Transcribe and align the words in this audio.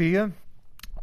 dia. 0.00 0.32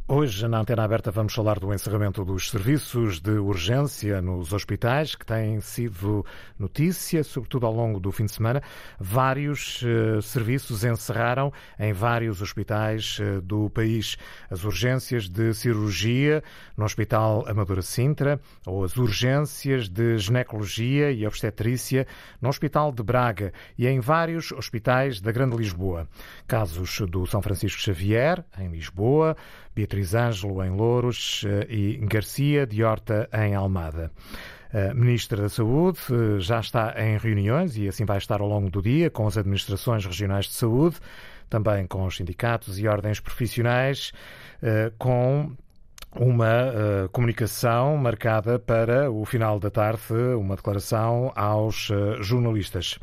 Hoje, 0.09 0.47
na 0.47 0.59
Antena 0.59 0.85
Aberta, 0.85 1.11
vamos 1.11 1.33
falar 1.33 1.59
do 1.59 1.73
encerramento 1.73 2.23
dos 2.23 2.49
serviços 2.49 3.19
de 3.19 3.31
urgência 3.31 4.21
nos 4.21 4.53
hospitais, 4.53 5.15
que 5.15 5.25
têm 5.25 5.59
sido 5.59 6.25
notícia, 6.57 7.25
sobretudo 7.25 7.65
ao 7.65 7.73
longo 7.73 7.99
do 7.99 8.09
fim 8.09 8.23
de 8.23 8.31
semana. 8.31 8.63
Vários 8.97 9.81
uh, 9.81 10.21
serviços 10.21 10.85
encerraram 10.85 11.51
em 11.77 11.91
vários 11.91 12.41
hospitais 12.41 13.19
uh, 13.19 13.41
do 13.41 13.69
país. 13.69 14.15
As 14.49 14.63
urgências 14.63 15.27
de 15.27 15.53
cirurgia 15.53 16.41
no 16.77 16.85
Hospital 16.85 17.43
Amadora 17.45 17.81
Sintra, 17.81 18.39
ou 18.65 18.85
as 18.85 18.95
urgências 18.95 19.89
de 19.89 20.17
ginecologia 20.19 21.11
e 21.11 21.27
obstetrícia 21.27 22.07
no 22.41 22.47
Hospital 22.47 22.93
de 22.93 23.03
Braga 23.03 23.51
e 23.77 23.85
em 23.85 23.99
vários 23.99 24.53
hospitais 24.53 25.19
da 25.19 25.33
Grande 25.33 25.57
Lisboa. 25.57 26.07
Casos 26.47 27.01
do 27.09 27.25
São 27.25 27.41
Francisco 27.41 27.81
Xavier, 27.81 28.41
em 28.57 28.69
Lisboa, 28.69 29.35
Beatriz 29.77 30.15
Ângelo 30.15 30.63
em 30.63 30.71
Louros 30.71 31.45
eh, 31.45 31.67
e 31.69 31.97
Garcia 31.97 32.65
de 32.65 32.83
Horta 32.83 33.29
em 33.31 33.53
Almada. 33.53 34.11
A 34.73 34.91
Ministra 34.95 35.43
da 35.43 35.49
Saúde 35.49 35.99
eh, 36.09 36.39
já 36.39 36.59
está 36.59 36.95
em 36.97 37.15
reuniões 37.15 37.77
e 37.77 37.87
assim 37.87 38.03
vai 38.03 38.17
estar 38.17 38.41
ao 38.41 38.47
longo 38.47 38.71
do 38.71 38.81
dia 38.81 39.11
com 39.11 39.27
as 39.27 39.37
administrações 39.37 40.03
regionais 40.03 40.45
de 40.45 40.53
saúde, 40.53 40.97
também 41.47 41.85
com 41.85 42.03
os 42.07 42.15
sindicatos 42.15 42.79
e 42.79 42.87
ordens 42.87 43.19
profissionais, 43.19 44.11
eh, 44.63 44.91
com 44.97 45.51
uma 46.15 47.09
comunicação 47.11 47.95
marcada 47.97 48.57
para 48.57 49.11
o 49.11 49.23
final 49.25 49.59
da 49.59 49.69
tarde, 49.69 50.01
uma 50.35 50.55
declaração 50.55 51.31
aos 51.35 51.91
jornalistas. 52.21 52.97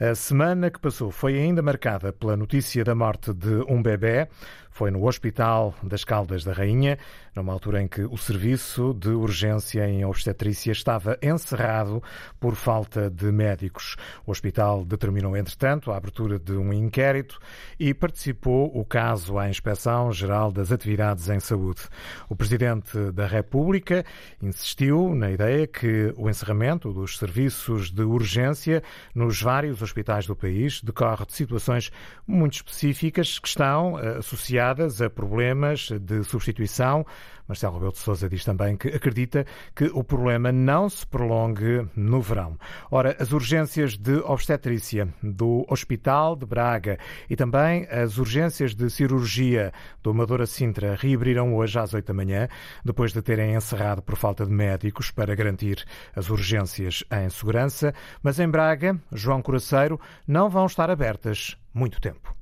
A 0.00 0.14
semana 0.14 0.70
que 0.70 0.78
passou 0.78 1.10
foi 1.10 1.38
ainda 1.38 1.62
marcada 1.62 2.12
pela 2.12 2.36
notícia 2.36 2.84
da 2.84 2.94
morte 2.94 3.32
de 3.32 3.64
um 3.68 3.80
bebê 3.82 4.28
foi 4.74 4.90
no 4.90 5.06
Hospital 5.06 5.72
das 5.84 6.02
Caldas 6.02 6.42
da 6.42 6.52
Rainha, 6.52 6.98
numa 7.32 7.52
altura 7.52 7.80
em 7.80 7.86
que 7.86 8.02
o 8.02 8.16
serviço 8.16 8.92
de 8.92 9.10
urgência 9.10 9.88
em 9.88 10.04
obstetrícia 10.04 10.72
estava 10.72 11.16
encerrado 11.22 12.02
por 12.40 12.56
falta 12.56 13.08
de 13.08 13.30
médicos. 13.30 13.94
O 14.26 14.32
hospital 14.32 14.84
determinou, 14.84 15.36
entretanto, 15.36 15.92
a 15.92 15.96
abertura 15.96 16.40
de 16.40 16.54
um 16.54 16.72
inquérito 16.72 17.38
e 17.78 17.94
participou 17.94 18.76
o 18.76 18.84
caso 18.84 19.38
à 19.38 19.48
Inspeção 19.48 20.10
Geral 20.10 20.50
das 20.50 20.72
Atividades 20.72 21.28
em 21.28 21.38
Saúde. 21.38 21.82
O 22.28 22.34
Presidente 22.34 23.12
da 23.12 23.28
República 23.28 24.04
insistiu 24.42 25.14
na 25.14 25.30
ideia 25.30 25.68
que 25.68 26.12
o 26.16 26.28
encerramento 26.28 26.92
dos 26.92 27.16
serviços 27.16 27.92
de 27.92 28.02
urgência 28.02 28.82
nos 29.14 29.40
vários 29.40 29.82
hospitais 29.82 30.26
do 30.26 30.34
país 30.34 30.82
decorre 30.82 31.26
de 31.26 31.32
situações 31.32 31.92
muito 32.26 32.54
específicas 32.54 33.38
que 33.38 33.46
estão 33.46 34.00
eh, 34.00 34.18
associadas 34.18 34.63
associadas 34.64 35.02
a 35.02 35.10
problemas 35.10 35.90
de 35.90 36.24
substituição. 36.24 37.04
Marcelo 37.46 37.74
Rebelo 37.74 37.92
de 37.92 37.98
Sousa 37.98 38.26
diz 38.26 38.42
também 38.42 38.74
que 38.74 38.88
acredita 38.88 39.44
que 39.76 39.84
o 39.92 40.02
problema 40.02 40.50
não 40.50 40.88
se 40.88 41.06
prolongue 41.06 41.86
no 41.94 42.22
verão. 42.22 42.56
Ora, 42.90 43.14
as 43.20 43.32
urgências 43.32 43.98
de 43.98 44.16
obstetrícia 44.20 45.06
do 45.22 45.66
Hospital 45.68 46.36
de 46.36 46.46
Braga 46.46 46.98
e 47.28 47.36
também 47.36 47.86
as 47.90 48.16
urgências 48.16 48.74
de 48.74 48.88
cirurgia 48.88 49.72
do 50.02 50.10
Amadora 50.10 50.46
Sintra 50.46 50.96
reabriram 50.98 51.54
hoje 51.54 51.78
às 51.78 51.92
8 51.92 52.06
da 52.06 52.14
manhã, 52.14 52.48
depois 52.82 53.12
de 53.12 53.20
terem 53.20 53.54
encerrado 53.54 54.00
por 54.00 54.16
falta 54.16 54.46
de 54.46 54.52
médicos 54.52 55.10
para 55.10 55.34
garantir 55.34 55.84
as 56.16 56.30
urgências 56.30 57.04
em 57.12 57.28
segurança. 57.28 57.92
Mas 58.22 58.40
em 58.40 58.48
Braga, 58.48 58.98
João 59.12 59.42
Coraceiro, 59.42 60.00
não 60.26 60.48
vão 60.48 60.64
estar 60.64 60.88
abertas 60.88 61.58
muito 61.74 62.00
tempo. 62.00 62.34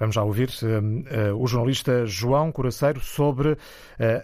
Vamos 0.00 0.14
já 0.14 0.24
ouvir 0.24 0.48
uh, 0.48 1.34
uh, 1.34 1.42
o 1.42 1.46
jornalista 1.46 2.06
João 2.06 2.50
Coraceiro 2.50 3.00
sobre 3.00 3.50
uh, 3.52 3.58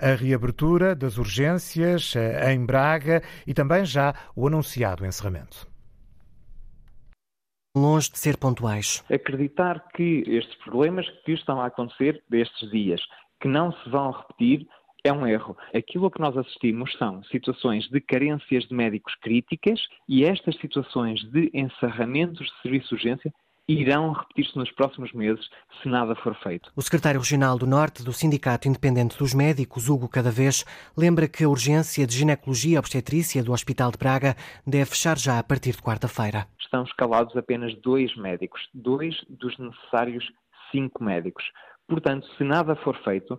a 0.01 0.15
reabertura 0.15 0.97
das 0.97 1.19
urgências 1.19 2.15
em 2.51 2.65
Braga 2.65 3.23
e 3.47 3.53
também 3.53 3.85
já 3.85 4.15
o 4.35 4.47
anunciado 4.47 5.05
encerramento 5.05 5.69
longe 7.77 8.11
de 8.11 8.19
ser 8.19 8.39
pontuais. 8.39 9.05
Acreditar 9.13 9.87
que 9.95 10.25
estes 10.27 10.57
problemas 10.65 11.07
que 11.27 11.33
estão 11.33 11.61
a 11.61 11.67
acontecer 11.67 12.23
destes 12.27 12.71
dias, 12.71 13.03
que 13.39 13.47
não 13.47 13.71
se 13.71 13.91
vão 13.91 14.13
repetir, 14.13 14.67
é 15.05 15.13
um 15.13 15.27
erro. 15.27 15.55
Aquilo 15.75 16.07
a 16.07 16.11
que 16.11 16.19
nós 16.19 16.35
assistimos 16.39 16.91
são 16.97 17.23
situações 17.25 17.87
de 17.91 18.01
carências 18.01 18.65
de 18.65 18.75
médicos 18.75 19.15
críticas 19.17 19.79
e 20.09 20.25
estas 20.25 20.57
situações 20.57 21.21
de 21.31 21.51
encerramentos 21.53 22.47
de 22.47 22.63
serviço 22.63 22.89
de 22.89 22.95
urgência 22.95 23.35
irão 23.69 24.13
repetir-se 24.13 24.57
nos 24.57 24.71
próximos 24.73 25.13
meses 25.13 25.49
se 25.83 25.89
nada 25.89 26.15
for 26.17 26.35
feito. 26.43 26.71
O 26.77 26.83
secretário 26.83 27.21
regional 27.21 27.59
do 27.59 27.67
Norte 27.67 28.05
do 28.05 28.13
Sindicato 28.13 28.69
Independente 28.69 29.19
dos 29.19 29.35
Médicos, 29.35 29.89
Hugo 29.89 30.09
Cadavez, 30.09 30.65
lembra 30.97 31.29
que 31.29 31.45
a 31.45 31.49
urgência 31.49 32.07
de 32.07 32.17
ginecologia 32.17 32.77
e 32.77 32.79
obstetrícia 32.79 33.43
do 33.43 33.53
Hospital 33.53 33.91
de 33.91 33.99
Braga 33.99 34.37
deve 34.67 34.87
fechar 34.87 35.19
já 35.19 35.39
a 35.39 35.43
partir 35.43 35.73
de 35.73 35.83
quarta-feira. 35.83 36.47
Estão 36.61 36.85
escalados 36.85 37.37
apenas 37.37 37.75
dois 37.81 38.15
médicos, 38.17 38.61
dois 38.73 39.17
dos 39.29 39.57
necessários 39.59 40.25
cinco 40.71 41.03
médicos. 41.03 41.45
Portanto, 41.89 42.27
se 42.37 42.45
nada 42.45 42.75
for 42.77 42.97
feito, 43.03 43.39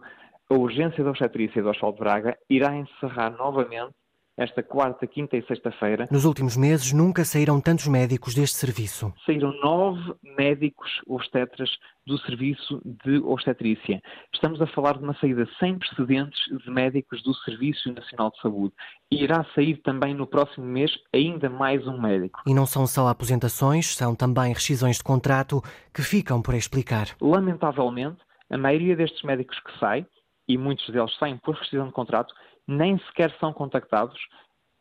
a 0.49 0.53
urgência 0.53 1.03
da 1.03 1.09
obstetrícia 1.09 1.61
do 1.61 1.69
Hospital 1.69 1.93
de 1.93 1.99
Braga 1.99 2.37
irá 2.49 2.75
encerrar 2.75 3.31
novamente 3.31 3.93
esta 4.37 4.61
quarta, 4.61 5.07
quinta 5.07 5.35
e 5.35 5.43
sexta-feira. 5.47 6.07
Nos 6.11 6.23
últimos 6.23 6.55
meses 6.55 6.93
nunca 6.93 7.25
saíram 7.25 7.59
tantos 7.59 7.87
médicos 7.87 8.35
deste 8.35 8.57
serviço. 8.57 9.11
Saíram 9.25 9.51
nove 9.59 10.13
médicos 10.37 11.01
obstetras 11.07 11.69
do 12.05 12.17
serviço 12.19 12.79
de 12.85 13.17
obstetrícia. 13.17 13.99
Estamos 14.31 14.61
a 14.61 14.67
falar 14.67 14.97
de 14.97 15.03
uma 15.03 15.15
saída 15.15 15.47
sem 15.59 15.77
precedentes 15.77 16.39
de 16.63 16.69
médicos 16.69 17.23
do 17.23 17.33
Serviço 17.33 17.91
Nacional 17.91 18.31
de 18.31 18.39
Saúde. 18.39 18.73
E 19.11 19.23
irá 19.23 19.43
sair 19.55 19.77
também 19.77 20.13
no 20.13 20.27
próximo 20.27 20.65
mês 20.65 20.91
ainda 21.13 21.49
mais 21.49 21.85
um 21.87 21.99
médico. 21.99 22.41
E 22.45 22.53
não 22.53 22.67
são 22.67 22.85
só 22.85 23.07
aposentações, 23.07 23.95
são 23.95 24.15
também 24.15 24.53
rescisões 24.53 24.97
de 24.97 25.03
contrato 25.03 25.61
que 25.93 26.03
ficam 26.03 26.41
por 26.41 26.53
explicar. 26.53 27.07
Lamentavelmente, 27.19 28.19
a 28.49 28.57
maioria 28.57 28.95
destes 28.95 29.21
médicos 29.23 29.59
que 29.59 29.79
saem, 29.79 30.05
e 30.47 30.57
muitos 30.57 30.87
deles 30.89 31.13
saem 31.17 31.37
por 31.37 31.55
rescisão 31.55 31.87
de 31.87 31.93
contrato, 31.93 32.33
nem 32.67 32.97
sequer 32.99 33.35
são 33.39 33.53
contactados 33.53 34.17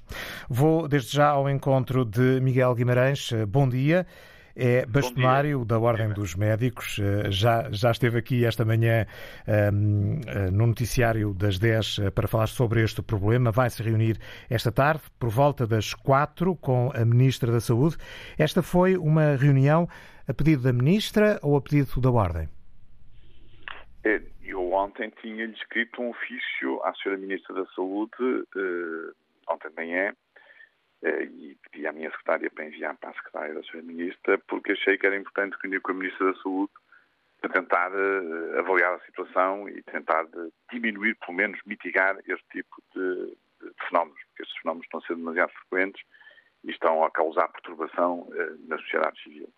Vou 0.48 0.88
desde 0.88 1.14
já 1.14 1.28
ao 1.28 1.48
encontro 1.48 2.04
de 2.04 2.40
Miguel 2.40 2.74
Guimarães. 2.74 3.30
Bom 3.48 3.68
dia 3.68 4.04
é 4.56 4.86
bastonário 4.86 5.64
da 5.64 5.78
Ordem 5.78 6.12
dos 6.12 6.34
Médicos. 6.34 6.98
Eh, 6.98 7.30
já, 7.30 7.70
já 7.70 7.90
esteve 7.90 8.18
aqui 8.18 8.44
esta 8.44 8.64
manhã 8.64 9.06
um, 9.46 9.52
ehm, 9.52 10.20
eh, 10.26 10.50
no 10.50 10.66
noticiário 10.66 11.34
das 11.34 11.58
10 11.58 11.98
eh, 11.98 12.10
para 12.10 12.28
falar 12.28 12.46
sobre 12.46 12.82
este 12.82 13.02
problema. 13.02 13.50
Vai 13.50 13.68
se 13.70 13.82
reunir 13.82 14.18
esta 14.48 14.70
tarde, 14.70 15.02
por 15.18 15.30
volta 15.30 15.66
das 15.66 15.92
4, 15.94 16.54
com 16.56 16.90
a 16.94 17.04
Ministra 17.04 17.50
da 17.50 17.60
Saúde. 17.60 17.96
Esta 18.38 18.62
foi 18.62 18.96
uma 18.96 19.36
reunião 19.36 19.88
a 20.28 20.32
pedido 20.32 20.62
da 20.62 20.72
Ministra 20.72 21.38
ou 21.42 21.56
a 21.56 21.60
pedido 21.60 22.00
da 22.00 22.10
Ordem? 22.10 22.48
Eu 24.42 24.72
ontem 24.72 25.10
tinha-lhe 25.20 25.54
escrito 25.54 26.00
um 26.00 26.10
ofício 26.10 26.82
à 26.84 26.92
Sra. 26.92 27.16
Ministra 27.16 27.54
da 27.54 27.66
Saúde, 27.74 28.12
ontem 29.48 29.68
de 29.70 29.74
manhã, 29.74 30.12
e 31.04 31.56
pedi 31.70 31.86
à 31.86 31.92
minha 31.92 32.10
secretária 32.10 32.50
para 32.50 32.64
enviar 32.64 32.96
para 32.96 33.10
a 33.10 33.14
secretária 33.14 33.54
da 33.54 33.60
Sra. 33.60 33.82
Ministra, 33.82 34.38
porque 34.48 34.72
achei 34.72 34.96
que 34.96 35.06
era 35.06 35.16
importante 35.16 35.56
reunir 35.62 35.80
com 35.80 35.92
a 35.92 35.94
Ministra 35.94 36.32
da 36.32 36.38
Saúde 36.40 36.72
para 37.40 37.52
tentar 37.52 37.92
uh, 37.92 38.58
avaliar 38.58 38.94
a 38.94 39.00
situação 39.00 39.68
e 39.68 39.82
tentar 39.82 40.24
diminuir, 40.72 41.14
pelo 41.16 41.36
menos 41.36 41.60
mitigar 41.66 42.16
este 42.26 42.44
tipo 42.50 42.82
de, 42.94 43.36
de, 43.60 43.72
fenómenos, 43.88 44.18
porque 44.28 44.42
estes 44.42 44.58
fenómenos 44.62 44.86
estão 44.86 45.00
a 45.00 45.06
ser 45.06 45.16
demasiado 45.16 45.52
frequentes 45.52 46.02
e 46.64 46.70
estão 46.70 47.04
a 47.04 47.10
causar 47.10 47.48
perturbação 47.48 48.20
uh, 48.20 48.68
na 48.68 48.78
sociedade 48.78 49.22
civil. 49.22 49.52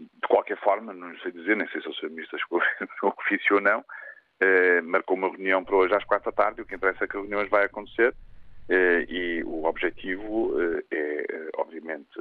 De 0.00 0.28
qualquer 0.28 0.58
forma, 0.58 0.92
não 0.92 1.16
sei 1.18 1.30
dizer, 1.30 1.56
nem 1.56 1.68
sei 1.68 1.80
se 1.80 1.88
a 1.88 1.92
Sra. 1.92 2.08
Ministra 2.08 2.38
chegou 2.38 2.60
ao 3.02 3.14
ofício 3.16 3.56
ou 3.56 3.62
não, 3.62 3.84
marcou 4.84 5.16
uma 5.16 5.28
reunião 5.28 5.64
para 5.64 5.76
hoje 5.76 5.94
às 5.94 6.04
quatro 6.04 6.30
da 6.30 6.36
tarde, 6.36 6.60
o 6.60 6.66
que 6.66 6.74
interessa 6.74 7.04
é 7.04 7.08
que 7.08 7.16
a 7.16 7.20
reunião 7.20 7.46
vai 7.48 7.64
acontecer 7.64 8.12
eh, 8.12 8.14
e 8.68 9.42
o 9.44 9.64
objetivo 9.64 10.60
eh, 10.60 10.84
é, 10.90 11.26
eh, 11.28 11.50
obviamente, 11.56 12.18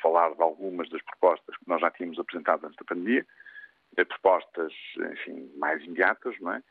falar 0.00 0.34
de 0.34 0.42
algumas 0.42 0.88
das 0.88 1.02
propostas 1.02 1.56
que 1.56 1.68
nós 1.68 1.80
já 1.80 1.90
tínhamos 1.90 2.18
apresentado 2.18 2.64
antes 2.64 2.76
da 2.76 2.84
pandemia, 2.84 3.26
propostas, 4.08 4.72
enfim, 5.12 5.50
mais 5.56 5.82
imediatas, 5.82 6.38
não 6.40 6.52
é? 6.52 6.62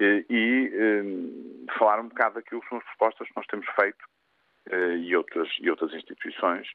E 0.00 0.72
falar 1.78 2.00
um 2.00 2.08
bocado 2.08 2.36
daquilo 2.36 2.62
que 2.62 2.68
são 2.70 2.78
as 2.78 2.84
propostas 2.84 3.28
que 3.28 3.36
nós 3.36 3.46
temos 3.48 3.66
feito 3.78 4.02
e 4.98 5.14
outras, 5.14 5.48
e 5.60 5.68
outras 5.68 5.92
instituições 5.92 6.66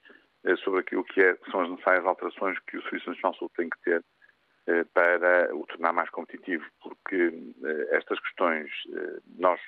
sobre 0.63 0.81
aquilo 0.81 1.03
que 1.05 1.21
é, 1.21 1.35
são 1.49 1.61
as 1.61 1.71
necessárias 1.71 2.05
alterações 2.05 2.59
que 2.67 2.77
o 2.77 2.83
Serviço 2.83 3.09
Nacional 3.09 3.31
de 3.31 3.39
Saúde 3.39 3.53
tem 3.57 3.69
que 3.69 3.81
ter 3.83 4.03
para 4.93 5.55
o 5.55 5.65
tornar 5.65 5.91
mais 5.91 6.09
competitivo, 6.11 6.63
porque 6.83 7.33
estas 7.89 8.19
questões 8.19 8.69
nós 9.39 9.59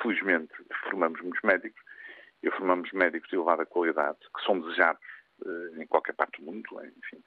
felizmente, 0.00 0.52
formamos 0.84 1.20
muitos 1.20 1.42
médicos 1.42 1.82
e 2.42 2.50
formamos 2.50 2.90
médicos 2.92 3.28
de 3.28 3.36
elevada 3.36 3.66
qualidade 3.66 4.18
que 4.18 4.44
são 4.44 4.60
desejados 4.60 5.02
eh, 5.44 5.82
em 5.82 5.86
qualquer 5.86 6.14
parte 6.14 6.40
do 6.40 6.46
mundo. 6.46 6.68
Enfim, 6.84 7.22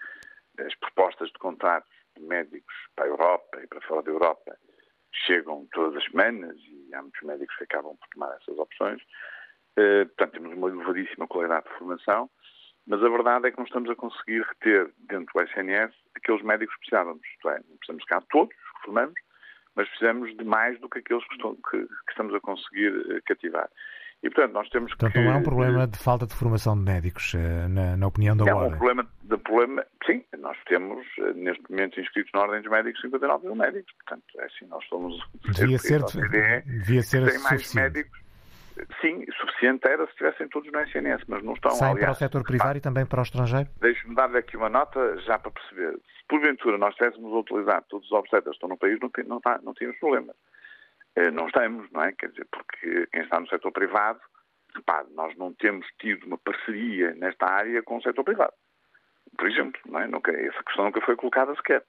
as 0.59 0.75
propostas 0.75 1.29
de 1.29 1.39
contratos 1.39 1.91
de 2.17 2.23
médicos 2.23 2.73
para 2.95 3.06
a 3.06 3.09
Europa 3.09 3.63
e 3.63 3.67
para 3.67 3.81
fora 3.81 4.03
da 4.03 4.12
Europa 4.12 4.57
chegam 5.25 5.67
todas 5.71 5.95
as 5.95 6.12
semanas 6.12 6.57
e 6.59 6.94
há 6.94 7.01
muitos 7.01 7.21
médicos 7.21 7.56
que 7.57 7.63
acabam 7.63 7.95
por 7.97 8.07
tomar 8.09 8.35
essas 8.35 8.57
opções. 8.57 9.01
Eh, 9.77 10.06
portanto, 10.06 10.31
temos 10.33 10.53
uma 10.53 10.69
elevadíssima 10.69 11.27
qualidade 11.27 11.68
de 11.68 11.77
formação, 11.77 12.29
mas 12.88 13.03
a 13.03 13.09
verdade 13.09 13.47
é 13.47 13.51
que 13.51 13.57
não 13.57 13.65
estamos 13.65 13.89
a 13.89 13.95
conseguir 13.95 14.41
reter 14.41 14.94
dentro 14.97 15.33
do 15.33 15.41
SNS 15.41 15.94
aqueles 16.15 16.41
médicos 16.44 16.75
que 16.75 16.81
precisávamos. 16.81 17.21
É, 17.45 17.59
não 17.68 17.77
precisamos 17.77 18.06
cá 18.06 18.21
todos 18.29 18.53
que 18.56 18.85
formamos, 18.85 19.15
mas 19.75 19.89
fizemos 19.89 20.36
de 20.38 20.44
mais 20.44 20.80
do 20.80 20.89
que 20.89 21.00
aqueles 21.00 21.25
que, 21.27 21.36
estão, 21.36 21.56
que, 21.56 21.77
que 21.77 22.12
estamos 22.12 22.33
a 22.33 22.39
conseguir 22.39 22.94
eh, 23.12 23.22
cativar. 23.25 23.69
E, 24.24 24.30
portanto, 24.30 24.54
nós 24.54 24.69
temos 24.69 24.89
portanto, 24.92 25.13
que... 25.13 25.19
não 25.19 25.33
é 25.33 25.36
um 25.36 25.44
problema 25.44 25.86
de 25.86 25.98
falta 26.00 26.25
de 26.25 26.33
formação 26.33 26.75
de 26.75 26.83
médicos, 26.83 27.33
eh, 27.36 27.68
na, 27.68 27.98
na 27.98 28.07
opinião 28.07 28.36
da 28.36 28.45
é 28.45 28.54
Ordem? 28.54 28.72
É 28.72 28.74
um 28.74 28.77
problema 28.77 29.07
de 29.24 29.38
problema... 29.38 29.86
Sim, 30.06 30.24
nós 30.39 30.57
temos, 30.68 31.06
eh, 31.19 31.33
neste 31.33 31.69
momento, 31.69 32.00
inscritos 32.00 32.31
na 32.33 32.42
Ordem 32.42 32.62
dos 32.62 32.72
Médicos 32.72 33.01
59 33.01 33.45
mil 33.45 33.56
médicos. 33.56 33.94
Portanto, 33.94 34.24
é 34.39 34.45
assim, 34.45 34.66
nós 34.68 34.83
somos... 34.88 35.19
Devia 35.56 35.78
ser, 35.80 36.01
devia 36.66 37.04
ser 37.04 37.30
tem 37.30 37.39
mais 37.39 37.74
médicos 37.74 38.25
Sim, 39.00 39.25
suficiente 39.39 39.88
era 39.88 40.06
se 40.06 40.12
estivessem 40.12 40.48
todos 40.50 40.72
no 40.72 40.80
SNS, 40.81 41.24
mas 41.27 41.44
não 41.44 41.54
estão. 41.54 41.72
Saem 41.72 41.92
aliás, 41.92 42.06
para 42.06 42.12
o 42.12 42.16
setor 42.16 42.44
privado 42.44 42.77
e 42.77 42.81
também 42.81 43.06
para 43.06 43.19
o 43.19 43.24
estrangeiro? 43.24 43.69
Deixe-me 43.80 44.16
dar-lhe 44.16 44.38
aqui 44.38 44.57
uma 44.57 44.69
nota 44.69 45.18
já 45.19 45.39
para 45.39 45.51
perceber. 45.51 45.94
Se 45.94 46.27
porventura 46.27 46.77
nós 46.77 46.92
estivéssemos 46.92 47.31
a 47.33 47.38
utilizar 47.38 47.83
todos 47.83 48.06
os 48.07 48.12
obstetras 48.12 48.51
que 48.51 48.56
estão 48.57 48.69
no 48.69 48.77
país, 48.77 49.00
não, 49.00 49.10
não, 49.27 49.39
tá, 49.39 49.60
não 49.63 49.74
tínhamos 49.74 50.00
problemas. 50.00 50.36
Eh, 51.16 51.31
não 51.31 51.48
estamos, 51.48 51.89
não 51.92 52.01
é? 52.01 52.12
Quer 52.12 52.30
dizer, 52.30 52.48
porque 52.51 53.07
quem 53.07 53.22
está 53.22 53.39
no 53.39 53.48
setor 53.48 53.72
privado, 53.72 54.19
repare, 54.75 55.07
nós 55.16 55.36
não 55.38 55.54
temos 55.54 55.88
tido 56.00 56.25
uma 56.25 56.38
parceria 56.38 57.16
nesta 57.16 57.45
área 57.45 57.81
com 57.81 57.98
o 57.98 58.01
setor 58.01 58.24
privado. 58.24 58.54
Por 59.38 59.50
exemplo, 59.50 59.80
não 59.86 60.01
é? 60.01 60.07
Nunca, 60.07 60.31
essa 60.31 60.63
questão 60.63 60.86
nunca 60.86 61.01
foi 61.01 61.16
colocada 61.16 61.56
sequer. 61.56 61.83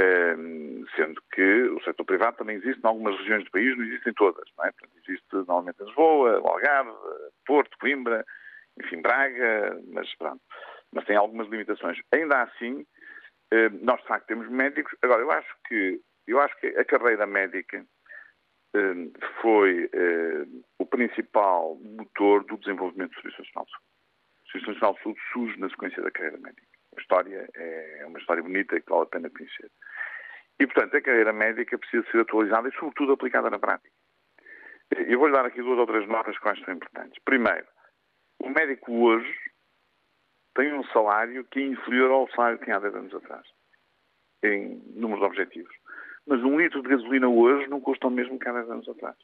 Ehm, 0.00 0.84
sendo 0.94 1.20
que 1.32 1.62
o 1.70 1.82
setor 1.82 2.04
privado 2.04 2.36
também 2.36 2.56
existe 2.56 2.80
em 2.80 2.86
algumas 2.86 3.16
regiões 3.18 3.44
do 3.44 3.50
país, 3.50 3.76
não 3.76 3.84
existe 3.84 4.10
em 4.10 4.14
todas. 4.14 4.48
Não 4.56 4.64
é? 4.64 4.70
Portanto, 4.70 4.96
existe 4.96 5.26
normalmente 5.32 5.82
em 5.82 5.86
Lisboa, 5.86 6.36
Algarve, 6.36 6.92
Porto, 7.44 7.76
Coimbra, 7.80 8.24
enfim, 8.80 9.02
Braga, 9.02 9.80
mas 9.92 10.14
pronto. 10.16 10.40
Mas 10.92 11.04
tem 11.04 11.16
algumas 11.16 11.48
limitações. 11.48 11.98
Ainda 12.12 12.42
assim, 12.42 12.86
ehm, 13.52 13.78
nós 13.82 14.00
de 14.00 14.06
facto 14.06 14.26
temos 14.26 14.48
médicos. 14.48 14.96
Agora, 15.02 15.20
eu 15.20 15.30
acho 15.32 15.52
que, 15.66 16.00
eu 16.28 16.40
acho 16.40 16.56
que 16.60 16.68
a 16.68 16.84
carreira 16.84 17.26
médica 17.26 17.84
ehm, 18.74 19.10
foi 19.42 19.90
o 20.78 20.86
principal 20.86 21.74
motor 21.82 22.44
do 22.44 22.56
desenvolvimento 22.58 23.10
do 23.10 23.20
Serviço 23.20 23.42
Nacional 23.42 23.64
de 23.64 23.72
Saúde. 23.72 23.84
O 24.46 24.50
Serviço 24.52 24.70
Nacional 24.72 24.94
de 24.94 25.02
Saúde 25.02 25.20
surge 25.32 25.60
na 25.60 25.68
sequência 25.70 26.02
da 26.02 26.10
carreira 26.12 26.38
médica. 26.38 26.77
A 26.96 27.00
história 27.00 27.48
é 27.54 28.04
uma 28.06 28.18
história 28.18 28.42
bonita 28.42 28.80
que 28.80 28.90
vale 28.90 29.02
a 29.02 29.06
pena 29.06 29.30
conhecer. 29.30 29.70
E, 30.60 30.66
portanto, 30.66 30.96
a 30.96 31.02
carreira 31.02 31.32
médica 31.32 31.78
precisa 31.78 32.10
ser 32.10 32.20
atualizada 32.20 32.68
e, 32.68 32.72
sobretudo, 32.72 33.12
aplicada 33.12 33.50
na 33.50 33.58
prática. 33.58 33.90
Eu 34.90 35.18
vou-lhe 35.18 35.34
dar 35.34 35.46
aqui 35.46 35.62
duas 35.62 35.78
ou 35.78 35.86
três 35.86 36.08
notas 36.08 36.38
que 36.38 36.48
acho 36.48 36.60
que 36.60 36.64
são 36.64 36.74
importantes. 36.74 37.22
Primeiro, 37.24 37.66
o 38.40 38.48
médico 38.48 38.92
hoje 38.92 39.32
tem 40.54 40.72
um 40.72 40.84
salário 40.86 41.44
que 41.44 41.60
é 41.60 41.66
inferior 41.66 42.10
ao 42.10 42.30
salário 42.30 42.58
que 42.58 42.64
tinha 42.64 42.76
há 42.76 42.80
10 42.80 42.94
anos 42.94 43.14
atrás, 43.14 43.46
em 44.42 44.82
números 44.96 45.22
objetivos. 45.22 45.74
Mas 46.26 46.42
um 46.42 46.58
litro 46.58 46.82
de 46.82 46.88
gasolina 46.88 47.28
hoje 47.28 47.68
não 47.68 47.80
custa 47.80 48.08
o 48.08 48.10
mesmo 48.10 48.38
que 48.38 48.48
há 48.48 48.52
10 48.52 48.70
anos 48.70 48.88
atrás. 48.88 49.16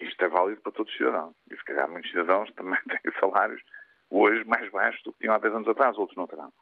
Isto 0.00 0.24
é 0.24 0.28
válido 0.28 0.60
para 0.60 0.72
todos 0.72 0.92
os 0.92 0.96
cidadãos. 0.96 1.34
E 1.50 1.56
se 1.56 1.64
calhar 1.64 1.90
muitos 1.90 2.10
cidadãos 2.10 2.52
também 2.52 2.78
têm 2.88 3.12
salários 3.18 3.60
hoje 4.10 4.44
mais 4.44 4.70
baixos 4.70 5.02
do 5.02 5.12
que 5.12 5.20
tinham 5.20 5.34
há 5.34 5.38
10 5.38 5.54
anos 5.54 5.68
atrás, 5.68 5.96
outros 5.98 6.16
não 6.16 6.26
terão. 6.26 6.52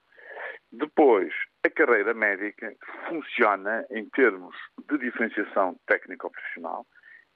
Depois, 0.73 1.33
a 1.65 1.71
carreira 1.71 2.13
médica 2.13 2.75
funciona 3.09 3.87
em 3.91 4.09
termos 4.11 4.55
de 4.89 4.99
diferenciação 4.99 5.79
técnico-profissional, 5.87 6.87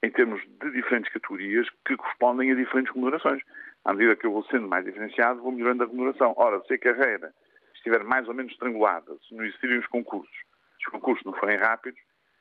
em 0.03 0.11
termos 0.11 0.41
de 0.41 0.71
diferentes 0.71 1.11
categorias 1.11 1.67
que 1.85 1.95
correspondem 1.95 2.51
a 2.51 2.55
diferentes 2.55 2.93
remunerações. 2.93 3.41
À 3.85 3.93
medida 3.93 4.15
que 4.15 4.25
eu 4.25 4.31
vou 4.31 4.43
sendo 4.45 4.67
mais 4.67 4.85
diferenciado, 4.85 5.41
vou 5.41 5.51
melhorando 5.51 5.83
a 5.83 5.87
remuneração. 5.87 6.33
Ora, 6.37 6.61
se 6.65 6.73
a 6.73 6.77
carreira 6.77 7.33
estiver 7.73 8.03
mais 8.03 8.27
ou 8.27 8.33
menos 8.33 8.51
estrangulada, 8.51 9.15
se 9.27 9.33
não 9.33 9.43
existirem 9.43 9.79
os 9.79 9.87
concursos, 9.87 10.35
se 10.77 10.87
os 10.87 10.91
concursos 10.91 11.25
não 11.25 11.33
forem 11.33 11.57
rápidos, 11.57 11.99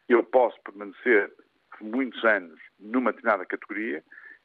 eu 0.08 0.24
posso 0.24 0.60
permanecer 0.62 1.32
muitos 1.80 2.22
anos 2.24 2.60
numa 2.78 3.12
determinada 3.12 3.46
categoria 3.46 4.02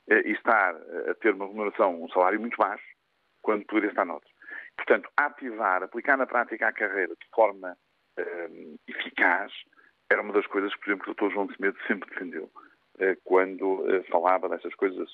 eh, 0.10 0.22
e 0.25 0.32
estar 0.34 0.75
a 1.10 1.13
ter 1.15 1.34
uma 1.34 1.48
remuneração, 1.48 2.01
um 2.01 2.10
salário 2.10 2.39
muito 2.39 2.55
baixo, 2.55 2.95
quando 3.46 3.64
poderia 3.66 3.90
estar 3.90 4.06
noutro. 4.06 4.30
Portanto, 4.75 5.08
ativar, 5.16 5.84
aplicar 5.84 6.18
na 6.18 6.25
prática 6.25 6.68
a 6.68 6.74
carreira 6.74 7.14
de 7.14 7.28
forma 7.34 7.78
um, 8.18 8.75
eficaz 8.88 9.54
era 10.12 10.22
uma 10.22 10.34
das 10.34 10.48
coisas 10.48 10.74
que, 10.74 10.80
por 10.80 10.90
exemplo, 10.90 11.12
o 11.12 11.14
Dr. 11.14 11.34
João 11.34 11.50
Semedo 11.54 11.78
sempre 11.88 12.10
defendeu 12.10 12.46
uh, 12.46 13.22
quando 13.24 13.82
uh, 13.82 14.04
falava 14.10 14.50
dessas 14.50 14.74
coisas. 14.74 15.08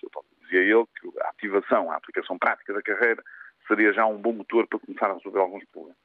Dizia 0.43 0.61
ele 0.61 0.85
que 0.99 1.11
a 1.21 1.29
ativação, 1.29 1.91
a 1.91 1.97
aplicação 1.97 2.37
prática 2.39 2.73
da 2.73 2.81
carreira 2.81 3.21
seria 3.67 3.91
já 3.91 4.05
um 4.05 4.17
bom 4.17 4.31
motor 4.31 4.65
para 4.67 4.79
começar 4.79 5.11
a 5.11 5.13
resolver 5.15 5.39
alguns 5.39 5.65
problemas. 5.65 5.97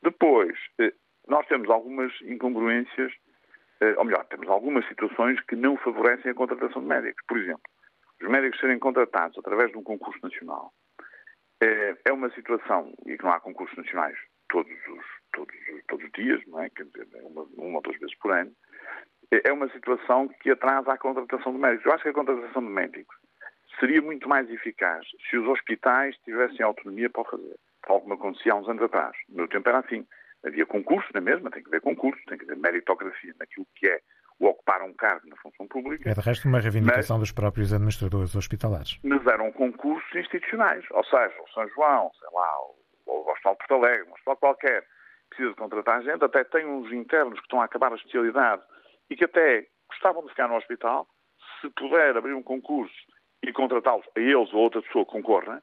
Depois, 0.00 0.56
nós 1.28 1.46
temos 1.46 1.70
algumas 1.70 2.12
incongruências, 2.22 3.12
ou 3.98 4.04
melhor, 4.04 4.24
temos 4.24 4.48
algumas 4.48 4.86
situações 4.88 5.40
que 5.42 5.54
não 5.54 5.76
favorecem 5.76 6.32
a 6.32 6.34
contratação 6.34 6.82
de 6.82 6.88
médicos. 6.88 7.22
Por 7.28 7.38
exemplo, 7.38 7.62
os 8.20 8.28
médicos 8.28 8.58
serem 8.58 8.80
contratados 8.80 9.38
através 9.38 9.70
de 9.70 9.78
um 9.78 9.82
concurso 9.84 10.18
nacional 10.22 10.72
é, 11.62 11.96
é 12.06 12.12
uma 12.12 12.28
situação, 12.30 12.92
e 13.06 13.16
que 13.16 13.22
não 13.22 13.32
há 13.32 13.40
concursos 13.40 13.76
nacionais 13.76 14.18
todos 14.48 14.72
os, 14.72 15.04
todos, 15.32 15.54
todos 15.88 16.04
os 16.04 16.12
dias, 16.12 16.40
não 16.48 16.60
é? 16.60 16.66
É 16.66 17.22
uma, 17.22 17.42
uma 17.56 17.76
ou 17.76 17.82
duas 17.82 17.98
vezes 17.98 18.14
por 18.18 18.32
ano, 18.32 18.52
é, 19.30 19.48
é 19.48 19.52
uma 19.52 19.68
situação 19.70 20.28
que 20.28 20.50
atrasa 20.50 20.92
a 20.92 20.98
contratação 20.98 21.52
de 21.52 21.58
médicos. 21.58 21.86
Eu 21.86 21.92
acho 21.92 22.02
que 22.02 22.08
a 22.10 22.14
contratação 22.14 22.62
de 22.62 22.68
médicos 22.68 23.16
seria 23.78 24.02
muito 24.02 24.28
mais 24.28 24.50
eficaz 24.50 25.06
se 25.30 25.36
os 25.36 25.46
hospitais 25.48 26.16
tivessem 26.24 26.62
autonomia 26.62 27.08
para 27.08 27.22
o 27.22 27.24
fazer, 27.24 27.56
tal 27.86 28.00
como 28.00 28.14
acontecia 28.14 28.52
há 28.52 28.56
uns 28.56 28.68
anos 28.68 28.82
atrás. 28.82 29.16
No 29.28 29.36
meu 29.36 29.48
tempo 29.48 29.68
era 29.68 29.78
assim. 29.78 30.06
Havia 30.44 30.66
concurso 30.66 31.08
na 31.14 31.20
mesma, 31.20 31.50
tem 31.50 31.62
que 31.62 31.68
haver 31.68 31.80
concurso, 31.80 32.20
tem 32.26 32.36
que 32.36 32.44
haver 32.44 32.56
meritocracia 32.56 33.32
naquilo 33.38 33.66
que 33.76 33.86
é 33.86 34.00
o 34.38 34.46
ocupar 34.46 34.82
um 34.82 34.92
cargo 34.94 35.28
na 35.28 35.36
função 35.36 35.66
pública. 35.68 36.08
É 36.08 36.14
de 36.14 36.20
resto 36.20 36.48
uma 36.48 36.60
reivindicação 36.60 37.18
mas, 37.18 37.28
dos 37.28 37.32
próprios 37.32 37.72
administradores 37.72 38.34
hospitalares. 38.34 38.98
Mas 39.02 39.26
eram 39.26 39.52
concursos 39.52 40.14
institucionais, 40.14 40.84
ou 40.90 41.04
seja, 41.04 41.34
o 41.40 41.48
São 41.52 41.68
João, 41.70 42.10
sei 42.18 42.28
lá, 42.32 42.60
o, 42.60 42.76
o 43.06 43.30
Hospital 43.30 43.56
Porto 43.56 43.74
Alegre, 43.74 44.08
um 44.08 44.12
hospital 44.12 44.36
qualquer, 44.36 44.84
precisa 45.28 45.50
de 45.50 45.56
contratar 45.56 46.02
gente, 46.02 46.24
até 46.24 46.44
tem 46.44 46.66
uns 46.66 46.92
internos 46.92 47.38
que 47.38 47.44
estão 47.44 47.60
a 47.60 47.64
acabar 47.64 47.92
a 47.92 47.96
especialidade 47.96 48.62
e 49.08 49.16
que 49.16 49.24
até 49.24 49.66
gostavam 49.88 50.22
de 50.22 50.30
ficar 50.30 50.48
no 50.48 50.56
hospital, 50.56 51.06
se 51.60 51.70
puder 51.70 52.16
abrir 52.16 52.34
um 52.34 52.42
concurso 52.42 52.94
e 53.42 53.52
contratá-los 53.52 54.06
a 54.16 54.20
eles 54.20 54.52
ou 54.52 54.60
a 54.60 54.62
outra 54.62 54.82
pessoa 54.82 55.04
que 55.04 55.12
concorra, 55.12 55.62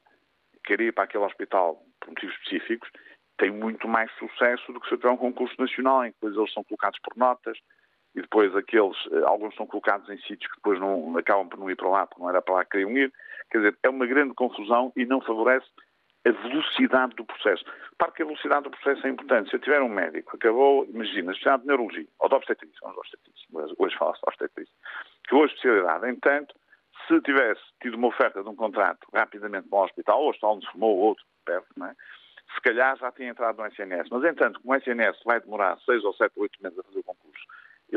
querer 0.64 0.88
ir 0.88 0.92
para 0.92 1.04
aquele 1.04 1.24
hospital 1.24 1.82
por 2.00 2.10
motivos 2.10 2.34
específicos, 2.36 2.90
tem 3.38 3.50
muito 3.50 3.88
mais 3.88 4.10
sucesso 4.18 4.72
do 4.72 4.80
que 4.80 4.88
se 4.88 4.96
tiver 4.96 5.10
um 5.10 5.16
concurso 5.16 5.54
nacional, 5.58 6.04
em 6.04 6.10
que 6.10 6.16
depois 6.20 6.36
eles 6.36 6.52
são 6.52 6.62
colocados 6.64 6.98
por 7.00 7.16
notas 7.16 7.58
e 8.14 8.20
depois 8.20 8.54
aqueles, 8.56 8.96
eh, 9.12 9.22
alguns 9.24 9.54
são 9.54 9.66
colocados 9.66 10.08
em 10.08 10.18
sítios 10.18 10.50
que 10.50 10.56
depois 10.56 10.80
não 10.80 11.16
acabam 11.16 11.48
por 11.48 11.58
não 11.58 11.70
ir 11.70 11.76
para 11.76 11.88
lá, 11.88 12.06
porque 12.06 12.22
não 12.22 12.28
era 12.28 12.42
para 12.42 12.54
lá 12.54 12.64
que 12.64 12.72
queriam 12.72 12.90
ir. 12.96 13.12
Quer 13.50 13.58
dizer, 13.58 13.78
é 13.82 13.88
uma 13.88 14.06
grande 14.06 14.34
confusão 14.34 14.92
e 14.96 15.04
não 15.04 15.20
favorece 15.20 15.66
a 16.26 16.30
velocidade 16.30 17.14
do 17.14 17.24
processo. 17.24 17.64
Para 17.96 18.12
que 18.12 18.22
a 18.22 18.26
velocidade 18.26 18.64
do 18.64 18.70
processo 18.70 19.06
é 19.06 19.10
importante. 19.10 19.50
Se 19.50 19.56
eu 19.56 19.60
tiver 19.60 19.80
um 19.80 19.88
médico, 19.88 20.36
acabou, 20.36 20.84
imagina, 20.86 21.32
especialidade 21.32 21.62
de 21.62 21.68
neurologia, 21.68 22.06
ou 22.18 22.28
de 22.28 22.34
obstetrícia, 22.34 22.78
vamos 22.82 22.94
de 22.94 23.00
obstetrícia, 23.00 23.76
hoje 23.78 23.96
fala-se 23.96 24.20
de 24.20 24.28
obstetrícia, 24.28 24.74
que 25.28 25.34
hoje 25.34 25.54
especialidade, 25.54 26.10
entanto, 26.10 26.54
se 27.06 27.20
tivesse 27.22 27.62
tido 27.80 27.94
uma 27.94 28.08
oferta 28.08 28.42
de 28.42 28.48
um 28.48 28.56
contrato 28.56 29.06
rapidamente 29.14 29.68
para 29.68 29.78
um 29.78 29.82
hospital, 29.82 30.20
ou 30.20 30.26
o 30.26 30.30
hospital 30.30 30.54
onde 30.54 30.66
se 30.66 30.72
formou, 30.72 30.96
ou 30.96 31.04
outro, 31.08 31.24
perto, 31.44 31.68
não 31.76 31.86
é? 31.86 31.96
se 32.54 32.60
calhar 32.62 32.96
já 32.98 33.12
tinha 33.12 33.30
entrado 33.30 33.58
no 33.58 33.66
SNS. 33.66 34.08
Mas, 34.10 34.24
entanto, 34.24 34.60
como 34.60 34.74
o 34.74 34.76
SNS 34.76 35.18
vai 35.24 35.40
demorar 35.40 35.78
seis 35.84 36.02
ou 36.04 36.12
sete 36.14 36.32
ou 36.36 36.42
oito 36.42 36.60
meses 36.62 36.78
a 36.78 36.82
fazer 36.82 36.98
o 36.98 37.04
concurso, 37.04 37.19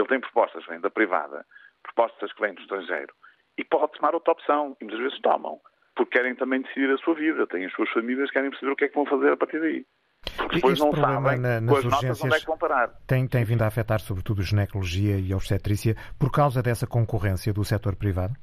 ele 0.03 0.09
tem 0.09 0.19
propostas 0.19 0.63
que 0.63 0.71
vêm 0.71 0.81
da 0.81 0.89
privada, 0.89 1.45
propostas 1.81 2.31
que 2.33 2.41
vêm 2.41 2.53
do 2.53 2.61
estrangeiro, 2.61 3.13
e 3.57 3.63
pode 3.63 3.93
tomar 3.93 4.13
outra 4.13 4.33
opção, 4.33 4.75
e 4.79 4.83
muitas 4.83 5.01
vezes 5.01 5.21
tomam, 5.21 5.59
porque 5.95 6.17
querem 6.17 6.35
também 6.35 6.61
decidir 6.61 6.91
a 6.91 6.97
sua 6.97 7.15
vida, 7.15 7.47
têm 7.47 7.65
as 7.65 7.73
suas 7.73 7.89
famílias, 7.89 8.31
querem 8.31 8.49
perceber 8.49 8.71
o 8.71 8.75
que 8.75 8.85
é 8.85 8.89
que 8.89 8.95
vão 8.95 9.05
fazer 9.05 9.31
a 9.31 9.37
partir 9.37 9.59
daí. 9.59 9.85
Porque 10.37 10.55
depois 10.55 10.73
este 10.73 10.85
não 10.85 10.93
sabem 10.93 11.39
na, 11.39 11.61
nas 11.61 11.69
com 11.69 11.77
as 11.77 11.83
notas 11.83 12.23
onde 12.23 12.35
é 12.35 12.39
que 12.39 12.45
vão 12.45 12.57
parar. 12.57 12.89
Tem, 13.05 13.27
tem 13.27 13.43
vindo 13.43 13.61
a 13.61 13.67
afetar 13.67 13.99
sobretudo 13.99 14.41
a 14.41 14.45
ginecologia 14.45 15.19
e 15.19 15.33
obstetrícia 15.33 15.95
por 16.17 16.31
causa 16.31 16.63
dessa 16.63 16.87
concorrência 16.87 17.53
do 17.53 17.63
setor 17.63 17.95
privado? 17.95 18.33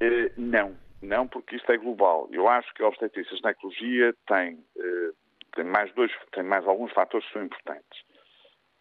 Uh, 0.00 0.30
não, 0.36 0.76
não, 1.02 1.26
porque 1.26 1.56
isto 1.56 1.70
é 1.72 1.78
global. 1.78 2.28
Eu 2.30 2.46
acho 2.48 2.72
que 2.74 2.82
a 2.82 2.88
obstetrícia 2.88 3.32
e 3.32 3.34
a 3.34 3.36
ginecologia 3.36 4.14
tem, 4.26 4.54
uh, 4.76 5.14
tem, 5.54 5.64
mais 5.64 5.92
dois, 5.94 6.12
tem 6.32 6.44
mais 6.44 6.66
alguns 6.66 6.92
fatores 6.92 7.26
que 7.26 7.32
são 7.32 7.44
importantes. 7.44 8.00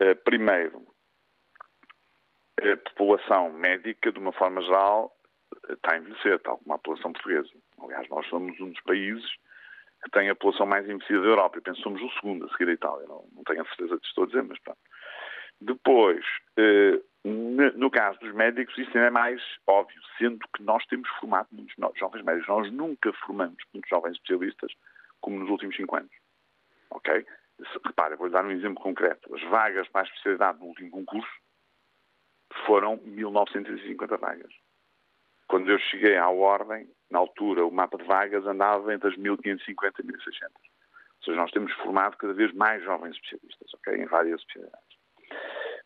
Uh, 0.02 0.16
primeiro, 0.24 0.82
a 2.60 2.78
população 2.90 3.52
médica, 3.54 4.12
de 4.12 4.20
uma 4.20 4.32
forma 4.32 4.62
geral, 4.62 5.16
está 5.70 5.94
a 5.94 5.98
envelhecer, 5.98 6.40
tal 6.40 6.58
como 6.58 6.74
a 6.74 6.78
população 6.78 7.14
portuguesa. 7.14 7.50
Aliás, 7.82 8.08
nós 8.10 8.28
somos 8.28 8.60
um 8.60 8.70
dos 8.70 8.82
países 8.82 9.26
que 10.04 10.12
tem 10.12 10.30
a 10.30 10.36
população 10.36 10.66
mais 10.66 10.86
envelhecida 10.86 11.22
da 11.22 11.28
Europa. 11.28 11.58
Eu 11.58 11.62
penso 11.62 11.78
que 11.78 11.84
somos 11.84 12.02
o 12.02 12.10
segundo 12.20 12.46
a 12.46 12.50
seguir 12.50 12.70
a 12.70 12.74
Itália. 12.74 13.08
Não, 13.08 13.26
não 13.34 13.44
tenho 13.44 13.62
a 13.62 13.66
certeza 13.66 13.98
que 13.98 14.06
estou 14.06 14.26
a 14.26 14.28
dizer, 14.28 14.44
mas 14.44 14.60
pronto. 14.60 14.80
Depois, 15.62 16.26
eh, 16.58 17.00
no 17.24 17.90
caso 17.90 18.20
dos 18.20 18.34
médicos, 18.34 18.78
isso 18.78 18.92
ainda 18.96 19.08
é 19.08 19.10
mais 19.10 19.42
óbvio, 19.66 20.02
sendo 20.18 20.46
que 20.56 20.62
nós 20.62 20.86
temos 20.88 21.10
formado 21.20 21.48
muitos 21.52 21.76
jovens 21.98 22.24
médicos. 22.24 22.48
Nós 22.50 22.72
nunca 22.72 23.14
formamos 23.14 23.64
muitos 23.74 23.90
jovens 23.90 24.14
especialistas 24.14 24.74
como 25.22 25.40
nos 25.40 25.50
últimos 25.50 25.76
cinco 25.76 25.96
anos. 25.96 26.12
Ok? 26.90 27.26
Repare, 27.86 28.16
vou-lhe 28.16 28.34
dar 28.34 28.44
um 28.44 28.52
exemplo 28.52 28.84
concreto. 28.84 29.34
As 29.34 29.42
vagas 29.44 29.88
para 29.88 30.02
a 30.02 30.04
especialidade 30.04 30.60
no 30.60 30.66
último 30.66 30.92
concurso 30.92 31.43
foram 32.66 32.98
1.950 33.00 34.20
vagas. 34.20 34.54
Quando 35.48 35.70
eu 35.70 35.78
cheguei 35.78 36.18
à 36.18 36.30
ordem, 36.30 36.90
na 37.12 37.20
altura, 37.20 37.66
o 37.66 37.72
mapa 37.72 37.98
de 37.98 38.06
vagas 38.06 38.46
andava 38.46 38.94
entre 38.94 39.10
as 39.10 39.16
1.550 39.16 40.00
e 40.00 40.04
1.600. 40.04 40.50
Ou 41.24 41.26
seja, 41.26 41.38
nós 41.38 41.52
temos 41.52 41.72
formado 41.74 42.18
cada 42.18 42.34
vez 42.34 42.52
mais 42.54 42.84
jovens 42.84 43.16
especialistas, 43.16 43.74
ok? 43.76 43.96
Em 43.96 44.06
várias 44.06 44.40
especialidades. 44.40 44.94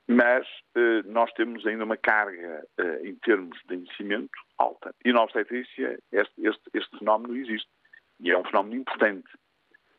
Mas 0.07 0.47
eh, 0.75 1.03
nós 1.05 1.31
temos 1.33 1.65
ainda 1.67 1.83
uma 1.83 1.97
carga 1.97 2.65
eh, 2.77 3.01
em 3.03 3.15
termos 3.15 3.59
de 3.67 3.75
envelhecimento 3.75 4.39
alta. 4.57 4.95
E 5.03 5.11
na 5.11 5.21
obstetrícia 5.21 5.99
este, 6.11 6.47
este, 6.47 6.63
este, 6.73 6.97
fenómeno 6.97 7.35
existe. 7.35 7.69
E 8.21 8.31
é 8.31 8.37
um 8.37 8.45
fenómeno 8.45 8.75
importante. 8.75 9.29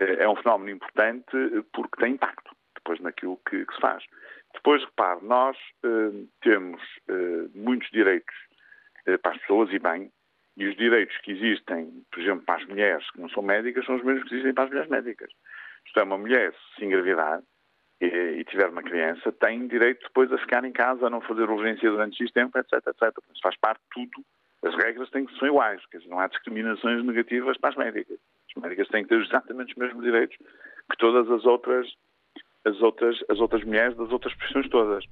Eh, 0.00 0.24
é 0.24 0.28
um 0.28 0.36
fenómeno 0.36 0.70
importante 0.70 1.36
porque 1.74 2.00
tem 2.00 2.14
impacto 2.14 2.56
depois 2.74 3.00
naquilo 3.00 3.38
que, 3.48 3.66
que 3.66 3.74
se 3.74 3.80
faz. 3.80 4.02
Depois, 4.58 4.84
repare, 4.84 5.20
nós 5.24 5.56
eh, 5.84 6.24
temos 6.42 6.82
eh, 7.08 7.48
muitos 7.54 7.88
direitos 7.90 8.34
eh, 9.06 9.16
para 9.16 9.32
as 9.32 9.38
pessoas 9.38 9.72
e 9.72 9.78
bem, 9.78 10.10
e 10.56 10.66
os 10.66 10.76
direitos 10.76 11.16
que 11.18 11.30
existem, 11.30 12.04
por 12.10 12.20
exemplo, 12.20 12.44
para 12.44 12.60
as 12.60 12.66
mulheres 12.66 13.08
que 13.12 13.20
não 13.20 13.28
são 13.28 13.40
médicas, 13.40 13.86
são 13.86 13.94
os 13.94 14.02
mesmos 14.02 14.28
que 14.28 14.34
existem 14.34 14.52
para 14.52 14.64
as 14.64 14.70
mulheres 14.70 14.90
médicas. 14.90 15.30
É, 15.96 16.02
uma 16.02 16.18
mulher, 16.18 16.52
se 16.76 16.84
engravidar 16.84 17.40
e, 18.00 18.06
e 18.06 18.44
tiver 18.44 18.68
uma 18.68 18.82
criança, 18.82 19.30
tem 19.30 19.68
direito 19.68 20.02
depois 20.02 20.30
a 20.32 20.38
ficar 20.38 20.64
em 20.64 20.72
casa, 20.72 21.06
a 21.06 21.10
não 21.10 21.20
fazer 21.20 21.48
urgência 21.48 21.88
durante 21.88 22.18
X 22.18 22.32
tempo, 22.32 22.58
etc, 22.58 22.74
etc. 22.74 23.16
Isso 23.32 23.40
faz 23.40 23.56
parte 23.58 23.80
de 23.80 23.88
tudo. 24.10 24.26
As 24.64 24.74
regras 24.74 25.08
têm 25.10 25.24
que 25.24 25.38
ser 25.38 25.46
iguais, 25.46 25.80
quer 25.86 25.98
dizer, 25.98 26.10
não 26.10 26.18
há 26.18 26.26
discriminações 26.26 27.04
negativas 27.04 27.56
para 27.58 27.70
as 27.70 27.76
médicas. 27.76 28.18
As 28.56 28.60
médicas 28.60 28.88
têm 28.88 29.04
que 29.04 29.08
ter 29.08 29.20
exatamente 29.20 29.70
os 29.70 29.78
mesmos 29.78 30.02
direitos 30.02 30.36
que 30.36 30.96
todas 30.98 31.30
as 31.30 31.44
outras 31.44 31.88
as 32.68 32.80
outras, 32.82 33.18
as 33.28 33.40
outras 33.40 33.64
mulheres 33.64 33.96
das 33.96 34.10
outras 34.10 34.34
profissões 34.34 34.68
todas. 34.68 35.04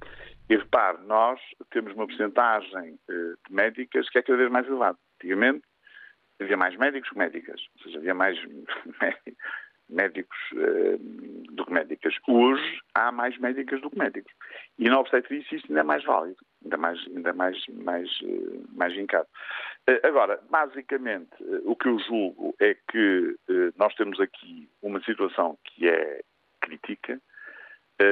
E 0.49 0.55
repare, 0.55 0.97
nós 1.05 1.39
temos 1.71 1.93
uma 1.93 2.07
porcentagem 2.07 2.97
eh, 3.09 3.33
de 3.47 3.53
médicas 3.53 4.09
que 4.09 4.19
é 4.19 4.21
cada 4.21 4.37
vez 4.37 4.49
mais 4.49 4.67
elevada. 4.67 4.97
Antigamente 5.15 5.63
havia 6.39 6.57
mais 6.57 6.75
médicos 6.77 7.09
que 7.09 7.17
médicas, 7.17 7.61
ou 7.77 7.83
seja, 7.83 7.97
havia 7.97 8.13
mais 8.13 8.37
médicos 9.89 10.37
uh, 10.53 10.97
do 11.53 11.65
que 11.65 11.73
médicas. 11.73 12.15
Hoje 12.27 12.79
há 12.93 13.11
mais 13.11 13.37
médicas 13.39 13.81
do 13.81 13.89
que 13.89 13.97
médicos. 13.97 14.31
E 14.77 14.89
na 14.89 14.99
obstetrícia 14.99 15.55
isto 15.55 15.67
ainda 15.69 15.79
é 15.79 15.83
mais 15.83 16.03
válido, 16.03 16.37
ainda 16.63 16.77
mais, 16.77 17.07
ainda 17.07 17.33
mais, 17.33 17.57
mais, 17.83 18.09
uh, 18.21 18.65
mais 18.75 18.93
vincado. 18.93 19.27
Agora, 20.03 20.39
basicamente, 20.49 21.31
o 21.63 21.75
que 21.75 21.87
eu 21.87 21.97
julgo 21.99 22.53
é 22.59 22.75
que 22.91 23.37
nós 23.77 23.95
temos 23.95 24.19
aqui 24.19 24.69
uma 24.81 25.01
situação 25.01 25.57
que 25.63 25.87
é 25.87 26.21
crítica, 26.59 27.21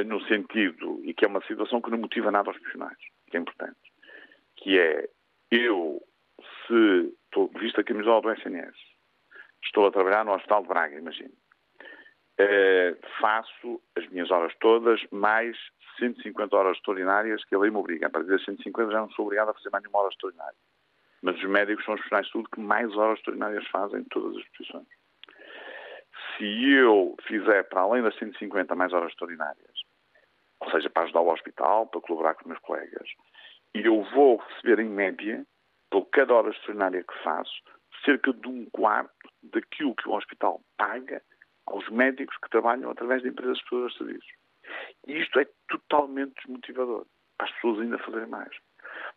no 0.06 0.20
sentido, 0.28 1.00
e 1.04 1.14
que 1.14 1.26
é 1.26 1.28
uma 1.28 1.46
situação 1.46 1.82
que 1.82 1.92
não 1.92 1.98
motiva 1.98 2.32
nada 2.32 2.50
aos 2.50 2.58
profissionais, 2.58 2.98
que 3.30 3.38
é 3.38 3.40
importante, 3.40 3.78
que 4.56 4.80
é 4.80 5.08
eu, 5.52 6.02
se 6.66 7.14
estou, 7.26 7.52
visto 7.60 7.80
a 7.80 7.84
camisola 7.84 8.22
do 8.22 8.32
SNS, 8.32 8.76
estou 9.64 9.88
a 9.88 9.92
trabalhar 9.92 10.26
no 10.26 10.34
Hospital 10.34 10.64
de 10.64 10.68
Braga, 10.68 10.98
imagino, 10.98 11.34
Uh, 12.38 13.00
faço 13.22 13.82
as 13.96 14.06
minhas 14.10 14.30
horas 14.30 14.54
todas, 14.60 15.00
mais 15.10 15.56
150 15.98 16.54
horas 16.54 16.76
extraordinárias 16.76 17.46
que 17.46 17.56
a 17.56 17.60
lei 17.60 17.72
me 17.72 17.78
obriga. 17.78 18.08
A 18.08 18.10
partir 18.10 18.28
das 18.28 18.44
150 18.44 18.92
já 18.92 19.00
não 19.00 19.10
sou 19.12 19.26
obrigado 19.26 19.50
a 19.50 19.54
fazer 19.54 19.70
mais 19.70 19.82
nenhuma 19.84 20.00
hora 20.00 20.10
extraordinária. 20.10 20.58
Mas 21.22 21.38
os 21.38 21.50
médicos 21.50 21.86
são 21.86 21.94
os 21.94 22.02
profissionais 22.02 22.26
de 22.28 22.32
saúde 22.34 22.50
que 22.54 22.60
mais 22.60 22.94
horas 22.98 23.20
extraordinárias 23.20 23.66
fazem 23.68 24.02
em 24.02 24.04
todas 24.04 24.36
as 24.36 24.44
profissões. 24.50 24.88
Se 26.38 26.74
eu 26.74 27.16
fizer, 27.26 27.64
para 27.64 27.82
além 27.82 28.04
das 28.04 28.18
150, 28.18 28.76
mais 28.76 28.92
horas 28.92 29.12
extraordinárias, 29.12 29.75
ou 30.66 30.72
seja, 30.72 30.90
para 30.90 31.04
ajudar 31.04 31.22
o 31.22 31.32
hospital, 31.32 31.88
para 31.88 32.02
colaborar 32.02 32.34
com 32.34 32.42
os 32.42 32.48
meus 32.48 32.60
colegas, 32.60 33.08
e 33.74 33.86
eu 33.86 34.04
vou 34.14 34.38
receber, 34.38 34.80
em 34.82 34.90
média, 34.90 35.46
por 35.90 36.06
cada 36.08 36.34
hora 36.34 36.50
extraordinária 36.50 37.04
que 37.04 37.24
faço, 37.24 37.54
cerca 38.04 38.34
de 38.34 38.48
um 38.48 38.66
quarto 38.72 39.12
daquilo 39.44 39.96
que 39.96 40.10
o 40.10 40.14
hospital 40.14 40.62
paga 40.78 41.22
aos 41.68 41.88
médicos 41.90 42.36
que 42.38 42.50
trabalham 42.50 42.90
através 42.90 43.22
de 43.22 43.30
empresas 43.30 43.58
de 43.58 43.98
serviços. 43.98 44.34
E 45.08 45.20
isto 45.20 45.40
é 45.40 45.48
totalmente 45.68 46.34
desmotivador 46.36 47.06
para 47.38 47.48
as 47.48 47.54
pessoas 47.54 47.82
ainda 47.82 47.98
fazerem 48.00 48.28
mais. 48.28 48.56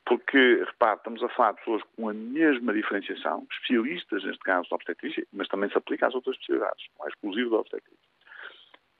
Porque, 0.04 0.64
repare, 0.64 0.96
estamos 0.96 1.22
a 1.22 1.28
falar 1.30 1.52
de 1.52 1.58
pessoas 1.58 1.82
com 1.94 2.08
a 2.08 2.14
mesma 2.14 2.72
diferenciação, 2.72 3.46
especialistas, 3.50 4.24
neste 4.24 4.42
caso, 4.42 4.68
da 4.68 4.76
obstetrícia, 4.76 5.26
mas 5.32 5.48
também 5.48 5.70
se 5.70 5.78
aplica 5.78 6.08
às 6.08 6.14
outras 6.14 6.34
especialidades, 6.36 6.86
não 6.98 7.06
é 7.06 7.08
exclusivo 7.10 7.50
da 7.50 7.56
obstetrícia. 7.58 8.08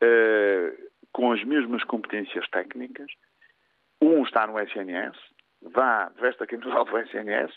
Uh, 0.03 0.89
com 1.13 1.33
as 1.33 1.43
mesmas 1.45 1.83
competências 1.85 2.49
técnicas, 2.49 3.11
um 4.01 4.23
está 4.23 4.47
no 4.47 4.59
SNS, 4.61 5.17
vá, 5.63 6.11
veste 6.21 6.43
a 6.43 6.47
camisola 6.47 6.85
do 6.85 6.99
SNS 6.99 7.53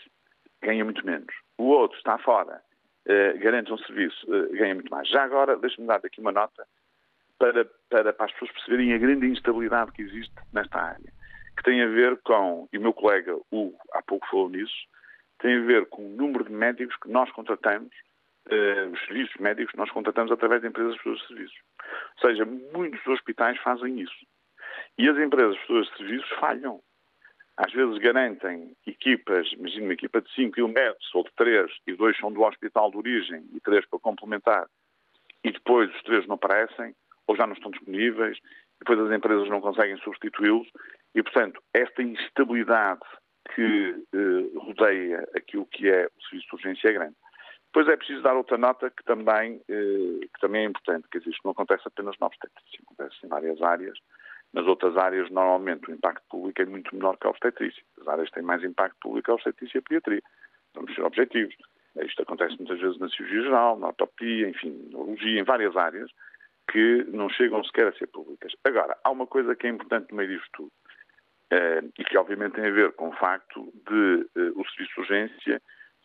ganha 0.62 0.84
muito 0.84 1.04
menos. 1.04 1.34
O 1.58 1.64
outro 1.64 1.96
está 1.98 2.18
fora, 2.18 2.62
uh, 3.06 3.38
garante 3.38 3.72
um 3.72 3.78
serviço, 3.78 4.26
uh, 4.26 4.50
ganha 4.52 4.74
muito 4.74 4.90
mais. 4.90 5.08
Já 5.08 5.24
agora, 5.24 5.56
deixe-me 5.56 5.86
dar 5.86 5.96
aqui 5.96 6.20
uma 6.20 6.32
nota 6.32 6.66
para, 7.38 7.64
para, 7.90 8.12
para 8.12 8.26
as 8.26 8.32
pessoas 8.32 8.52
perceberem 8.52 8.94
a 8.94 8.98
grande 8.98 9.26
instabilidade 9.26 9.92
que 9.92 10.02
existe 10.02 10.34
nesta 10.52 10.80
área, 10.80 11.12
que 11.56 11.62
tem 11.64 11.82
a 11.82 11.88
ver 11.88 12.16
com, 12.22 12.68
e 12.72 12.78
o 12.78 12.80
meu 12.80 12.92
colega 12.92 13.36
Hugo 13.50 13.76
há 13.92 14.02
pouco 14.02 14.26
falou 14.28 14.48
nisso, 14.48 14.86
tem 15.40 15.56
a 15.56 15.62
ver 15.62 15.86
com 15.86 16.06
o 16.06 16.16
número 16.16 16.44
de 16.44 16.52
médicos 16.52 16.96
que 16.96 17.10
nós 17.10 17.30
contratamos, 17.32 17.92
uh, 18.46 18.92
os 18.92 19.00
serviços 19.06 19.36
médicos 19.40 19.72
que 19.72 19.78
nós 19.78 19.90
contratamos 19.90 20.30
através 20.30 20.62
de 20.62 20.68
empresas 20.68 20.94
de 20.94 21.26
serviços. 21.26 21.58
Ou 22.22 22.28
seja, 22.28 22.44
muitos 22.44 23.06
hospitais 23.06 23.58
fazem 23.58 24.00
isso. 24.00 24.26
E 24.98 25.08
as 25.08 25.16
empresas 25.18 25.56
de 25.56 25.96
serviços 25.96 26.28
falham. 26.38 26.80
Às 27.56 27.72
vezes 27.72 27.98
garantem 27.98 28.74
equipas, 28.86 29.52
imagina 29.52 29.84
uma 29.84 29.92
equipa 29.92 30.22
de 30.22 30.34
5 30.34 30.68
metros 30.68 31.14
ou 31.14 31.22
de 31.22 31.30
3, 31.36 31.70
e 31.86 31.94
dois 31.94 32.16
são 32.16 32.32
do 32.32 32.42
hospital 32.42 32.90
de 32.90 32.96
origem 32.96 33.44
e 33.52 33.60
três 33.60 33.84
para 33.86 33.98
complementar, 33.98 34.66
e 35.44 35.52
depois 35.52 35.94
os 35.94 36.02
três 36.02 36.26
não 36.26 36.36
aparecem, 36.36 36.94
ou 37.26 37.36
já 37.36 37.46
não 37.46 37.52
estão 37.52 37.70
disponíveis, 37.70 38.38
depois 38.78 38.98
as 38.98 39.16
empresas 39.16 39.48
não 39.50 39.60
conseguem 39.60 39.98
substituí-los, 39.98 40.66
e 41.14 41.22
portanto, 41.22 41.62
esta 41.74 42.02
instabilidade 42.02 43.02
que 43.54 44.06
eh, 44.14 44.58
rodeia 44.58 45.28
aquilo 45.36 45.66
que 45.66 45.88
é 45.88 46.06
o 46.06 46.22
serviço 46.22 46.48
de 46.48 46.54
urgência 46.54 46.88
é 46.88 46.92
grande. 46.92 47.16
Depois 47.72 47.88
é 47.88 47.96
preciso 47.96 48.20
dar 48.20 48.36
outra 48.36 48.58
nota 48.58 48.90
que 48.90 49.02
também, 49.02 49.62
eh, 49.66 50.26
que 50.26 50.40
também 50.42 50.64
é 50.64 50.68
importante, 50.68 51.08
dizer, 51.10 51.30
isto 51.30 51.40
não 51.42 51.52
acontece 51.52 51.84
apenas 51.86 52.14
na 52.20 52.26
obstetrícia, 52.26 52.80
acontece 52.84 53.16
em 53.24 53.28
várias 53.30 53.62
áreas. 53.62 53.98
Nas 54.52 54.66
outras 54.66 54.94
áreas, 54.98 55.30
normalmente, 55.30 55.90
o 55.90 55.94
impacto 55.94 56.22
público 56.28 56.60
é 56.60 56.66
muito 56.66 56.94
menor 56.94 57.16
que 57.16 57.26
a 57.26 57.30
obstetrícia. 57.30 57.82
As 57.98 58.08
áreas 58.08 58.30
têm 58.30 58.42
mais 58.42 58.62
impacto 58.62 58.98
público 59.00 59.24
que 59.24 59.30
a 59.30 59.34
obstetrícia 59.34 59.78
e 59.78 59.80
a 59.80 59.82
pediatria. 59.82 60.22
Vamos 60.74 60.94
ser 60.94 61.02
objetivos. 61.02 61.54
Isto 61.96 62.22
acontece 62.22 62.58
muitas 62.58 62.78
vezes 62.78 62.98
na 62.98 63.08
cirurgia 63.08 63.42
geral, 63.42 63.78
na 63.78 63.86
ortopia, 63.86 64.50
enfim, 64.50 64.90
na 64.92 64.98
urologia, 64.98 65.40
em 65.40 65.44
várias 65.44 65.74
áreas, 65.74 66.10
que 66.70 67.04
não 67.08 67.30
chegam 67.30 67.64
sequer 67.64 67.88
a 67.88 67.92
ser 67.94 68.06
públicas. 68.08 68.52
Agora, 68.64 68.98
há 69.02 69.10
uma 69.10 69.26
coisa 69.26 69.56
que 69.56 69.66
é 69.66 69.70
importante 69.70 70.10
no 70.10 70.18
meio 70.18 70.28
disto 70.28 70.50
tudo, 70.52 70.72
eh, 71.50 71.82
e 71.98 72.04
que 72.04 72.18
obviamente 72.18 72.54
tem 72.54 72.66
a 72.66 72.70
ver 72.70 72.92
com 72.92 73.08
o 73.08 73.16
facto 73.16 73.72
de 73.88 74.26
eh, 74.36 74.52
o 74.54 74.64
serviço 74.68 74.94
de 74.94 75.00
urgência 75.00 75.62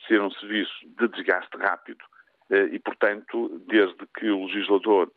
ser 0.08 0.22
um 0.22 0.32
serviço 0.32 0.74
de 0.86 1.08
desgaste 1.08 1.56
rápido 1.58 2.04
eh, 2.50 2.70
e, 2.72 2.80
portanto, 2.80 3.62
desde 3.68 4.06
que 4.18 4.30
o 4.30 4.46
legislador, 4.46 5.12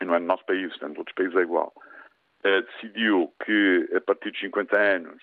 e 0.00 0.04
não 0.04 0.14
é 0.14 0.18
no 0.18 0.26
nosso 0.26 0.44
país, 0.46 0.68
portanto, 0.70 0.94
em 0.94 0.98
outros 0.98 1.14
países 1.14 1.36
é 1.36 1.42
igual, 1.42 1.72
decidiu 2.42 3.34
que 3.44 3.90
a 3.96 4.00
partir 4.00 4.30
de 4.30 4.38
50 4.38 4.78
anos 4.78 5.20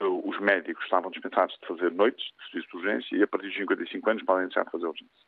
os 0.00 0.38
médicos 0.40 0.84
estavam 0.84 1.10
dispensados 1.10 1.56
de 1.60 1.66
fazer 1.66 1.90
noites 1.90 2.24
de 2.24 2.50
serviço 2.50 2.68
de 2.70 2.76
urgência 2.76 3.16
e 3.16 3.22
a 3.22 3.26
partir 3.26 3.50
de 3.50 3.58
55 3.58 4.10
anos 4.10 4.22
podem 4.24 4.46
deixar 4.46 4.64
de 4.64 4.70
fazer 4.70 4.86
urgência. 4.86 5.26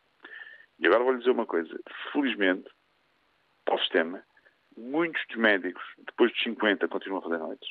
E 0.78 0.86
agora 0.86 1.04
vou-lhe 1.04 1.18
dizer 1.18 1.30
uma 1.30 1.46
coisa. 1.46 1.80
Felizmente, 2.12 2.68
para 3.64 3.74
o 3.74 3.78
sistema, 3.78 4.22
muitos 4.76 5.20
dos 5.28 5.36
médicos, 5.36 5.82
depois 5.98 6.32
de 6.32 6.42
50, 6.42 6.86
continuam 6.88 7.20
a 7.20 7.22
fazer 7.22 7.38
noites 7.38 7.68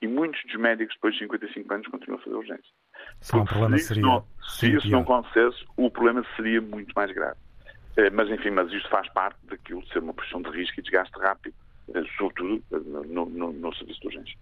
e 0.00 0.06
muitos 0.06 0.40
dos 0.44 0.56
médicos, 0.56 0.94
depois 0.94 1.14
de 1.14 1.20
55 1.20 1.74
anos, 1.74 1.86
continuam 1.88 2.20
a 2.20 2.24
fazer 2.24 2.36
urgência. 2.36 2.72
Se, 3.20 3.36
um 3.36 3.46
se 3.46 3.78
seria, 3.80 4.02
não, 4.02 4.24
se 4.48 4.72
isso 4.76 4.88
não 4.90 5.00
acontecesse, 5.00 5.64
o 5.76 5.90
problema 5.90 6.24
seria 6.36 6.60
muito 6.60 6.92
mais 6.94 7.12
grave. 7.12 7.36
Eh, 7.96 8.10
mas, 8.10 8.30
enfim, 8.30 8.50
mas 8.50 8.72
isto 8.72 8.88
faz 8.88 9.08
parte 9.12 9.38
daquilo 9.46 9.82
de 9.82 9.92
ser 9.92 9.98
uma 9.98 10.14
posição 10.14 10.40
de 10.40 10.50
risco 10.50 10.78
e 10.78 10.82
desgaste 10.82 11.18
rápido, 11.18 11.54
eh, 11.94 12.02
sobretudo 12.16 12.62
eh, 12.72 12.78
no, 13.08 13.26
no, 13.26 13.52
no 13.52 13.74
serviço 13.74 14.00
de 14.00 14.06
urgência. 14.06 14.38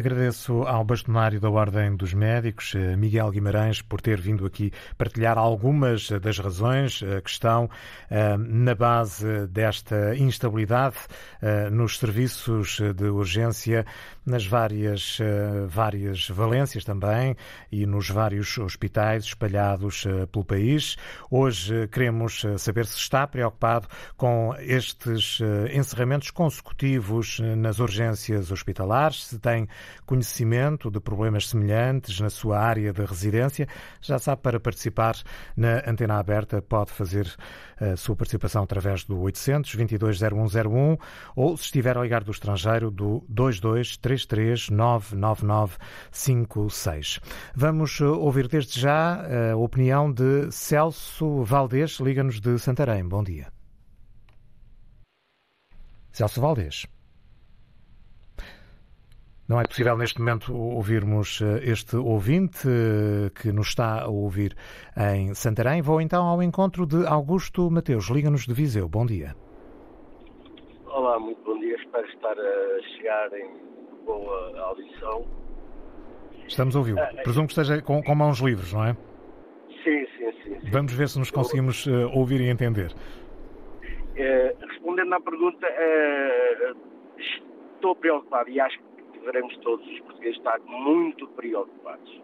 Agradeço 0.00 0.62
ao 0.62 0.82
bastonário 0.82 1.38
da 1.38 1.50
Ordem 1.50 1.94
dos 1.94 2.14
Médicos, 2.14 2.74
eh, 2.74 2.96
Miguel 2.96 3.30
Guimarães, 3.30 3.82
por 3.82 4.00
ter 4.00 4.18
vindo 4.18 4.46
aqui 4.46 4.72
partilhar 4.96 5.36
algumas 5.36 6.08
das 6.08 6.38
razões 6.38 7.02
eh, 7.02 7.20
que 7.20 7.28
estão 7.28 7.68
eh, 8.08 8.34
na 8.38 8.74
base 8.74 9.46
desta 9.48 10.16
instabilidade 10.16 10.96
nos 11.70 11.98
serviços 11.98 12.78
de 12.94 13.04
urgência, 13.04 13.84
nas 14.26 14.46
várias, 14.46 15.18
várias 15.68 16.28
valências 16.28 16.84
também 16.84 17.34
e 17.72 17.86
nos 17.86 18.10
vários 18.10 18.58
hospitais 18.58 19.24
espalhados 19.24 20.04
pelo 20.30 20.44
país. 20.44 20.96
Hoje 21.30 21.88
queremos 21.88 22.44
saber 22.58 22.84
se 22.86 22.98
está 22.98 23.26
preocupado 23.26 23.88
com 24.16 24.54
estes 24.58 25.40
encerramentos 25.72 26.30
consecutivos 26.30 27.40
nas 27.56 27.78
urgências 27.78 28.50
hospitalares, 28.50 29.24
se 29.24 29.38
tem 29.38 29.66
conhecimento 30.06 30.90
de 30.90 31.00
problemas 31.00 31.48
semelhantes 31.48 32.20
na 32.20 32.30
sua 32.30 32.58
área 32.58 32.92
de 32.92 33.04
residência, 33.04 33.66
já 34.00 34.18
sabe, 34.18 34.42
para 34.42 34.60
participar 34.60 35.16
na 35.56 35.82
antena 35.86 36.18
aberta 36.18 36.62
pode 36.62 36.90
fazer 36.90 37.34
a 37.80 37.96
sua 37.96 38.14
participação 38.14 38.62
através 38.62 39.04
do 39.04 39.18
800 39.20 39.74
220101 39.74 40.98
ou, 41.34 41.56
se 41.56 41.64
estiver 41.64 41.96
a 41.96 42.02
ligar 42.02 42.22
do 42.24 42.30
estrangeiro, 42.30 42.90
do 42.90 43.24
2233 43.28 44.68
99956. 44.70 47.20
Vamos 47.54 47.98
eh, 48.00 48.04
ouvir 48.04 48.48
desde 48.48 48.80
já 48.80 49.22
a 49.52 49.56
opinião 49.56 50.12
de 50.12 50.50
Celso 50.50 51.44
Valdez, 51.44 52.00
liga-nos 52.00 52.40
de 52.40 52.58
Santarém. 52.58 53.06
Bom 53.06 53.22
dia. 53.22 53.52
Celso 56.12 56.40
Valdez. 56.40 56.86
Não 59.50 59.60
é 59.60 59.64
possível 59.64 59.96
neste 59.96 60.20
momento 60.20 60.56
ouvirmos 60.56 61.42
eh, 61.42 61.72
este 61.72 61.96
ouvinte 61.96 62.68
eh, 62.68 63.30
que 63.30 63.50
nos 63.50 63.70
está 63.70 64.02
a 64.02 64.06
ouvir 64.06 64.54
em 64.96 65.34
Santarém. 65.34 65.82
Vou 65.82 66.00
então 66.00 66.24
ao 66.24 66.40
encontro 66.40 66.86
de 66.86 67.04
Augusto 67.04 67.68
Mateus. 67.68 68.08
Liga-nos 68.10 68.46
de 68.46 68.54
Viseu. 68.54 68.88
Bom 68.88 69.04
dia. 69.04 69.34
Olá, 70.86 71.18
muito 71.18 71.42
bom 71.42 71.58
dia. 71.58 71.74
Espero 71.74 72.06
estar 72.06 72.38
a 72.38 72.82
chegar 72.94 73.32
em 73.32 73.50
boa 74.06 74.60
audição. 74.60 75.26
Estamos 76.46 76.76
a 76.76 76.78
ouvi-lo. 76.78 77.00
Ah, 77.00 77.10
Presumo 77.24 77.48
que 77.48 77.52
esteja 77.52 77.82
com, 77.82 78.00
com, 78.04 78.14
mãos 78.14 78.38
livres, 78.38 78.72
não 78.72 78.84
é? 78.84 78.92
Sim, 79.82 80.06
sim, 80.16 80.32
sim. 80.44 80.60
sim. 80.60 80.70
Vamos 80.70 80.92
ver 80.92 81.08
se 81.08 81.18
nos 81.18 81.32
conseguimos 81.32 81.86
uh, 81.86 82.08
ouvir 82.14 82.40
e 82.40 82.48
entender. 82.48 82.92
Uh, 82.92 84.64
respondendo 84.64 85.12
à 85.12 85.20
pergunta, 85.20 85.66
uh, 85.66 86.76
estou 87.18 87.96
preocupado 87.96 88.48
e 88.48 88.60
acho 88.60 88.78
que 88.78 88.89
devemos 89.24 89.56
todos 89.58 89.86
os 89.86 90.00
portugueses 90.00 90.36
estar 90.38 90.58
muito 90.60 91.26
preocupados. 91.28 92.20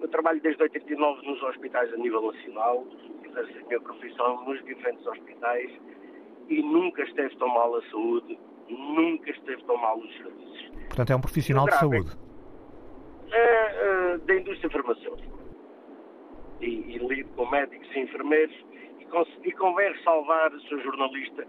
Eu 0.00 0.08
trabalho 0.08 0.40
desde 0.40 0.62
89 0.62 1.26
nos 1.26 1.42
hospitais 1.42 1.92
a 1.92 1.96
nível 1.96 2.22
nacional, 2.32 2.86
exerço 3.24 3.58
a 3.58 3.66
minha 3.66 3.80
profissão 3.80 4.44
nos 4.44 4.64
diferentes 4.64 5.06
hospitais 5.06 5.70
e 6.48 6.62
nunca 6.62 7.02
esteve 7.02 7.36
tão 7.36 7.48
mal 7.48 7.74
a 7.76 7.82
saúde, 7.90 8.38
nunca 8.68 9.30
esteve 9.30 9.62
tão 9.64 9.76
mal 9.76 9.98
os 9.98 10.16
serviços. 10.16 10.70
Portanto, 10.88 11.10
é 11.10 11.16
um 11.16 11.20
profissional 11.20 11.66
de 11.66 11.78
saúde? 11.78 12.10
É, 13.30 14.14
é, 14.14 14.18
da 14.18 14.34
indústria 14.34 14.70
farmacêutica. 14.70 15.38
E, 16.60 16.66
e 16.66 16.98
lido 16.98 17.28
com 17.36 17.48
médicos 17.50 17.88
e 17.94 18.00
enfermeiros 18.00 18.56
e, 18.98 19.48
e 19.48 19.52
convém 19.52 19.94
salvar, 20.02 20.50
Sr. 20.52 20.80
Jornalista, 20.82 21.46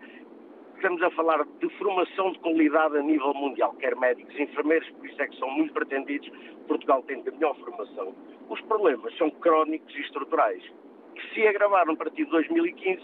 estamos 0.79 1.01
a 1.03 1.11
falar 1.11 1.45
de 1.59 1.69
formação 1.77 2.31
de 2.31 2.39
qualidade 2.39 2.97
a 2.97 3.03
nível 3.03 3.33
mundial, 3.33 3.73
quer 3.79 3.97
médicos, 3.97 4.33
enfermeiros, 4.39 4.89
por 4.91 5.05
isso 5.05 5.21
é 5.21 5.27
que 5.27 5.37
são 5.37 5.49
muito 5.51 5.73
pretendidos. 5.73 6.31
Portugal 6.67 7.03
tem 7.03 7.21
a 7.27 7.31
melhor 7.31 7.53
formação. 7.57 8.15
Os 8.49 8.61
problemas 8.61 9.15
são 9.17 9.29
crónicos 9.29 9.93
e 9.93 9.99
estruturais, 9.99 10.63
que 11.15 11.33
se 11.33 11.45
agravaram 11.47 11.93
a 11.93 11.97
partir 11.97 12.23
de 12.23 12.31
2015 12.31 13.01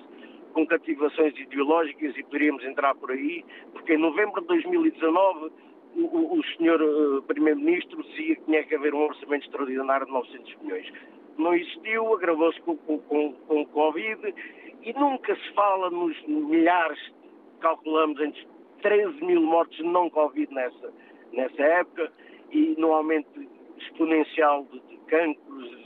com 0.54 0.66
cativações 0.66 1.38
ideológicas 1.38 2.16
e 2.18 2.24
poderíamos 2.24 2.64
entrar 2.64 2.96
por 2.96 3.12
aí, 3.12 3.44
porque 3.74 3.96
em 3.96 3.98
novembro 3.98 4.40
de 4.40 4.48
2019 4.48 5.52
o, 5.96 6.02
o, 6.02 6.40
o 6.40 6.44
senhor 6.56 6.82
uh, 6.82 7.22
Primeiro-Ministro 7.24 8.02
dizia 8.04 8.38
que 8.38 8.42
tinha 8.44 8.64
que 8.64 8.74
haver 8.74 8.94
um 8.94 9.04
orçamento 9.04 9.44
extraordinário 9.48 10.06
de 10.06 10.14
900 10.14 10.56
milhões. 10.62 10.94
Não 11.38 11.54
existiu, 11.54 12.14
agravou-se 12.14 12.62
com, 12.62 12.78
com, 12.78 13.00
com, 13.34 13.62
o 13.62 13.66
Covid 13.68 14.34
e 14.82 14.94
nunca 14.94 15.36
se 15.36 15.54
fala 15.54 15.90
nos 15.90 16.16
milhares 16.26 17.14
calculamos 17.60 18.20
entre 18.22 18.48
13 18.82 19.24
mil 19.26 19.42
mortes 19.42 19.80
não 19.84 20.10
Covid 20.10 20.54
nessa, 20.54 20.94
nessa 21.34 21.62
época 21.62 22.12
e 22.52 22.76
no 22.78 22.94
aumento 22.94 23.42
exponencial 23.78 24.66
de, 24.72 24.80
de 24.80 24.98
cancros, 25.08 25.86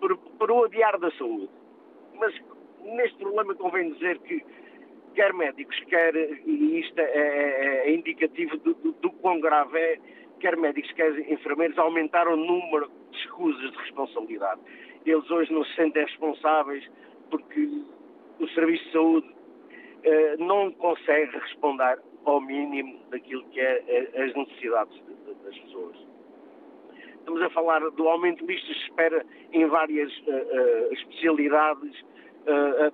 por, 0.00 0.16
por 0.16 0.50
o 0.50 0.64
adiar 0.64 0.98
da 0.98 1.10
saúde. 1.12 1.50
Mas 2.14 2.34
neste 2.82 3.18
problema 3.18 3.54
convém 3.54 3.92
dizer 3.92 4.18
que 4.20 4.44
quer 5.14 5.32
médicos, 5.34 5.76
quer, 5.88 6.14
e 6.14 6.80
isto 6.80 6.98
é, 6.98 7.04
é, 7.04 7.88
é 7.88 7.94
indicativo 7.94 8.56
do, 8.58 8.74
do, 8.74 8.92
do 8.92 9.10
quão 9.10 9.40
grave 9.40 9.78
é, 9.78 9.98
quer 10.40 10.56
médicos, 10.56 10.92
quer 10.92 11.18
enfermeiros, 11.30 11.76
aumentaram 11.78 12.34
o 12.34 12.36
número 12.36 12.90
de 13.10 13.18
escusas 13.18 13.70
de 13.72 13.78
responsabilidade. 13.78 14.60
Eles 15.04 15.28
hoje 15.30 15.52
não 15.52 15.64
se 15.64 15.74
sentem 15.74 16.04
responsáveis 16.04 16.88
porque 17.30 17.68
o 18.38 18.48
Serviço 18.48 18.84
de 18.84 18.92
Saúde 18.92 19.37
não 20.38 20.70
consegue 20.72 21.36
responder 21.38 21.98
ao 22.24 22.40
mínimo 22.40 23.00
daquilo 23.10 23.44
que 23.50 23.60
é 23.60 23.82
eh, 23.86 24.22
as 24.22 24.34
necessidades 24.34 25.02
das 25.44 25.58
pessoas. 25.58 25.96
Estamos 27.18 27.42
a 27.42 27.50
falar 27.50 27.80
do 27.80 28.08
aumento 28.08 28.46
de 28.46 28.52
listas 28.52 28.76
de 28.76 28.82
espera 28.82 29.26
em 29.52 29.66
várias 29.66 30.10
uh, 30.20 30.92
especialidades 30.92 32.04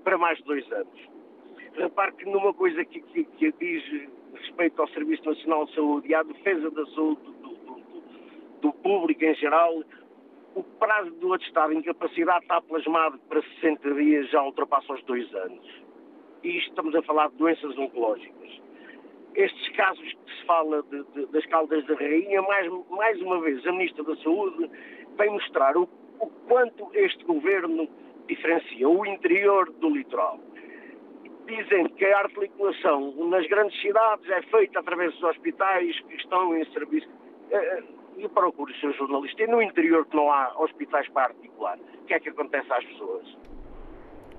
para 0.02 0.18
mais 0.18 0.36
de 0.38 0.44
dois 0.44 0.72
anos. 0.72 1.08
Repare 1.74 2.12
que 2.12 2.24
numa 2.24 2.52
coisa 2.52 2.84
que, 2.84 3.00
que, 3.00 3.24
que, 3.24 3.52
diz 3.52 4.08
respeito 4.34 4.80
ao 4.80 4.88
Serviço 4.88 5.24
Nacional 5.24 5.66
de 5.66 5.74
Saúde 5.74 6.08
e 6.08 6.14
à 6.14 6.22
defesa 6.22 6.70
da 6.70 6.84
saúde 6.86 7.20
do, 7.22 7.54
do, 7.54 7.82
do 8.60 8.72
público 8.72 9.24
em 9.24 9.34
geral, 9.36 9.82
o 10.54 10.62
prazo 10.62 11.10
do 11.12 11.32
atestado 11.32 11.72
de 11.72 11.78
incapacidade 11.80 12.44
está 12.44 12.60
plasmado 12.60 13.18
para 13.28 13.42
60 13.42 13.94
dias, 13.94 14.30
já 14.30 14.42
ultrapassa 14.42 14.92
os 14.92 15.02
dois 15.04 15.32
anos. 15.34 15.83
E 16.44 16.58
estamos 16.58 16.94
a 16.94 17.02
falar 17.02 17.28
de 17.30 17.36
doenças 17.36 17.76
oncológicas 17.76 18.44
estes 19.34 19.68
casos 19.76 20.12
que 20.12 20.32
se 20.32 20.46
fala 20.46 20.82
de, 20.84 21.02
de, 21.14 21.26
das 21.26 21.44
Caldas 21.46 21.84
da 21.86 21.94
Rainha, 21.94 22.40
mais, 22.42 22.70
mais 22.90 23.20
uma 23.20 23.40
vez, 23.40 23.66
a 23.66 23.72
Ministra 23.72 24.04
da 24.04 24.16
Saúde 24.16 24.70
vem 25.18 25.30
mostrar 25.30 25.76
o, 25.76 25.88
o 26.20 26.26
quanto 26.48 26.88
este 26.94 27.24
governo 27.24 27.88
diferencia 28.28 28.88
o 28.88 29.04
interior 29.04 29.70
do 29.72 29.90
litoral. 29.90 30.38
Dizem 31.46 31.88
que 31.90 32.04
a 32.06 32.20
articulação 32.20 33.12
nas 33.28 33.46
grandes 33.48 33.78
cidades 33.80 34.28
é 34.30 34.40
feita 34.42 34.80
através 34.80 35.12
dos 35.14 35.22
hospitais 35.24 36.00
que 36.00 36.14
estão 36.14 36.56
em 36.56 36.64
serviço. 36.72 37.08
Eh, 37.50 37.56
eh, 37.56 37.82
e 38.16 38.28
procure 38.28 38.72
o 38.72 38.76
seu 38.76 38.92
jornalista. 38.92 39.42
E 39.42 39.46
no 39.48 39.60
interior 39.60 40.06
que 40.06 40.14
não 40.14 40.30
há 40.30 40.54
hospitais 40.56 41.08
para 41.08 41.32
articular, 41.32 41.76
o 41.76 42.04
que 42.06 42.14
é 42.14 42.20
que 42.20 42.28
acontece 42.28 42.72
às 42.72 42.84
pessoas? 42.84 43.36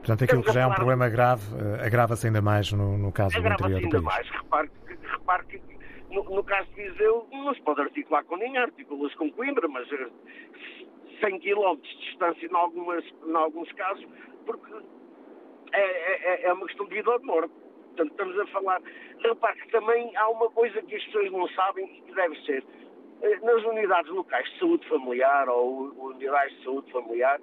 Portanto, 0.06 0.24
aquilo 0.24 0.44
que 0.44 0.52
já 0.52 0.62
é 0.62 0.68
um 0.68 0.74
problema 0.74 1.10
grave 1.10 1.42
eh, 1.58 1.88
agrava-se 1.88 2.28
ainda 2.28 2.40
mais 2.40 2.72
no, 2.72 2.96
no 2.96 3.12
caso 3.12 3.42
do 3.42 3.48
interior 3.48 3.58
do 3.58 3.64
país. 3.64 3.84
ainda 3.84 4.02
mais. 4.02 4.30
Repare 4.30 4.70
repare 5.02 5.46
que 5.48 5.62
no, 6.12 6.24
no, 6.24 6.44
caso 6.44 6.70
de 6.70 6.76
Viseu 6.76 7.28
não 7.32 7.54
se 7.56 7.62
pode 7.62 7.82
articular 7.82 8.24
com 8.26 8.38
ninguém, 8.38 8.58
articula-se 8.60 9.16
com 9.16 9.32
Coimbra, 9.32 9.68
mas 9.68 9.88
100 9.90 11.40
km 11.40 11.76
de 11.82 11.98
distância 11.98 12.46
em, 12.46 12.56
algumas, 12.56 13.04
em 13.04 13.36
alguns 13.36 13.72
casos, 13.72 14.06
porque 14.46 14.72
é, 15.74 16.44
é, 16.44 16.48
é 16.50 16.54
uma 16.54 16.68
questão 16.68 16.86
de 16.86 16.94
vida 16.94 17.10
ou 17.10 17.20
de 17.20 17.26
morte. 17.26 17.54
Portanto, 17.96 18.12
estamos 18.12 18.40
a 18.40 18.48
falar. 18.48 18.82
Repare 19.24 19.60
que 19.60 19.72
também 19.72 20.16
há 20.18 20.30
uma 20.30 20.52
coisa 20.52 20.82
que 20.84 20.96
as 20.96 21.04
pessoas 21.06 21.32
não 21.32 21.48
sabem 21.50 21.86
e 21.86 22.02
que 22.02 22.14
deve 22.14 22.36
ser. 22.46 22.64
Eh, 23.24 23.40
nas 23.42 23.64
unidades 23.64 24.12
locais 24.12 24.48
de 24.52 24.60
saúde 24.60 24.88
familiar 24.88 25.50
ou 25.50 25.94
unidades 25.98 26.56
de 26.58 26.64
saúde 26.64 26.92
familiar, 26.92 27.40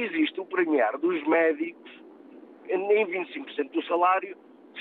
existe 0.00 0.40
o 0.40 0.46
premiar 0.46 0.98
dos 0.98 1.22
médicos 1.26 1.90
em 2.68 3.06
25% 3.06 3.70
do 3.70 3.82
salário 3.84 4.36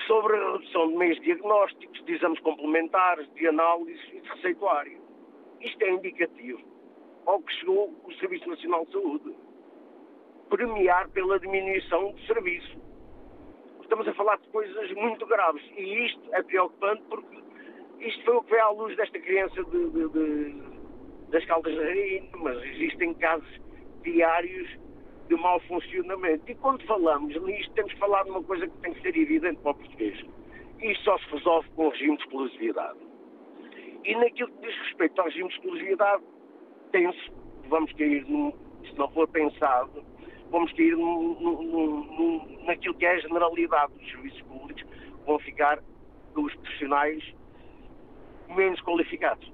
sobre 0.07 0.35
a 0.35 0.51
redução 0.53 0.87
de 0.87 0.95
meios 0.95 1.19
diagnósticos, 1.21 2.03
de 2.05 2.13
exames 2.13 2.39
complementares, 2.39 3.31
de 3.33 3.47
análise 3.47 4.01
e 4.13 4.21
de 4.21 4.29
receituário. 4.29 4.99
Isto 5.59 5.83
é 5.83 5.91
indicativo 5.91 6.61
ao 7.25 7.41
que 7.41 7.53
chegou 7.55 7.93
o 8.03 8.13
Serviço 8.13 8.49
Nacional 8.49 8.85
de 8.85 8.91
Saúde. 8.93 9.35
Premiar 10.49 11.09
pela 11.09 11.39
diminuição 11.39 12.11
do 12.11 12.21
serviço. 12.21 12.79
Estamos 13.81 14.07
a 14.07 14.13
falar 14.13 14.37
de 14.37 14.47
coisas 14.49 14.91
muito 14.93 15.25
graves 15.25 15.63
e 15.77 16.05
isto 16.05 16.33
é 16.33 16.41
preocupante 16.41 17.03
porque 17.09 17.37
isto 17.99 18.23
foi 18.23 18.35
o 18.35 18.43
que 18.43 18.51
veio 18.51 18.63
à 18.63 18.69
luz 18.71 18.95
desta 18.97 19.19
criança 19.19 19.63
de, 19.63 19.89
de, 19.89 20.09
de, 20.09 20.63
das 21.29 21.45
Caldas 21.45 21.75
da 21.75 21.83
Rainha, 21.83 22.29
mas 22.37 22.57
existem 22.63 23.13
casos 23.15 23.61
diários 24.03 24.80
de 25.31 25.41
mau 25.41 25.59
funcionamento. 25.61 26.51
E 26.51 26.55
quando 26.55 26.85
falamos 26.85 27.33
nisto, 27.43 27.71
temos 27.73 27.93
que 27.93 27.99
falar 27.99 28.23
de 28.23 28.31
uma 28.31 28.43
coisa 28.43 28.67
que 28.67 28.77
tem 28.79 28.93
que 28.93 29.01
ser 29.01 29.17
evidente 29.17 29.61
para 29.61 29.71
o 29.71 29.75
português. 29.75 30.25
Isto 30.81 31.03
só 31.05 31.17
se 31.19 31.25
resolve 31.31 31.69
com 31.69 31.87
o 31.87 31.89
regime 31.89 32.17
de 32.17 32.23
exclusividade. 32.23 32.99
E 34.03 34.15
naquilo 34.15 34.49
que 34.51 34.67
diz 34.67 34.77
respeito 34.77 35.19
ao 35.19 35.27
regime 35.27 35.47
de 35.47 35.55
exclusividade, 35.55 36.23
penso 36.91 37.31
vamos 37.69 37.93
cair, 37.93 38.25
num, 38.27 38.51
se 38.83 38.93
não 38.97 39.09
for 39.11 39.25
pensado, 39.29 40.03
vamos 40.49 40.73
cair 40.73 40.97
num, 40.97 41.39
num, 41.39 42.65
naquilo 42.65 42.93
que 42.95 43.05
é 43.05 43.11
a 43.11 43.19
generalidade 43.19 43.93
dos 43.93 44.11
serviços 44.11 44.41
públicos, 44.41 44.83
vão 45.25 45.39
ficar 45.39 45.79
os 46.35 46.53
profissionais 46.55 47.23
menos 48.49 48.81
qualificados. 48.81 49.49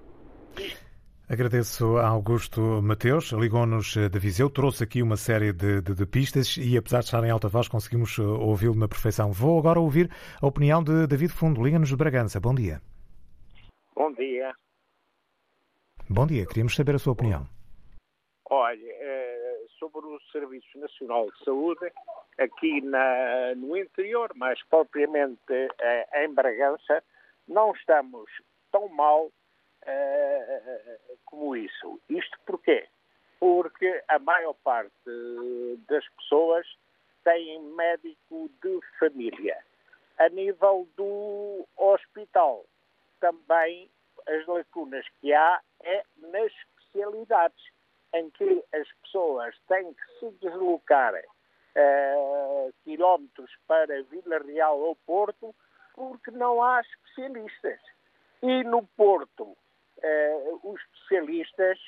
Isto 0.58 0.87
Agradeço 1.30 1.98
a 1.98 2.08
Augusto 2.08 2.82
Mateus, 2.82 3.34
ligou-nos 3.34 3.98
de 3.98 4.18
Viseu, 4.18 4.50
trouxe 4.50 4.86
aqui 4.86 5.04
uma 5.04 5.18
série 5.18 5.52
de, 5.52 5.82
de, 5.82 5.94
de, 5.94 6.06
pistas 6.06 6.56
e, 6.56 6.78
apesar 6.78 7.00
de 7.00 7.06
estar 7.08 7.22
em 7.22 7.30
alta 7.30 7.50
voz, 7.50 7.68
conseguimos 7.68 8.18
uh, 8.18 8.40
ouvi-lo 8.40 8.76
na 8.76 8.88
perfeição. 8.88 9.30
Vou 9.34 9.60
agora 9.60 9.78
ouvir 9.78 10.10
a 10.42 10.48
opinião 10.48 10.82
de 10.82 11.06
David 11.06 11.34
Fundo, 11.34 11.62
liga-nos 11.62 11.90
de 11.90 11.98
Bragança. 11.98 12.40
Bom 12.40 12.56
dia. 12.56 12.82
Bom 13.94 14.14
dia. 14.14 14.54
Bom 16.10 16.26
dia, 16.26 16.46
queríamos 16.46 16.74
saber 16.74 16.96
a 16.96 17.00
sua 17.00 17.12
opinião. 17.12 17.46
Olha, 18.50 18.80
eh, 18.82 19.66
sobre 19.78 20.06
o 20.06 20.18
Serviço 20.32 20.80
Nacional 20.80 21.30
de 21.30 21.44
Saúde, 21.44 21.92
aqui 22.40 22.80
na, 22.80 23.54
no 23.58 23.76
interior, 23.76 24.32
mas 24.34 24.64
propriamente 24.70 25.42
eh, 25.52 26.24
em 26.24 26.34
Bragança, 26.34 27.04
não 27.46 27.74
estamos 27.74 28.30
tão 28.72 28.88
mal 28.88 29.30
uh, 29.88 31.18
como 31.26 31.56
isso. 31.56 32.00
Isto 32.10 32.38
porquê? 32.46 32.88
Porque 33.40 34.04
a 34.08 34.20
maior 34.20 34.54
parte 34.64 34.92
das 35.88 36.08
pessoas 36.10 36.66
têm 37.24 37.62
médico 37.62 38.50
de 38.62 38.80
família. 39.00 39.58
A 40.18 40.30
nível 40.30 40.88
do 40.96 41.68
hospital, 41.78 42.66
também 43.20 43.90
as 44.28 44.46
lacunas 44.48 45.06
que 45.22 45.34
há 45.34 45.62
é 45.84 46.04
nas 46.18 46.52
especialidades, 46.52 47.64
em 48.14 48.30
que 48.32 48.64
as 48.74 48.88
pessoas 49.04 49.56
têm 49.68 49.94
que 49.94 50.20
se 50.20 50.32
deslocar 50.42 51.14
uh, 51.14 52.74
quilómetros 52.84 53.52
para 53.68 54.02
Vila 54.04 54.40
Real 54.40 54.80
ou 54.80 54.96
Porto 54.96 55.54
porque 55.94 56.32
não 56.32 56.64
há 56.64 56.82
especialistas. 56.82 57.80
E 58.42 58.64
no 58.64 58.84
Porto 58.96 59.58
os 60.64 60.80
especialistas 60.82 61.80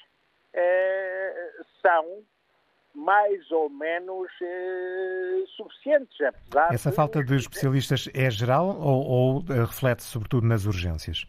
uh, 0.53 1.65
são 1.81 2.23
mais 2.93 3.51
ou 3.51 3.69
menos 3.69 4.29
uh, 4.41 5.47
suficientes. 5.55 6.19
Apesar 6.21 6.73
Essa 6.73 6.91
falta 6.91 7.23
de 7.23 7.35
especialistas 7.35 8.09
é 8.13 8.29
geral 8.29 8.67
ou, 8.67 9.05
ou 9.05 9.39
reflete 9.41 10.03
sobretudo 10.03 10.47
nas 10.47 10.65
urgências? 10.65 11.25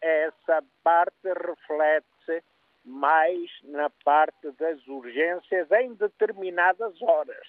Essa 0.00 0.64
parte 0.82 1.14
reflete-se 1.24 2.42
mais 2.84 3.50
na 3.64 3.90
parte 4.04 4.50
das 4.58 4.84
urgências 4.86 5.70
em 5.72 5.94
determinadas 5.94 7.00
horas. 7.02 7.46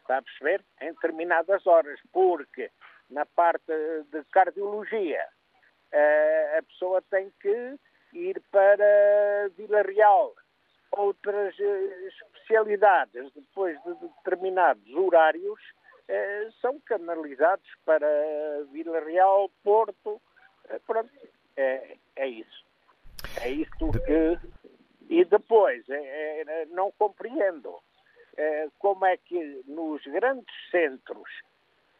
Está 0.00 0.18
a 0.18 0.22
perceber? 0.22 0.64
Em 0.80 0.92
determinadas 0.92 1.66
horas, 1.66 1.98
porque 2.12 2.70
na 3.10 3.26
parte 3.26 3.72
de 4.12 4.22
cardiologia 4.30 5.26
a 5.92 6.62
pessoa 6.62 7.02
tem 7.10 7.32
que 7.40 7.78
ir 8.12 8.40
para 8.50 9.48
Vila 9.56 9.82
Real. 9.82 10.34
Outras 10.92 11.56
uh, 11.58 12.08
especialidades, 12.08 13.32
depois 13.32 13.80
de 13.84 13.94
determinados 13.94 14.92
horários, 14.94 15.60
uh, 15.60 16.52
são 16.60 16.80
canalizados 16.80 17.68
para 17.84 18.06
Vila 18.72 19.00
Real, 19.00 19.50
Porto. 19.62 20.20
pronto, 20.86 21.10
é, 21.56 21.96
é 22.16 22.28
isso. 22.28 22.64
É 23.40 23.48
isto 23.48 23.90
que. 24.04 24.60
E 25.08 25.24
depois, 25.24 25.84
é, 25.88 26.66
não 26.66 26.92
compreendo 26.92 27.76
como 28.78 29.04
é 29.04 29.16
que 29.16 29.60
nos 29.66 30.00
grandes 30.04 30.54
centros 30.70 31.28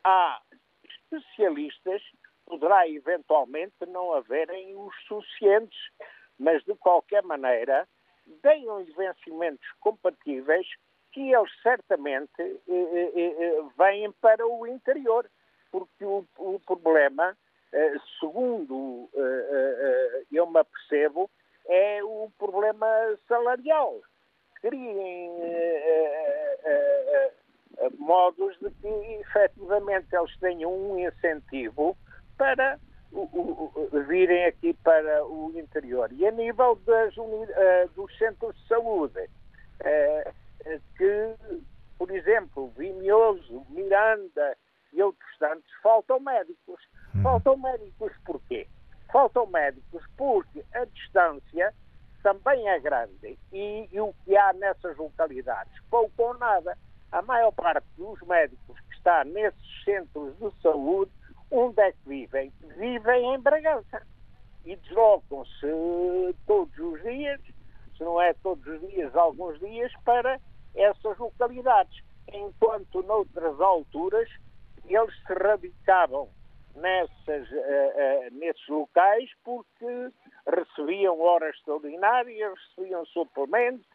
há 0.04 0.40
especialistas 0.84 2.00
poderá 2.50 2.88
eventualmente 2.88 3.86
não 3.86 4.12
haverem 4.12 4.74
os 4.74 4.92
suficientes, 5.06 5.78
mas 6.36 6.64
de 6.64 6.74
qualquer 6.74 7.22
maneira 7.22 7.86
deem 8.42 8.66
vencimentos 8.96 9.66
compatíveis 9.78 10.66
que 11.12 11.32
eles 11.32 11.50
certamente 11.62 12.40
eh, 12.40 12.58
eh, 12.68 13.12
eh, 13.14 13.36
eh, 13.38 13.62
vêm 13.78 14.10
para 14.20 14.44
o 14.46 14.66
interior, 14.66 15.30
porque 15.70 16.04
o, 16.04 16.26
o 16.38 16.60
problema, 16.66 17.36
eh, 17.72 17.94
segundo 18.18 19.08
eh, 19.14 20.24
eu 20.32 20.50
me 20.50 20.58
apercebo, 20.58 21.30
é 21.68 22.02
o 22.02 22.30
problema 22.36 22.86
salarial. 23.28 24.00
Criem 24.60 25.30
modos 27.96 28.58
de 28.58 28.70
que 28.70 28.88
efetivamente 29.20 30.14
eles 30.14 30.36
tenham 30.38 30.72
um 30.72 30.98
incentivo 30.98 31.96
para 32.40 32.78
o, 33.12 33.20
o, 33.20 33.88
virem 34.08 34.46
aqui 34.46 34.72
para 34.82 35.26
o 35.26 35.52
interior. 35.54 36.10
E 36.10 36.26
a 36.26 36.30
nível 36.30 36.80
das, 36.86 37.14
uh, 37.18 37.88
dos 37.94 38.16
centros 38.16 38.56
de 38.56 38.66
saúde, 38.66 39.20
uh, 39.20 40.80
que, 40.96 41.34
por 41.98 42.10
exemplo, 42.10 42.72
Vinhoso, 42.78 43.66
Miranda 43.68 44.56
e 44.94 45.02
outros 45.02 45.38
tantos, 45.38 45.70
faltam 45.82 46.18
médicos. 46.18 46.80
Hum. 47.14 47.22
Faltam 47.22 47.58
médicos 47.58 48.12
porquê? 48.24 48.66
Faltam 49.12 49.46
médicos 49.46 50.02
porque 50.16 50.64
a 50.72 50.86
distância 50.86 51.74
também 52.22 52.68
é 52.68 52.80
grande 52.80 53.38
e, 53.52 53.88
e, 53.92 54.00
o 54.00 54.14
que 54.24 54.34
há 54.34 54.52
nessas 54.54 54.96
localidades? 54.96 55.72
Pouco 55.90 56.22
ou 56.22 56.34
nada. 56.38 56.76
A 57.12 57.20
maior 57.22 57.50
parte 57.50 57.86
dos 57.98 58.20
médicos 58.22 58.78
que 58.80 58.94
está 58.94 59.24
nesses 59.24 59.84
centros 59.84 60.36
de 60.38 60.62
saúde, 60.62 61.10
onde 61.50 61.80
é 61.80 61.92
que 61.92 62.08
vivem? 62.08 62.52
Vivem 62.76 63.34
em 63.34 63.40
Bragança 63.40 64.06
e 64.64 64.76
deslocam-se 64.76 66.36
todos 66.46 66.78
os 66.78 67.02
dias, 67.02 67.40
se 67.96 68.04
não 68.04 68.20
é 68.20 68.32
todos 68.34 68.66
os 68.66 68.80
dias, 68.88 69.14
alguns 69.14 69.58
dias, 69.58 69.92
para 70.04 70.40
essas 70.74 71.18
localidades. 71.18 72.02
Enquanto 72.32 73.02
noutras 73.02 73.60
alturas 73.60 74.28
eles 74.88 75.14
se 75.26 75.32
radicavam 75.34 76.28
nessas, 76.74 77.50
uh, 77.50 77.54
uh, 77.54 78.38
nesses 78.38 78.66
locais 78.68 79.30
porque 79.44 80.10
recebiam 80.46 81.20
horas 81.20 81.54
extraordinárias, 81.56 82.58
recebiam 82.76 83.04
suplementos, 83.06 83.86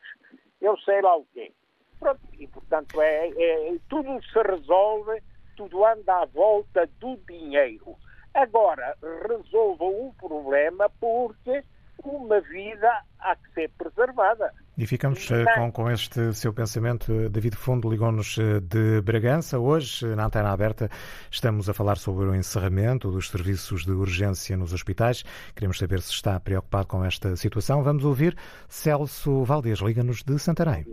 eu 0.61 0.77
sei 0.79 1.01
lá 1.01 1.17
o 1.17 1.25
quê. 1.33 1.51
Pronto, 1.99 2.21
e 2.37 2.47
portanto 2.47 3.01
é, 3.01 3.29
é, 3.29 3.77
tudo 3.89 4.21
se 4.23 4.41
resolve, 4.41 5.21
tudo 5.55 5.85
anda 5.85 6.21
à 6.21 6.25
volta 6.25 6.87
do 6.99 7.17
dinheiro. 7.27 7.95
Agora, 8.33 8.95
resolvam 9.27 10.07
um 10.07 10.13
problema 10.13 10.89
porque 10.99 11.63
uma 12.03 12.39
vida 12.41 13.01
há 13.19 13.35
que 13.35 13.53
ser 13.53 13.71
preservada. 13.77 14.53
E 14.77 14.85
ficamos 14.85 15.31
eh, 15.31 15.45
com, 15.55 15.71
com 15.71 15.89
este 15.89 16.33
seu 16.33 16.53
pensamento. 16.53 17.29
David 17.29 17.55
Fundo 17.55 17.89
ligou-nos 17.89 18.37
eh, 18.37 18.59
de 18.59 19.01
Bragança. 19.01 19.57
Hoje, 19.57 20.05
na 20.15 20.25
antena 20.25 20.51
aberta, 20.51 20.89
estamos 21.31 21.69
a 21.69 21.73
falar 21.73 21.97
sobre 21.97 22.25
o 22.25 22.35
encerramento 22.35 23.09
dos 23.09 23.29
serviços 23.29 23.85
de 23.85 23.91
urgência 23.91 24.57
nos 24.57 24.73
hospitais. 24.73 25.23
Queremos 25.55 25.77
saber 25.77 26.01
se 26.01 26.11
está 26.11 26.39
preocupado 26.39 26.87
com 26.87 27.03
esta 27.03 27.35
situação. 27.35 27.81
Vamos 27.83 28.03
ouvir 28.03 28.35
Celso 28.67 29.43
Valdez, 29.43 29.79
liga-nos 29.79 30.23
de 30.23 30.37
Santarém. 30.37 30.85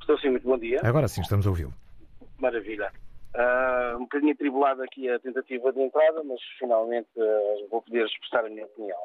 Estou 0.00 0.18
sim, 0.18 0.28
muito 0.28 0.46
bom 0.46 0.58
dia. 0.58 0.80
Agora 0.82 1.08
sim, 1.08 1.22
estamos 1.22 1.46
a 1.46 1.50
ouvi-lo. 1.50 1.72
Maravilha. 2.38 2.92
Uh, 3.34 3.96
um 3.96 4.02
bocadinho 4.02 4.32
atribulada 4.32 4.84
aqui 4.84 5.08
a 5.08 5.18
tentativa 5.18 5.72
de 5.72 5.80
entrada, 5.80 6.22
mas 6.22 6.40
finalmente 6.56 7.08
uh, 7.16 7.68
vou 7.68 7.82
poder 7.82 8.06
expressar 8.06 8.44
a 8.44 8.48
minha 8.48 8.64
opinião. 8.64 8.98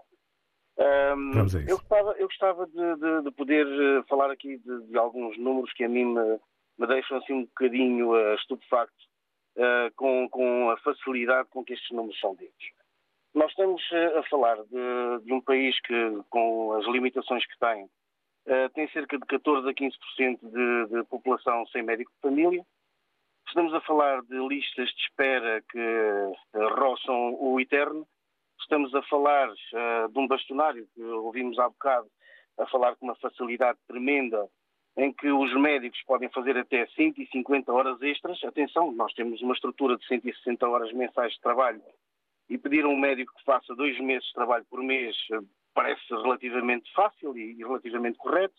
Um. 0.79 1.31
Eu 1.67 1.77
gostava, 1.77 2.11
eu 2.13 2.27
gostava 2.27 2.65
de, 2.67 2.95
de, 2.95 3.23
de 3.23 3.31
poder 3.31 3.65
uh, 3.65 4.03
falar 4.07 4.31
aqui 4.31 4.57
de, 4.57 4.81
de, 4.87 4.97
alguns 4.97 5.37
números 5.37 5.73
que 5.73 5.83
a 5.83 5.89
mim 5.89 6.05
me, 6.05 6.39
me 6.77 6.87
deixam 6.87 7.17
assim 7.17 7.33
um 7.33 7.45
bocadinho 7.45 8.11
uh, 8.11 8.35
estupefacto 8.35 8.95
uh, 9.57 9.93
com, 9.95 10.29
com 10.29 10.69
a 10.69 10.77
facilidade 10.77 11.49
com 11.49 11.65
que 11.65 11.73
estes 11.73 11.91
números 11.91 12.17
são 12.21 12.33
ditos. 12.35 12.71
Nós 13.33 13.49
estamos 13.51 13.81
uh, 13.91 14.19
a 14.19 14.23
falar 14.29 14.57
de, 14.63 15.33
um 15.33 15.41
país 15.41 15.75
que, 15.81 16.23
com 16.29 16.73
as 16.73 16.85
limitações 16.85 17.45
que 17.45 17.59
tem, 17.59 17.89
tem 18.73 18.89
cerca 18.89 19.19
de 19.19 19.25
14 19.27 19.69
a 19.69 19.73
15% 19.73 20.39
de, 20.41 20.85
de 20.87 21.03
população 21.07 21.67
sem 21.67 21.83
médico 21.83 22.11
de 22.11 22.19
família. 22.21 22.65
Estamos 23.49 23.73
a 23.73 23.81
falar 23.81 24.21
de 24.21 24.37
listas 24.47 24.89
de 24.89 25.01
espera 25.01 25.61
que 25.69 26.31
roçam 26.77 27.35
o 27.41 27.59
eterno 27.59 28.07
Estamos 28.61 28.93
a 28.93 29.01
falar 29.03 29.49
uh, 29.49 30.11
de 30.11 30.19
um 30.19 30.27
bastonário 30.27 30.87
que 30.93 31.01
ouvimos 31.01 31.57
há 31.57 31.67
bocado 31.67 32.07
a 32.59 32.67
falar 32.67 32.95
com 32.95 33.07
uma 33.07 33.15
facilidade 33.15 33.79
tremenda 33.87 34.47
em 34.97 35.11
que 35.13 35.31
os 35.31 35.51
médicos 35.59 35.99
podem 36.05 36.29
fazer 36.29 36.55
até 36.57 36.85
150 36.85 37.71
horas 37.71 37.99
extras. 38.01 38.43
Atenção, 38.43 38.91
nós 38.91 39.13
temos 39.13 39.41
uma 39.41 39.53
estrutura 39.53 39.97
de 39.97 40.05
160 40.05 40.67
horas 40.67 40.91
mensais 40.93 41.33
de 41.33 41.41
trabalho 41.41 41.81
e 42.49 42.57
pedir 42.57 42.83
a 42.83 42.89
um 42.89 42.95
médico 42.95 43.33
que 43.35 43.43
faça 43.43 43.73
dois 43.75 43.99
meses 43.99 44.27
de 44.27 44.33
trabalho 44.33 44.65
por 44.69 44.83
mês 44.83 45.15
eh, 45.31 45.39
parece 45.73 46.07
relativamente 46.09 46.91
fácil 46.93 47.35
e 47.37 47.55
relativamente 47.55 48.17
correto. 48.17 48.55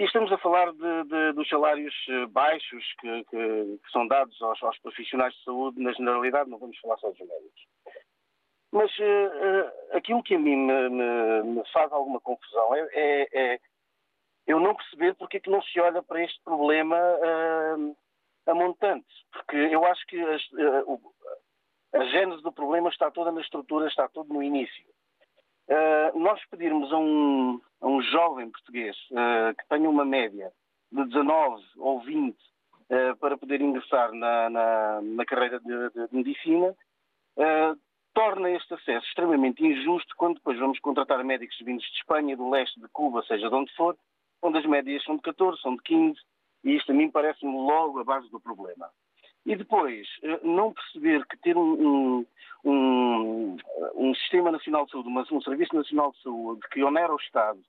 E 0.00 0.04
estamos 0.04 0.32
a 0.32 0.38
falar 0.38 0.72
de, 0.72 1.04
de, 1.04 1.32
dos 1.34 1.46
salários 1.46 1.94
eh, 2.08 2.24
baixos 2.28 2.82
que, 3.00 3.24
que, 3.24 3.78
que 3.84 3.92
são 3.92 4.06
dados 4.06 4.40
aos, 4.40 4.62
aos, 4.62 4.78
profissionais 4.78 5.34
de 5.34 5.44
saúde, 5.44 5.78
na 5.78 5.92
generalidade, 5.92 6.48
não 6.48 6.56
vamos 6.56 6.78
falar 6.78 6.96
só 6.96 7.10
dos 7.10 7.18
médicos. 7.18 7.66
Mas 8.72 8.90
uh, 8.98 9.02
uh, 9.02 9.96
aquilo 9.98 10.22
que 10.22 10.36
a 10.36 10.38
mim 10.38 10.56
me, 10.56 10.88
me, 10.88 11.42
me 11.42 11.62
faz 11.70 11.92
alguma 11.92 12.18
confusão 12.18 12.74
é, 12.74 12.88
é, 12.94 13.28
é, 13.34 13.60
eu 14.46 14.58
não 14.58 14.74
perceber 14.74 15.16
porque 15.16 15.36
é 15.36 15.40
que 15.40 15.50
não 15.50 15.60
se 15.60 15.78
olha 15.78 16.02
para 16.02 16.24
este 16.24 16.40
problema 16.44 16.96
uh, 16.96 17.96
a 18.46 18.54
montante. 18.54 19.06
Porque 19.30 19.56
eu 19.56 19.84
acho 19.84 20.06
que 20.06 20.18
as, 20.18 20.42
a 21.92 22.04
gênese 22.06 22.42
do 22.42 22.52
problema 22.52 22.88
está 22.88 23.10
toda 23.10 23.30
na 23.30 23.42
estrutura, 23.42 23.86
está 23.86 24.08
todo 24.08 24.32
no 24.32 24.42
início. 24.42 24.86
Nós 26.14 26.40
pedirmos 26.50 26.92
a 26.92 26.98
um, 26.98 27.60
a 27.80 27.86
um 27.86 28.02
jovem 28.02 28.50
português 28.50 28.96
que 29.58 29.68
tenha 29.68 29.88
uma 29.88 30.04
média 30.04 30.50
de 30.90 31.04
19 31.04 31.64
ou 31.78 32.00
20 32.00 32.36
para 33.20 33.38
poder 33.38 33.60
ingressar 33.60 34.12
na, 34.12 34.50
na, 34.50 35.00
na 35.00 35.24
carreira 35.24 35.60
de, 35.60 36.08
de 36.08 36.14
medicina, 36.14 36.74
torna 38.14 38.50
este 38.50 38.74
acesso 38.74 39.06
extremamente 39.06 39.64
injusto 39.64 40.14
quando 40.16 40.34
depois 40.34 40.58
vamos 40.58 40.78
contratar 40.80 41.22
médicos 41.24 41.56
vindos 41.60 41.84
de 41.84 41.98
Espanha, 41.98 42.36
do 42.36 42.50
leste, 42.50 42.80
de 42.80 42.88
Cuba, 42.88 43.22
seja 43.22 43.48
de 43.48 43.54
onde 43.54 43.74
for, 43.74 43.96
onde 44.42 44.58
as 44.58 44.66
médias 44.66 45.02
são 45.04 45.16
de 45.16 45.22
14, 45.22 45.60
são 45.60 45.76
de 45.76 45.82
15, 45.82 46.18
e 46.64 46.76
isto 46.76 46.92
a 46.92 46.94
mim 46.94 47.10
parece-me 47.10 47.52
logo 47.52 48.00
a 48.00 48.04
base 48.04 48.28
do 48.30 48.40
problema. 48.40 48.90
E 49.46 49.56
depois, 49.56 50.06
eh, 50.22 50.40
não 50.42 50.72
perceber 50.72 51.26
que 51.26 51.36
ter 51.38 51.56
um, 51.56 52.26
um, 52.64 53.56
um 53.94 54.14
Sistema 54.14 54.52
Nacional 54.52 54.84
de 54.84 54.92
Saúde, 54.92 55.08
mas 55.08 55.30
um 55.32 55.40
Serviço 55.40 55.74
Nacional 55.74 56.12
de 56.12 56.22
Saúde 56.22 56.60
que 56.70 56.82
onera 56.82 57.12
o 57.12 57.16
Estado 57.16 57.60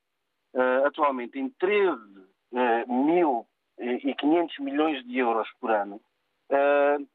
uh, 0.54 0.86
atualmente 0.86 1.40
em 1.40 1.50
13 1.50 1.92
uh, 1.92 2.94
mil 2.94 3.46
e 3.80 4.14
500 4.14 4.60
milhões 4.60 5.04
de 5.08 5.18
euros 5.18 5.50
por 5.60 5.72
ano, 5.72 5.96
uh, 6.52 7.08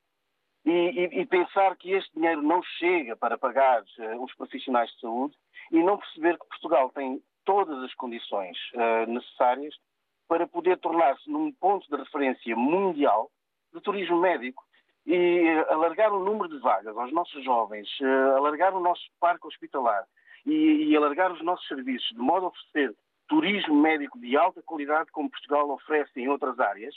e, 0.65 1.21
e, 1.21 1.27
pensar 1.27 1.77
que 1.77 1.93
este 1.93 2.13
dinheiro 2.13 2.43
não 2.43 2.61
chega 2.61 3.15
para 3.15 3.39
pagar 3.39 3.85
os 4.19 4.35
profissionais 4.35 4.91
de 4.91 5.01
saúde 5.01 5.37
e 5.71 5.81
não 5.81 5.97
perceber 5.97 6.37
que 6.37 6.49
Portugal 6.49 6.91
tem 6.91 7.23
todas 7.45 7.81
as 7.85 7.95
condições 7.95 8.59
necessárias 9.07 9.77
para 10.27 10.45
poder 10.45 10.77
tornar-se 10.79 11.31
num 11.31 11.53
ponto 11.53 11.89
de 11.89 12.03
referência 12.03 12.57
mundial 12.57 13.31
de 13.77 13.83
turismo 13.83 14.21
médico 14.21 14.65
e 15.07 15.45
uh, 15.45 15.73
alargar 15.73 16.13
o 16.13 16.25
número 16.25 16.49
de 16.49 16.59
vagas 16.59 16.97
aos 16.97 17.13
nossos 17.13 17.45
jovens, 17.45 17.89
alargar 18.37 18.75
o 18.75 18.81
nosso 18.81 19.05
parque 19.21 19.47
hospitalar 19.47 20.05
e, 20.45 20.89
e 20.89 20.97
alargar 20.97 21.33
os 21.33 21.43
nossos 21.43 21.67
serviços 21.69 22.09
de 22.09 22.19
modo 22.19 22.47
a 22.47 22.49
oferecer 22.49 22.95
turismo 23.29 23.75
médico 23.75 24.19
de 24.19 24.37
alta 24.37 24.63
qualidade 24.63 25.11
como 25.11 25.31
Portugal 25.31 25.69
oferece 25.71 26.21
em 26.21 26.29
outras 26.29 26.59
áreas 26.59 26.95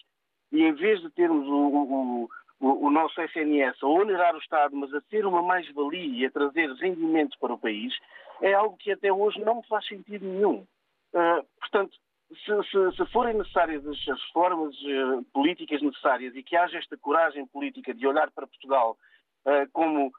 e 0.51 0.63
em 0.63 0.73
vez 0.73 1.01
de 1.01 1.09
termos 1.11 1.47
o, 1.47 2.29
o, 2.59 2.85
o, 2.85 2.89
nosso 2.89 3.21
SNS 3.21 3.81
a 3.81 3.87
onerar 3.87 4.35
o 4.35 4.39
Estado, 4.39 4.75
mas 4.75 4.93
a 4.93 5.01
ter 5.01 5.25
uma 5.25 5.41
mais-valia 5.41 6.21
e 6.21 6.25
a 6.25 6.31
trazer 6.31 6.71
rendimento 6.73 7.37
para 7.39 7.53
o 7.53 7.57
país, 7.57 7.93
é 8.41 8.53
algo 8.53 8.77
que 8.77 8.91
até 8.91 9.11
hoje 9.11 9.39
não 9.41 9.55
me 9.55 9.67
faz 9.67 9.85
sentido 9.87 10.25
nenhum. 10.25 10.65
Uh, 11.13 11.45
portanto, 11.59 11.97
se, 12.29 12.63
se, 12.69 12.95
se, 12.95 13.05
forem 13.11 13.35
necessárias 13.35 13.85
as, 13.85 13.97
as 14.07 14.25
reformas 14.27 14.75
uh, 14.81 15.23
políticas 15.33 15.81
necessárias 15.81 16.35
e 16.35 16.43
que 16.43 16.55
haja 16.55 16.77
esta 16.77 16.97
coragem 16.97 17.45
política 17.47 17.93
de 17.93 18.05
olhar 18.05 18.29
para 18.31 18.47
Portugal 18.47 18.97
uh, 19.45 19.69
como 19.71 20.11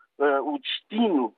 o 0.45 0.59
destino, 0.59 1.35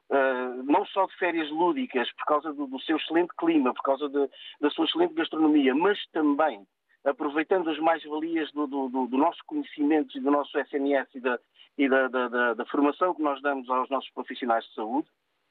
não 0.65 0.85
só 0.87 1.07
de 1.07 1.17
férias 1.17 1.49
lúdicas, 1.51 2.11
por 2.15 2.25
causa 2.25 2.53
do, 2.53 2.67
do 2.67 2.81
seu 2.81 2.97
excelente 2.97 3.33
clima, 3.39 3.73
por 3.73 3.83
causa 3.83 4.09
de, 4.09 4.29
da 4.61 4.71
sua 4.71 4.87
excelente 4.87 5.15
gastronomia, 5.15 5.73
mas 5.73 6.05
também 6.11 6.67
aproveitando 7.05 7.71
as 7.71 7.79
mais-valias 7.79 8.51
do, 8.53 8.67
do, 8.67 8.89
do, 8.89 9.17
nosso 9.17 9.39
conhecimento 9.47 10.17
e 10.17 10.21
do 10.21 10.31
nosso 10.31 10.59
SNS 10.59 11.09
e, 11.15 11.21
da, 11.21 11.39
e 11.79 11.89
da, 11.89 12.09
da, 12.09 12.55
da, 12.55 12.67
formação 12.67 13.15
que 13.15 13.23
nós 13.23 13.41
damos 13.43 13.69
aos 13.69 13.89
nossos 13.89 14.11
profissionais 14.11 14.65
de 14.65 14.75
saúde, 14.75 15.09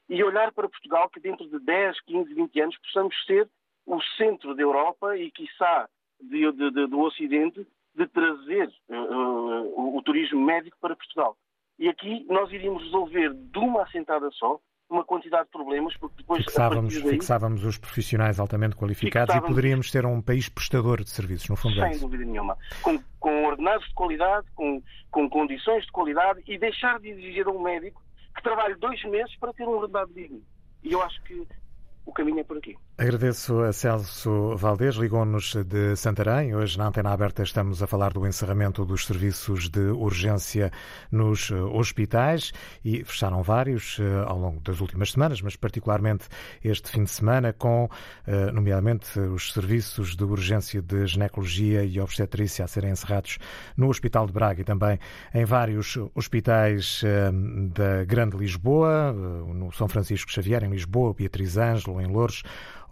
e 0.08 0.22
olhar 0.22 0.52
para 0.52 0.68
Portugal 0.68 1.08
que 1.08 1.20
dentro 1.20 1.48
de 1.48 1.58
10, 1.58 2.00
15, 2.02 2.34
20 2.34 2.60
anos 2.60 2.78
possamos 2.78 3.14
ser 3.24 3.48
o 3.86 4.00
centro 4.16 4.54
da 4.54 4.62
Europa 4.62 5.16
e, 5.16 5.30
quiçá, 5.30 5.88
de, 6.20 6.50
de, 6.52 6.70
de, 6.70 6.86
do 6.86 7.00
Ocidente, 7.00 7.66
de 7.94 8.06
trazer 8.06 8.68
uh, 8.88 8.94
o, 8.94 9.98
o 9.98 10.02
turismo 10.02 10.40
médico 10.40 10.76
para 10.80 10.96
Portugal. 10.96 11.36
E 11.78 11.88
aqui 11.88 12.24
nós 12.28 12.50
iríamos 12.52 12.82
resolver 12.84 13.34
de 13.34 13.58
uma 13.58 13.82
assentada 13.82 14.30
só 14.32 14.60
uma 14.92 15.04
quantidade 15.04 15.46
de 15.46 15.50
problemas, 15.50 15.96
porque 15.96 16.16
depois. 16.18 16.44
Fixávamos, 16.44 17.02
daí, 17.02 17.12
fixávamos 17.12 17.64
os 17.64 17.78
profissionais 17.78 18.38
altamente 18.38 18.76
qualificados 18.76 19.34
e 19.34 19.40
poderíamos 19.40 19.90
ter 19.90 20.04
um 20.04 20.20
país 20.20 20.48
prestador 20.48 21.02
de 21.02 21.10
serviços, 21.10 21.48
no 21.48 21.56
fundo. 21.56 21.82
É 21.82 21.92
Sem 21.92 22.00
dúvida 22.00 22.24
nenhuma. 22.24 22.56
Com, 22.82 22.98
com 23.18 23.44
ordenados 23.46 23.86
de 23.88 23.94
qualidade, 23.94 24.46
com, 24.54 24.82
com 25.10 25.28
condições 25.30 25.84
de 25.84 25.92
qualidade 25.92 26.42
e 26.46 26.58
deixar 26.58 27.00
de 27.00 27.08
exigir 27.08 27.46
a 27.46 27.50
um 27.50 27.62
médico 27.62 28.02
que 28.36 28.42
trabalhe 28.42 28.74
dois 28.76 29.02
meses 29.04 29.34
para 29.36 29.52
ter 29.52 29.66
um 29.66 29.72
ordenado 29.72 30.12
digno. 30.12 30.42
E 30.82 30.92
eu 30.92 31.02
acho 31.02 31.22
que 31.22 31.46
o 32.04 32.12
caminho 32.12 32.40
é 32.40 32.44
por 32.44 32.58
aqui. 32.58 32.76
Agradeço 32.98 33.62
a 33.62 33.72
Celso 33.72 34.54
Valdez, 34.54 34.96
ligou-nos 34.96 35.54
de 35.64 35.96
Santarém. 35.96 36.54
Hoje, 36.54 36.76
na 36.76 36.88
Antena 36.88 37.10
Aberta, 37.10 37.42
estamos 37.42 37.82
a 37.82 37.86
falar 37.86 38.12
do 38.12 38.26
encerramento 38.26 38.84
dos 38.84 39.06
serviços 39.06 39.70
de 39.70 39.80
urgência 39.80 40.70
nos 41.10 41.50
eh, 41.50 41.54
hospitais 41.54 42.52
e 42.84 43.02
fecharam 43.02 43.42
vários 43.42 43.98
eh, 43.98 44.24
ao 44.26 44.38
longo 44.38 44.60
das 44.60 44.82
últimas 44.82 45.10
semanas, 45.10 45.40
mas 45.40 45.56
particularmente 45.56 46.28
este 46.62 46.90
fim 46.90 47.04
de 47.04 47.10
semana, 47.10 47.54
com, 47.54 47.88
eh, 48.26 48.52
nomeadamente, 48.52 49.18
os 49.18 49.54
serviços 49.54 50.14
de 50.14 50.24
urgência 50.24 50.82
de 50.82 51.06
ginecologia 51.06 51.84
e 51.84 51.98
obstetrícia 51.98 52.62
a 52.62 52.68
serem 52.68 52.90
encerrados 52.90 53.38
no 53.74 53.88
Hospital 53.88 54.26
de 54.26 54.34
Braga 54.34 54.60
e 54.60 54.64
também 54.64 54.98
em 55.32 55.46
vários 55.46 55.96
hospitais 56.14 57.02
da 57.72 58.04
Grande 58.04 58.36
Lisboa, 58.36 59.12
no 59.12 59.72
São 59.72 59.88
Francisco 59.88 60.30
Xavier, 60.30 60.62
em 60.62 60.70
Lisboa, 60.70 61.14
Beatriz 61.14 61.56
Ângelo, 61.56 62.00
em 62.00 62.06
Louros 62.06 62.42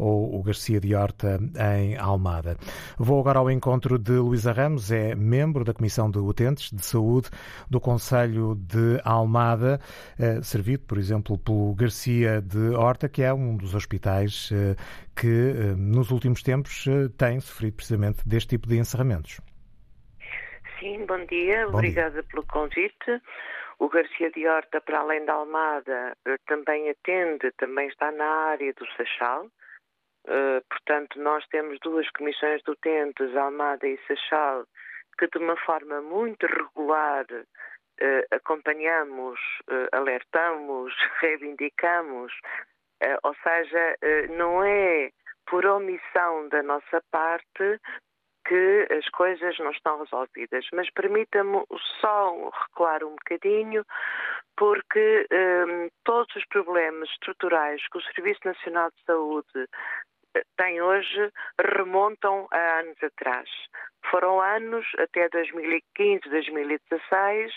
ou 0.00 0.34
o 0.38 0.42
Garcia 0.42 0.80
de 0.80 0.94
Horta 0.94 1.38
em 1.76 1.96
Almada. 1.96 2.56
Vou 2.98 3.20
agora 3.20 3.38
ao 3.38 3.50
encontro 3.50 3.98
de 3.98 4.12
Luísa 4.12 4.52
Ramos, 4.52 4.90
é 4.90 5.14
membro 5.14 5.64
da 5.64 5.74
Comissão 5.74 6.10
de 6.10 6.18
Utentes 6.18 6.70
de 6.70 6.84
Saúde 6.84 7.28
do 7.68 7.80
Conselho 7.80 8.54
de 8.54 9.00
Almada, 9.04 9.80
eh, 10.18 10.40
servido, 10.42 10.84
por 10.84 10.98
exemplo, 10.98 11.38
pelo 11.38 11.74
Garcia 11.74 12.40
de 12.40 12.74
Horta, 12.74 13.08
que 13.08 13.22
é 13.22 13.32
um 13.32 13.56
dos 13.56 13.74
hospitais 13.74 14.50
eh, 14.52 14.76
que 15.14 15.26
eh, 15.26 15.74
nos 15.76 16.10
últimos 16.10 16.42
tempos 16.42 16.84
tem 17.18 17.40
sofrido 17.40 17.76
precisamente 17.76 18.26
deste 18.26 18.50
tipo 18.50 18.68
de 18.68 18.78
encerramentos. 18.78 19.40
Sim, 20.78 21.04
bom 21.06 21.24
dia, 21.26 21.66
bom 21.66 21.74
obrigada 21.74 22.22
dia. 22.22 22.22
pelo 22.30 22.42
convite. 22.44 23.22
O 23.78 23.88
Garcia 23.88 24.30
de 24.30 24.46
Horta, 24.46 24.80
para 24.80 25.00
além 25.00 25.24
da 25.24 25.34
Almada, 25.34 26.14
também 26.46 26.90
atende, 26.90 27.50
também 27.56 27.88
está 27.88 28.12
na 28.12 28.24
área 28.24 28.72
do 28.74 28.86
Seixal. 28.94 29.46
Uh, 30.26 30.60
portanto, 30.68 31.18
nós 31.20 31.46
temos 31.48 31.78
duas 31.80 32.08
comissões 32.10 32.62
de 32.62 32.70
utentes, 32.70 33.34
Almada 33.36 33.86
e 33.86 33.98
Seixal, 34.06 34.64
que 35.18 35.26
de 35.28 35.38
uma 35.38 35.56
forma 35.56 36.00
muito 36.02 36.46
regular 36.46 37.24
uh, 37.30 38.26
acompanhamos, 38.30 39.40
uh, 39.68 39.88
alertamos, 39.92 40.94
reivindicamos, 41.20 42.32
ou 43.22 43.34
seja, 43.42 43.96
não 44.28 44.62
é 44.62 45.10
por 45.46 45.64
omissão 45.64 46.46
da 46.50 46.62
nossa 46.62 47.02
parte 47.10 47.80
que 48.46 48.88
as 48.90 49.08
coisas 49.10 49.58
não 49.58 49.70
estão 49.70 50.00
resolvidas. 50.00 50.66
Mas 50.72 50.90
permita-me 50.90 51.64
só 52.00 52.50
recuar 52.50 53.04
um 53.04 53.16
bocadinho, 53.16 53.84
porque 54.56 55.26
um, 55.32 55.88
todos 56.04 56.34
os 56.36 56.44
problemas 56.46 57.08
estruturais 57.10 57.80
que 57.88 57.98
o 57.98 58.02
Serviço 58.02 58.40
Nacional 58.44 58.90
de 58.90 59.04
Saúde 59.04 59.68
tem 60.56 60.80
hoje 60.80 61.30
remontam 61.58 62.46
a 62.52 62.80
anos 62.80 63.02
atrás. 63.02 63.48
Foram 64.10 64.40
anos, 64.40 64.86
até 64.98 65.28
2015, 65.28 66.28
2016, 66.28 67.52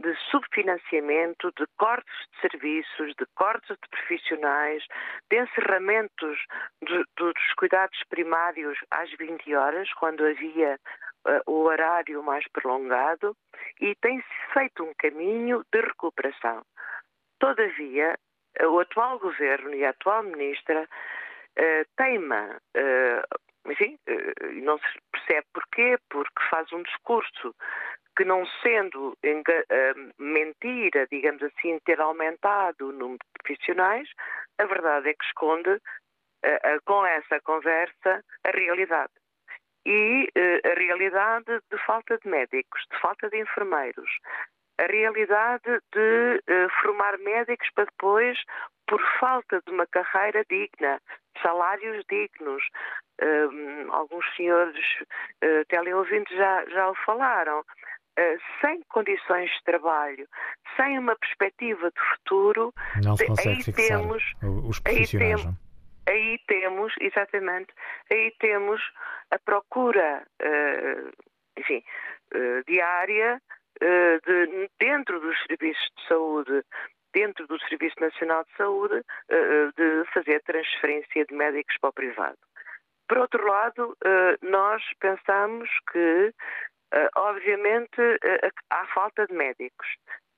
de 0.00 0.14
subfinanciamento, 0.30 1.52
de 1.58 1.66
cortes 1.78 2.14
de 2.32 2.40
serviços, 2.40 3.14
de 3.18 3.26
cortes 3.34 3.68
de 3.68 3.88
profissionais, 3.90 4.82
de 5.30 5.42
encerramentos 5.42 6.38
de, 6.82 7.04
dos 7.16 7.34
cuidados 7.56 7.98
primários 8.08 8.78
às 8.90 9.10
20 9.12 9.54
horas, 9.54 9.92
quando 9.94 10.24
havia 10.24 10.78
uh, 11.26 11.50
o 11.50 11.64
horário 11.64 12.22
mais 12.22 12.44
prolongado, 12.48 13.36
e 13.80 13.94
tem-se 13.96 14.52
feito 14.52 14.82
um 14.82 14.92
caminho 14.98 15.62
de 15.72 15.80
recuperação. 15.80 16.62
Todavia, 17.38 18.18
o 18.60 18.80
atual 18.80 19.18
governo 19.18 19.74
e 19.74 19.84
a 19.84 19.90
atual 19.90 20.22
ministra 20.22 20.88
uh, 21.58 21.84
teima, 21.96 22.60
uh, 22.76 23.70
enfim, 23.70 23.98
uh, 24.08 24.52
não 24.62 24.78
se 24.78 24.98
percebe 25.12 25.46
porquê, 25.52 25.98
porque 26.10 26.42
faz 26.50 26.72
um 26.72 26.82
discurso 26.82 27.54
que 28.16 28.24
não 28.26 28.44
sendo 28.62 29.16
mentira, 30.18 31.06
digamos 31.10 31.42
assim, 31.42 31.78
ter 31.86 31.98
aumentado 31.98 32.88
o 32.88 32.92
número 32.92 33.18
de 33.18 33.42
profissionais, 33.42 34.06
a 34.58 34.66
verdade 34.66 35.08
é 35.08 35.14
que 35.14 35.24
esconde 35.24 35.80
com 36.84 37.06
essa 37.06 37.40
conversa 37.40 38.22
a 38.44 38.50
realidade. 38.50 39.12
E 39.86 40.28
a 40.36 40.74
realidade 40.78 41.58
de 41.70 41.78
falta 41.86 42.18
de 42.18 42.28
médicos, 42.28 42.82
de 42.92 43.00
falta 43.00 43.30
de 43.30 43.40
enfermeiros, 43.40 44.10
a 44.82 44.86
realidade 44.86 45.80
de 45.92 46.42
formar 46.82 47.16
médicos 47.18 47.68
para 47.74 47.84
depois 47.84 48.38
por 48.86 49.00
falta 49.18 49.62
de 49.66 49.72
uma 49.72 49.86
carreira 49.86 50.44
digna, 50.50 51.00
salários 51.42 52.04
dignos. 52.10 52.62
Uh, 53.20 53.90
alguns 53.92 54.24
senhores 54.36 54.84
uh, 55.00 55.64
teleouvintes 55.68 56.36
já, 56.36 56.64
já 56.66 56.90
o 56.90 56.94
falaram. 57.06 57.60
Uh, 57.60 58.38
sem 58.60 58.82
condições 58.90 59.50
de 59.50 59.64
trabalho, 59.64 60.28
sem 60.76 60.98
uma 60.98 61.16
perspectiva 61.16 61.90
de 61.90 62.00
futuro, 62.10 62.74
não 63.02 63.16
se 63.16 63.26
consegue 63.26 63.56
aí 63.56 63.62
fixar 63.62 64.00
temos, 64.00 64.22
os 64.68 64.80
profissionais. 64.80 65.46
Aí, 65.46 65.54
tem, 66.04 66.14
aí 66.14 66.38
temos, 66.46 66.92
exatamente, 67.00 67.72
aí 68.12 68.34
temos 68.38 68.82
a 69.30 69.38
procura, 69.38 70.26
uh, 70.42 71.10
enfim, 71.56 71.82
diária 72.66 73.40
de, 74.26 74.70
dentro 74.78 75.20
dos 75.20 75.36
serviços 75.46 75.88
de 75.96 76.08
saúde 76.08 76.64
dentro 77.12 77.46
do 77.46 77.58
Serviço 77.68 78.00
Nacional 78.00 78.44
de 78.44 78.56
Saúde, 78.56 79.02
eh, 79.28 79.34
eh, 79.36 79.70
de 79.76 80.04
fazer 80.12 80.42
transferência 80.42 81.24
de 81.26 81.34
médicos 81.34 81.76
para 81.80 81.90
o 81.90 81.92
privado. 81.92 82.38
Por 83.08 83.18
outro 83.18 83.46
lado, 83.46 83.96
eh, 84.04 84.36
nós 84.42 84.82
pensamos 84.98 85.68
que, 85.92 86.32
obviamente, 87.16 88.00
há 88.70 88.86
falta 88.94 89.26
de 89.26 89.34
médicos. 89.34 89.86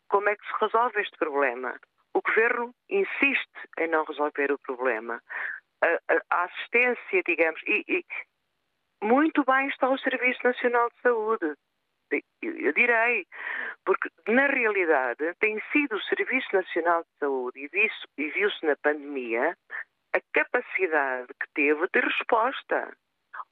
Como 0.08 0.28
é 0.28 0.36
que 0.36 0.46
se 0.46 0.52
resolve 0.60 1.00
este 1.00 1.16
problema? 1.18 1.78
O 2.14 2.20
Governo 2.20 2.72
insiste 2.88 3.58
em 3.78 3.88
não 3.88 4.04
resolver 4.04 4.52
o 4.52 4.58
problema. 4.58 5.20
A, 6.30 6.44
assistência, 6.44 7.22
digamos, 7.26 7.60
e, 7.66 7.84
e 7.88 8.04
muito 9.02 9.44
bem 9.44 9.68
está 9.68 9.88
o 9.88 9.98
Serviço 9.98 10.40
Nacional 10.44 10.88
de 10.90 11.00
Saúde 11.02 11.54
eu 12.42 12.72
direi, 12.72 13.26
porque 13.84 14.08
na 14.28 14.46
realidade 14.46 15.34
tem 15.40 15.60
sido 15.72 15.96
o 15.96 16.02
Serviço 16.02 16.48
Nacional 16.52 17.02
de 17.02 17.18
Saúde 17.18 17.70
e 18.18 18.30
viu-se 18.30 18.66
na 18.66 18.76
pandemia 18.76 19.56
a 20.14 20.20
capacidade 20.32 21.28
que 21.40 21.48
teve 21.54 21.86
de 21.92 22.00
resposta. 22.00 22.96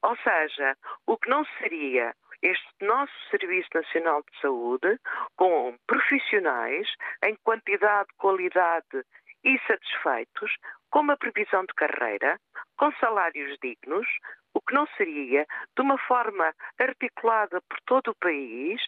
Ou 0.03 0.17
seja, 0.17 0.77
o 1.07 1.17
que 1.17 1.29
não 1.29 1.45
seria 1.59 2.15
este 2.43 2.73
nosso 2.81 3.13
Serviço 3.31 3.69
Nacional 3.75 4.23
de 4.23 4.41
Saúde, 4.41 4.99
com 5.37 5.77
profissionais 5.87 6.89
em 7.25 7.37
quantidade, 7.45 8.09
qualidade 8.19 9.05
e 9.45 9.59
satisfeitos, 9.67 10.53
com 10.91 11.01
uma 11.01 11.17
previsão 11.17 11.63
de 11.63 11.75
carreira, 11.75 12.39
com 12.77 12.93
salários 12.95 13.57
dignos, 13.63 14.07
o 14.55 14.61
que 14.61 14.75
não 14.75 14.87
seria 14.97 15.47
de 15.77 15.83
uma 15.83 15.99
forma 15.99 16.53
articulada 16.79 17.61
por 17.69 17.81
todo 17.87 18.11
o 18.11 18.17
país. 18.17 18.81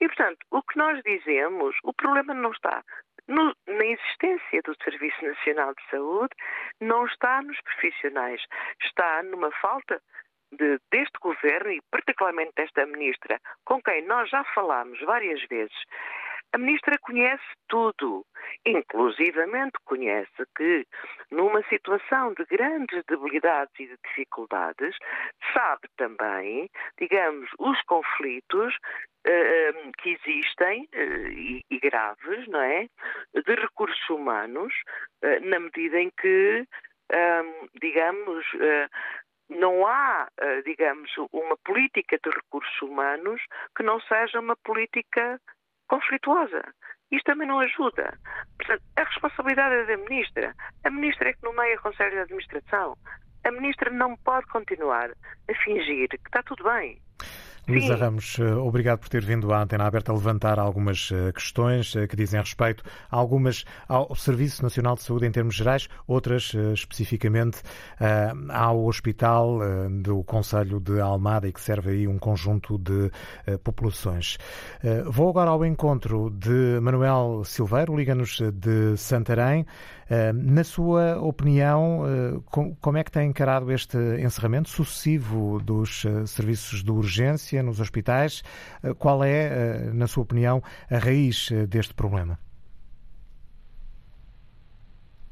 E, 0.00 0.06
portanto, 0.06 0.38
o 0.50 0.62
que 0.62 0.76
nós 0.76 1.00
dizemos, 1.04 1.76
o 1.84 1.92
problema 1.92 2.34
não 2.34 2.50
está 2.50 2.82
no, 3.28 3.54
na 3.66 3.84
existência 3.86 4.62
do 4.64 4.74
Serviço 4.82 5.24
Nacional 5.24 5.74
de 5.74 5.90
Saúde, 5.90 6.34
não 6.80 7.06
está 7.06 7.40
nos 7.42 7.60
profissionais, 7.62 8.42
está 8.80 9.22
numa 9.22 9.50
falta 9.52 10.00
de, 10.52 10.78
deste 10.90 11.18
governo 11.20 11.70
e 11.70 11.80
particularmente 11.90 12.52
desta 12.56 12.84
ministra, 12.86 13.40
com 13.64 13.80
quem 13.82 14.06
nós 14.06 14.28
já 14.28 14.44
falámos 14.54 15.00
várias 15.00 15.42
vezes, 15.44 15.76
a 16.52 16.58
ministra 16.58 16.98
conhece 16.98 17.42
tudo, 17.68 18.26
inclusivamente 18.66 19.72
conhece 19.84 20.44
que, 20.56 20.86
numa 21.30 21.62
situação 21.68 22.34
de 22.34 22.44
grandes 22.44 23.02
debilidades 23.08 23.72
e 23.78 23.86
de 23.86 23.96
dificuldades, 24.06 24.94
sabe 25.54 25.88
também, 25.96 26.68
digamos, 26.98 27.48
os 27.58 27.80
conflitos 27.82 28.74
uh, 29.26 29.92
que 29.98 30.10
existem 30.10 30.88
uh, 30.94 31.28
e, 31.30 31.64
e, 31.70 31.80
graves, 31.80 32.46
não 32.48 32.60
é, 32.60 32.86
de 33.34 33.54
recursos 33.54 34.10
humanos, 34.10 34.74
uh, 35.24 35.48
na 35.48 35.58
medida 35.58 36.00
em 36.00 36.10
que, 36.20 36.66
digamos, 37.80 38.46
não 39.50 39.86
há, 39.86 40.26
digamos, 40.64 41.10
uma 41.30 41.58
política 41.58 42.18
de 42.24 42.30
recursos 42.30 42.80
humanos 42.80 43.42
que 43.76 43.82
não 43.82 44.00
seja 44.00 44.40
uma 44.40 44.56
política 44.56 45.38
conflituosa. 45.92 46.62
Isto 47.10 47.26
também 47.26 47.46
não 47.46 47.60
ajuda. 47.60 48.18
Portanto, 48.56 48.82
a 48.96 49.04
responsabilidade 49.04 49.74
é 49.74 49.84
da 49.84 50.02
Ministra. 50.02 50.54
A 50.84 50.90
Ministra 50.90 51.28
é 51.28 51.32
que 51.34 51.42
nomeia 51.42 51.76
o 51.76 51.82
Conselho 51.82 52.12
de 52.12 52.18
Administração. 52.20 52.96
A 53.44 53.50
Ministra 53.50 53.90
não 53.90 54.16
pode 54.24 54.46
continuar 54.46 55.10
a 55.10 55.54
fingir 55.62 56.08
que 56.08 56.16
está 56.16 56.42
tudo 56.44 56.64
bem. 56.64 56.98
Luísa 57.68 57.94
Ramos, 57.94 58.38
eh, 58.40 58.54
obrigado 58.54 58.98
por 58.98 59.08
ter 59.08 59.24
vindo 59.24 59.52
à 59.52 59.62
Antena 59.62 59.84
Aberta 59.84 60.10
a 60.10 60.14
levantar 60.14 60.58
algumas 60.58 61.10
eh, 61.12 61.30
questões 61.30 61.92
que 62.08 62.16
dizem 62.16 62.40
respeito 62.40 62.82
a 63.08 63.16
algumas 63.16 63.64
ao 63.86 64.12
Serviço 64.16 64.64
Nacional 64.64 64.96
de 64.96 65.02
Saúde 65.04 65.26
em 65.26 65.30
termos 65.30 65.54
gerais, 65.54 65.88
outras 66.06 66.54
especificamente 66.74 67.62
ao 68.48 68.84
Hospital 68.84 69.60
do 70.02 70.24
Conselho 70.24 70.80
de 70.80 71.00
Almada 71.00 71.46
e 71.46 71.52
que 71.52 71.60
serve 71.60 71.90
aí 71.90 72.08
um 72.08 72.18
conjunto 72.18 72.78
de 72.78 73.10
populações. 73.62 74.38
Vou 75.06 75.28
agora 75.28 75.50
ao 75.50 75.64
encontro 75.64 76.30
de 76.30 76.80
Manuel 76.80 77.42
Silveiro, 77.44 77.96
liga-nos 77.96 78.40
de 78.52 78.96
Santarém. 78.96 79.66
Na 80.34 80.62
sua 80.62 81.18
opinião, 81.20 82.02
como 82.80 82.98
é 82.98 83.04
que 83.04 83.10
tem 83.10 83.30
encarado 83.30 83.72
este 83.72 83.96
encerramento 84.20 84.68
sucessivo 84.68 85.58
dos 85.58 86.04
serviços 86.26 86.84
de 86.84 86.90
urgência 86.90 87.62
nos 87.62 87.80
hospitais? 87.80 88.42
Qual 88.98 89.24
é, 89.24 89.90
na 89.92 90.06
sua 90.06 90.22
opinião, 90.22 90.62
a 90.90 90.98
raiz 90.98 91.48
deste 91.68 91.94
problema? 91.94 92.38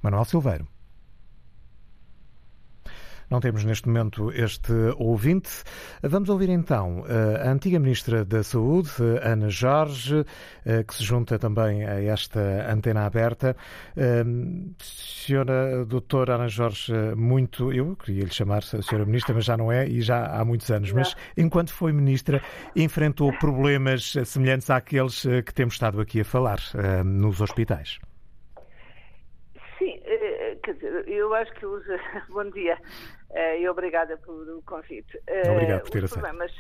Manuel 0.03 0.25
Silveiro. 0.25 0.67
Não 3.31 3.39
temos 3.39 3.63
neste 3.63 3.87
momento 3.87 4.33
este 4.33 4.73
ouvinte. 4.97 5.63
Vamos 6.03 6.29
ouvir 6.29 6.49
então 6.49 7.05
eh, 7.09 7.47
a 7.47 7.53
antiga 7.53 7.79
Ministra 7.79 8.25
da 8.25 8.43
Saúde, 8.43 8.91
Ana 9.23 9.49
Jorge, 9.49 10.25
eh, 10.67 10.83
que 10.83 10.93
se 10.93 11.05
junta 11.05 11.39
também 11.39 11.85
a 11.85 12.03
esta 12.03 12.41
antena 12.69 13.07
aberta. 13.07 13.57
Eh, 13.97 14.25
senhora 14.81 15.85
Doutora 15.85 16.35
Ana 16.35 16.49
Jorge, 16.49 16.93
muito. 17.15 17.73
Eu 17.73 17.95
queria 17.95 18.25
lhe 18.25 18.35
chamar 18.35 18.65
a 18.65 18.83
Senhora 18.83 19.07
Ministra, 19.07 19.33
mas 19.33 19.45
já 19.45 19.57
não 19.57 19.71
é 19.71 19.87
e 19.87 20.03
já 20.03 20.27
há 20.27 20.45
muitos 20.45 20.69
anos. 20.69 20.91
Mas 20.91 21.15
enquanto 21.37 21.73
foi 21.73 21.93
Ministra, 21.93 22.43
enfrentou 22.75 23.33
problemas 23.39 24.13
semelhantes 24.25 24.69
àqueles 24.71 25.23
que 25.47 25.55
temos 25.55 25.75
estado 25.75 26.01
aqui 26.01 26.23
a 26.23 26.25
falar 26.25 26.59
nos 27.05 27.41
hospitais. 27.41 28.01
Sim, 29.79 30.01
quer 30.65 30.75
dizer, 30.75 31.09
eu 31.09 31.33
acho 31.33 31.53
que 31.55 31.65
usa. 31.65 31.97
Bom 32.29 32.51
dia. 32.51 32.77
Eh, 33.33 33.61
e 33.61 33.69
obrigada 33.69 34.17
pelo 34.19 34.63
convite. 34.63 35.21
Eh, 35.27 35.51
Obrigado 35.51 35.83
por 35.83 35.91
ter 35.91 36.05
os 36.05 36.11
problemas, 36.11 36.53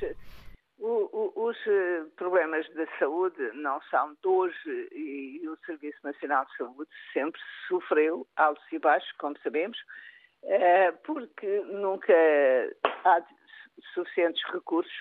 o, 0.78 1.08
o, 1.12 1.48
os 1.48 1.56
eh, 1.66 2.04
problemas 2.16 2.68
da 2.74 2.86
saúde 2.98 3.50
não 3.54 3.80
são 3.90 4.12
de 4.12 4.28
hoje 4.28 4.88
e 4.92 5.48
o 5.48 5.56
Serviço 5.66 5.98
Nacional 6.04 6.44
de 6.46 6.56
Saúde 6.56 6.90
sempre 7.12 7.40
sofreu 7.68 8.26
altos 8.36 8.64
e 8.72 8.78
baixos, 8.78 9.10
como 9.18 9.36
sabemos, 9.40 9.78
porque 11.04 11.60
nunca 11.66 12.14
há 13.04 13.22
suficientes 13.92 14.42
recursos 14.52 14.92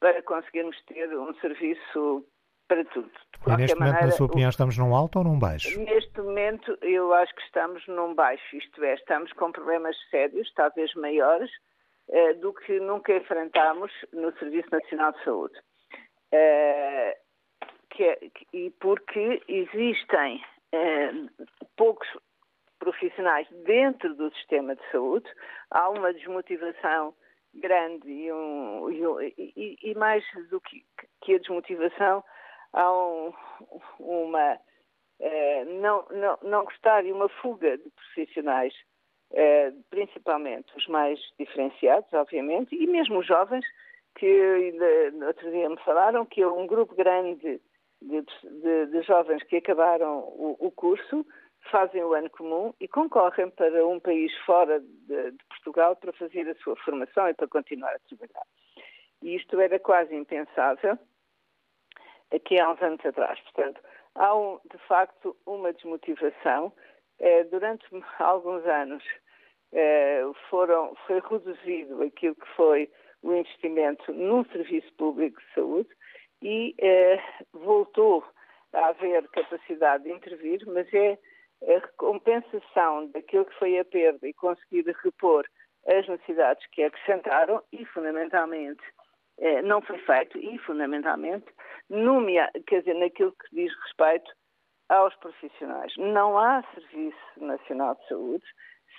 para 0.00 0.22
conseguirmos 0.22 0.76
ter 0.84 1.08
um 1.16 1.32
serviço 1.36 2.26
para 2.72 2.84
tudo. 2.86 3.10
E 3.46 3.56
neste 3.56 3.74
momento, 3.74 3.92
maneira, 3.92 4.06
na 4.06 4.12
sua 4.12 4.26
opinião, 4.26 4.48
estamos 4.48 4.78
num 4.78 4.94
alto 4.94 5.18
ou 5.18 5.24
num 5.24 5.38
baixo? 5.38 5.78
Neste 5.80 6.20
momento, 6.20 6.78
eu 6.80 7.12
acho 7.12 7.34
que 7.34 7.42
estamos 7.42 7.86
num 7.86 8.14
baixo, 8.14 8.56
isto 8.56 8.82
é, 8.82 8.94
estamos 8.94 9.30
com 9.34 9.52
problemas 9.52 9.96
sérios, 10.10 10.50
talvez 10.54 10.94
maiores, 10.94 11.50
eh, 12.08 12.34
do 12.34 12.54
que 12.54 12.80
nunca 12.80 13.14
enfrentámos 13.14 13.92
no 14.12 14.32
Serviço 14.38 14.68
Nacional 14.70 15.12
de 15.12 15.24
Saúde. 15.24 15.54
Eh, 16.30 17.18
que, 17.90 18.04
é, 18.04 18.18
e 18.54 18.70
porque 18.80 19.42
existem 19.48 20.42
eh, 20.72 21.12
poucos 21.76 22.08
profissionais 22.78 23.46
dentro 23.64 24.14
do 24.14 24.32
sistema 24.34 24.74
de 24.74 24.82
saúde, 24.90 25.28
há 25.70 25.90
uma 25.90 26.12
desmotivação 26.12 27.14
grande 27.54 28.08
e, 28.08 28.32
um, 28.32 28.90
e, 28.90 29.78
e 29.82 29.94
mais 29.94 30.24
do 30.48 30.60
que, 30.60 30.82
que 31.20 31.34
a 31.34 31.38
desmotivação, 31.38 32.24
há 32.72 32.92
um, 32.92 33.32
uma 33.98 34.58
eh, 35.20 35.64
não, 35.64 36.04
não, 36.10 36.38
não 36.42 36.64
gostar 36.64 37.04
e 37.06 37.12
uma 37.12 37.28
fuga 37.28 37.78
de 37.78 37.88
profissionais, 37.90 38.74
eh, 39.32 39.72
principalmente 39.88 40.76
os 40.76 40.86
mais 40.88 41.20
diferenciados, 41.38 42.12
obviamente, 42.12 42.74
e 42.74 42.86
mesmo 42.88 43.20
os 43.20 43.26
jovens, 43.26 43.64
que 44.16 44.26
ainda 44.26 45.26
outro 45.26 45.50
dia 45.50 45.68
me 45.68 45.78
falaram 45.84 46.26
que 46.26 46.44
um 46.44 46.66
grupo 46.66 46.94
grande 46.96 47.60
de, 48.00 48.22
de, 48.42 48.86
de 48.86 49.02
jovens 49.02 49.42
que 49.44 49.56
acabaram 49.56 50.18
o, 50.18 50.56
o, 50.58 50.70
curso, 50.72 51.24
fazem 51.70 52.02
o 52.02 52.14
ano 52.14 52.28
comum 52.28 52.74
e 52.80 52.88
concorrem 52.88 53.48
para 53.50 53.86
um 53.86 54.00
país 54.00 54.36
fora 54.38 54.80
de, 54.80 55.30
de 55.30 55.44
Portugal 55.48 55.94
para 55.94 56.12
fazer 56.14 56.48
a 56.48 56.54
sua 56.56 56.74
formação 56.76 57.28
e 57.28 57.34
para 57.34 57.46
continuar 57.46 57.94
a 57.94 57.98
trabalhar. 58.00 58.46
E 59.22 59.36
isto 59.36 59.60
era 59.60 59.78
quase 59.78 60.14
impensável 60.16 60.98
aqui 62.34 62.58
há 62.58 62.70
uns 62.70 62.80
anos 62.82 63.04
atrás. 63.04 63.38
Portanto, 63.40 63.80
há 64.14 64.34
um, 64.34 64.58
de 64.70 64.78
facto 64.86 65.36
uma 65.46 65.72
desmotivação. 65.72 66.72
Eh, 67.20 67.44
durante 67.44 67.84
alguns 68.18 68.64
anos 68.66 69.04
eh, 69.72 70.22
foram, 70.50 70.94
foi 71.06 71.20
reduzido 71.20 72.02
aquilo 72.02 72.34
que 72.34 72.48
foi 72.56 72.90
o 73.22 73.32
investimento 73.32 74.12
num 74.12 74.44
serviço 74.46 74.92
público 74.94 75.40
de 75.40 75.54
saúde 75.54 75.88
e 76.42 76.74
eh, 76.78 77.22
voltou 77.52 78.24
a 78.72 78.88
haver 78.88 79.28
capacidade 79.28 80.04
de 80.04 80.12
intervir, 80.12 80.62
mas 80.66 80.92
é 80.92 81.18
a 81.68 81.78
recompensação 81.78 83.06
daquilo 83.08 83.44
que 83.44 83.58
foi 83.58 83.78
a 83.78 83.84
perda 83.84 84.26
e 84.26 84.32
conseguir 84.32 84.84
repor 85.04 85.46
as 85.86 86.08
necessidades 86.08 86.66
que 86.68 86.82
acrescentaram 86.82 87.62
e, 87.72 87.84
fundamentalmente, 87.86 88.82
não 89.64 89.82
foi 89.82 89.98
feito 89.98 90.38
e, 90.38 90.58
fundamentalmente, 90.58 91.46
numia, 91.90 92.50
quer 92.66 92.80
dizer, 92.80 92.94
naquilo 92.94 93.32
que 93.32 93.56
diz 93.56 93.72
respeito 93.82 94.30
aos 94.88 95.14
profissionais. 95.16 95.92
Não 95.96 96.38
há 96.38 96.62
Serviço 96.74 97.16
Nacional 97.38 97.94
de 97.96 98.08
Saúde 98.08 98.44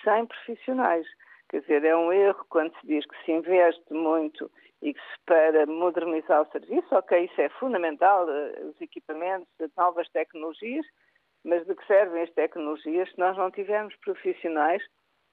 sem 0.02 0.26
profissionais. 0.26 1.06
Quer 1.48 1.60
dizer, 1.60 1.84
é 1.84 1.96
um 1.96 2.12
erro 2.12 2.44
quando 2.48 2.74
se 2.80 2.86
diz 2.86 3.06
que 3.06 3.24
se 3.24 3.32
investe 3.32 3.92
muito 3.92 4.50
e 4.82 4.92
que 4.92 5.00
se 5.00 5.18
para 5.24 5.66
modernizar 5.66 6.42
o 6.42 6.50
serviço, 6.50 6.94
ok, 6.94 7.24
isso 7.24 7.40
é 7.40 7.48
fundamental, 7.48 8.28
eh, 8.28 8.64
os 8.64 8.80
equipamentos, 8.80 9.48
as 9.60 9.74
novas 9.76 10.08
tecnologias, 10.10 10.84
mas 11.44 11.64
de 11.66 11.74
que 11.74 11.86
servem 11.86 12.22
as 12.22 12.30
tecnologias 12.32 13.10
se 13.10 13.18
nós 13.18 13.36
não 13.36 13.50
tivermos 13.50 13.94
profissionais 13.96 14.82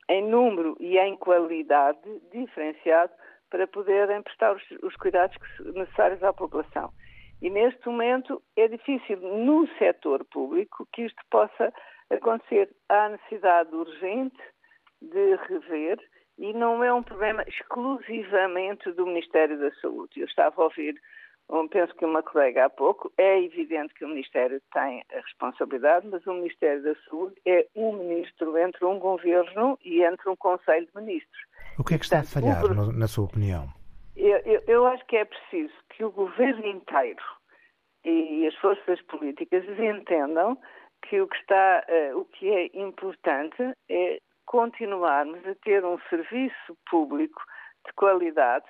em 0.10 0.24
número 0.24 0.78
e 0.80 0.98
em 0.98 1.18
qualidade 1.18 2.00
diferenciado 2.32 3.14
para 3.52 3.68
poderem 3.68 4.24
prestar 4.24 4.56
os, 4.56 4.64
os 4.82 4.96
cuidados 4.96 5.38
necessários 5.76 6.24
à 6.24 6.34
população. 6.34 6.92
E 7.42 7.50
neste 7.50 7.86
momento 7.88 8.42
é 8.56 8.68
difícil 8.68 9.18
no 9.18 9.68
setor 9.78 10.24
público 10.26 10.88
que 10.92 11.04
isto 11.04 11.22
possa 11.30 11.72
acontecer. 12.10 12.70
Há 12.90 13.10
necessidade 13.10 13.76
urgente 13.76 14.42
de 15.02 15.36
rever 15.48 16.00
e 16.38 16.54
não 16.54 16.84
é 16.84 16.94
um 16.94 17.04
problema 17.04 17.44
exclusivamente 17.48 18.92
do 18.94 19.06
Ministério 19.06 19.60
da 19.60 19.72
Saúde. 19.76 20.22
Eu 20.22 20.26
estava 20.26 20.62
a 20.62 20.66
ouvir, 20.66 20.96
penso 21.68 21.94
que 21.96 22.06
uma 22.06 22.24
colega 22.24 22.66
há 22.66 22.70
pouco, 22.70 23.12
é 23.18 23.42
evidente 23.44 23.94
que 23.94 24.06
o 24.06 24.08
Ministério 24.08 24.62
tem 24.74 25.04
a 25.14 25.20
responsabilidade, 25.20 26.08
mas 26.08 26.26
o 26.26 26.34
Ministério 26.34 26.82
da 26.82 26.96
Saúde 27.08 27.36
é 27.46 27.68
um 27.76 27.92
ministro 27.94 28.58
entre 28.58 28.86
um 28.86 28.98
governo 28.98 29.78
e 29.84 30.02
entre 30.02 30.30
um 30.30 30.36
Conselho 30.36 30.88
de 30.88 30.96
Ministros. 30.96 31.42
O 31.78 31.84
que 31.84 31.96
é 31.96 31.98
que 31.98 32.06
está 32.06 32.20
a 32.20 32.24
falhar, 32.24 32.64
o... 32.64 32.94
na 32.94 33.08
sua 33.08 33.26
opinião? 33.26 33.68
Eu, 34.16 34.38
eu, 34.40 34.64
eu, 34.68 34.88
acho 34.88 35.06
que 35.08 35.18
é 35.18 35.26
preciso 35.26 35.74
que 35.90 36.04
o 36.04 36.12
governo 36.12 36.66
inteiro 36.66 37.24
e 38.04 38.48
as 38.48 38.56
forças 38.56 39.02
políticas 39.04 39.64
entendam 39.78 40.58
que 41.02 41.20
o 41.20 41.28
que 41.28 41.38
está, 41.38 41.84
uh, 41.90 42.18
o 42.20 42.26
que 42.26 42.50
é 42.50 42.70
importante 42.74 43.62
é 43.90 44.20
continuarmos 44.46 45.46
a 45.46 45.56
ter 45.64 45.84
um 45.84 45.98
serviço 46.10 46.78
público 46.90 47.42
de 47.86 47.94
qualidade 47.94 48.66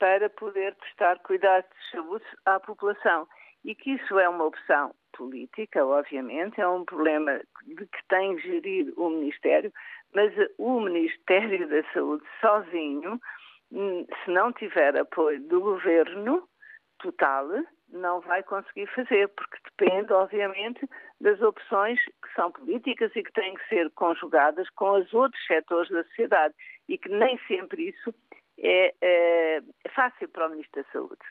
para 0.00 0.28
poder 0.30 0.74
prestar 0.76 1.18
cuidados 1.20 1.70
de 1.70 1.90
saúde 1.92 2.24
à 2.46 2.58
população. 2.58 3.28
E 3.62 3.74
que 3.74 3.92
isso 3.92 4.18
é 4.18 4.28
uma 4.28 4.46
opção 4.46 4.92
política, 5.12 5.84
obviamente, 5.84 6.60
é 6.60 6.66
um 6.66 6.84
problema 6.84 7.40
de 7.66 7.86
que 7.86 8.08
tem 8.08 8.38
gerir 8.40 8.92
o 8.96 9.10
Ministério, 9.10 9.70
mas 10.14 10.32
o 10.58 10.80
Ministério 10.80 11.68
da 11.68 11.82
Saúde 11.92 12.24
sozinho, 12.40 13.20
hum, 13.70 14.06
se 14.24 14.30
não 14.30 14.50
tiver 14.52 14.98
apoio 14.98 15.40
do 15.42 15.60
governo 15.60 16.48
total, 16.98 17.46
não 17.92 18.20
vai 18.20 18.42
conseguir 18.42 18.86
fazer, 18.94 19.28
porque 19.28 19.58
depende, 19.76 20.12
obviamente, 20.12 20.88
das 21.20 21.40
opções 21.42 22.02
que 22.02 22.34
são 22.34 22.50
políticas 22.50 23.14
e 23.14 23.22
que 23.22 23.32
têm 23.32 23.54
que 23.54 23.68
ser 23.68 23.90
conjugadas 23.90 24.70
com 24.70 24.92
os 24.92 25.12
outros 25.12 25.44
setores 25.46 25.90
da 25.90 26.02
sociedade. 26.04 26.54
E 26.88 26.96
que 26.96 27.10
nem 27.10 27.38
sempre 27.46 27.88
isso 27.88 28.14
é, 28.58 28.94
é 29.00 29.62
fácil 29.94 30.28
para 30.28 30.46
o 30.46 30.50
Ministro 30.50 30.82
da 30.82 30.90
Saúde. 30.90 31.22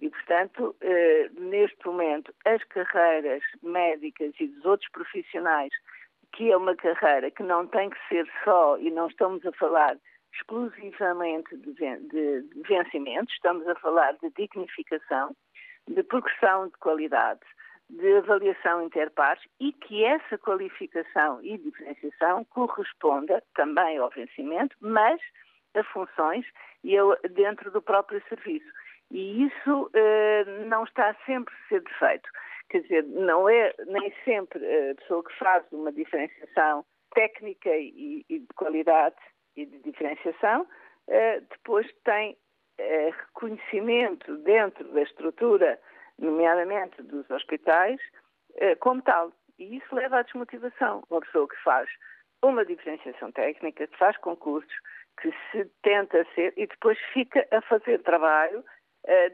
E, 0.00 0.08
portanto, 0.08 0.74
eh, 0.80 1.28
neste 1.38 1.86
momento, 1.86 2.34
as 2.46 2.62
carreiras 2.64 3.42
médicas 3.62 4.32
e 4.40 4.46
dos 4.46 4.64
outros 4.64 4.90
profissionais, 4.90 5.72
que 6.32 6.50
é 6.50 6.56
uma 6.56 6.74
carreira 6.76 7.30
que 7.30 7.42
não 7.42 7.66
tem 7.66 7.90
que 7.90 7.98
ser 8.08 8.26
só, 8.44 8.78
e 8.78 8.90
não 8.90 9.08
estamos 9.08 9.44
a 9.44 9.52
falar 9.52 9.96
exclusivamente 10.32 11.56
de, 11.56 11.72
de, 11.74 12.42
de 12.42 12.62
vencimento, 12.62 13.32
estamos 13.32 13.66
a 13.68 13.74
falar 13.76 14.12
de 14.22 14.30
dignificação, 14.30 15.34
de 15.88 16.02
progressão 16.04 16.68
de 16.68 16.76
qualidade, 16.78 17.40
de 17.90 18.16
avaliação 18.18 18.82
interpares 18.82 19.42
e 19.58 19.72
que 19.72 20.04
essa 20.04 20.38
qualificação 20.38 21.42
e 21.42 21.58
diferenciação 21.58 22.44
corresponda 22.44 23.42
também 23.54 23.98
ao 23.98 24.10
vencimento, 24.10 24.76
mas 24.80 25.20
a 25.74 25.84
funções 25.84 26.46
e 26.84 26.96
dentro 27.30 27.70
do 27.70 27.82
próprio 27.82 28.22
serviço. 28.28 28.70
E 29.10 29.44
isso 29.44 29.90
eh, 29.92 30.44
não 30.66 30.84
está 30.84 31.14
sempre 31.26 31.52
a 31.54 31.68
ser 31.68 31.82
feito. 31.98 32.28
Quer 32.68 32.82
dizer, 32.82 33.04
não 33.04 33.48
é 33.48 33.74
nem 33.86 34.14
sempre 34.24 34.64
a 34.90 34.94
pessoa 34.94 35.24
que 35.24 35.36
faz 35.36 35.64
uma 35.72 35.90
diferenciação 35.90 36.84
técnica 37.12 37.70
e, 37.70 38.24
e 38.28 38.38
de 38.38 38.46
qualidade 38.54 39.16
e 39.56 39.66
de 39.66 39.78
diferenciação, 39.80 40.66
eh, 41.08 41.40
depois 41.40 41.92
tem 42.04 42.36
eh, 42.78 43.10
reconhecimento 43.10 44.36
dentro 44.38 44.84
da 44.92 45.02
estrutura, 45.02 45.80
nomeadamente 46.18 47.02
dos 47.02 47.28
hospitais, 47.30 48.00
como 48.80 49.00
tal. 49.00 49.32
E 49.58 49.76
isso 49.76 49.94
leva 49.94 50.18
à 50.18 50.22
desmotivação. 50.22 51.02
Uma 51.08 51.20
pessoa 51.20 51.48
que 51.48 51.56
faz 51.62 51.88
uma 52.42 52.64
diferenciação 52.64 53.32
técnica, 53.32 53.86
que 53.86 53.96
faz 53.96 54.16
concursos, 54.18 54.74
que 55.20 55.32
se 55.50 55.64
tenta 55.82 56.26
ser 56.34 56.52
e 56.56 56.66
depois 56.66 56.98
fica 57.12 57.46
a 57.50 57.60
fazer 57.62 58.02
trabalho 58.02 58.64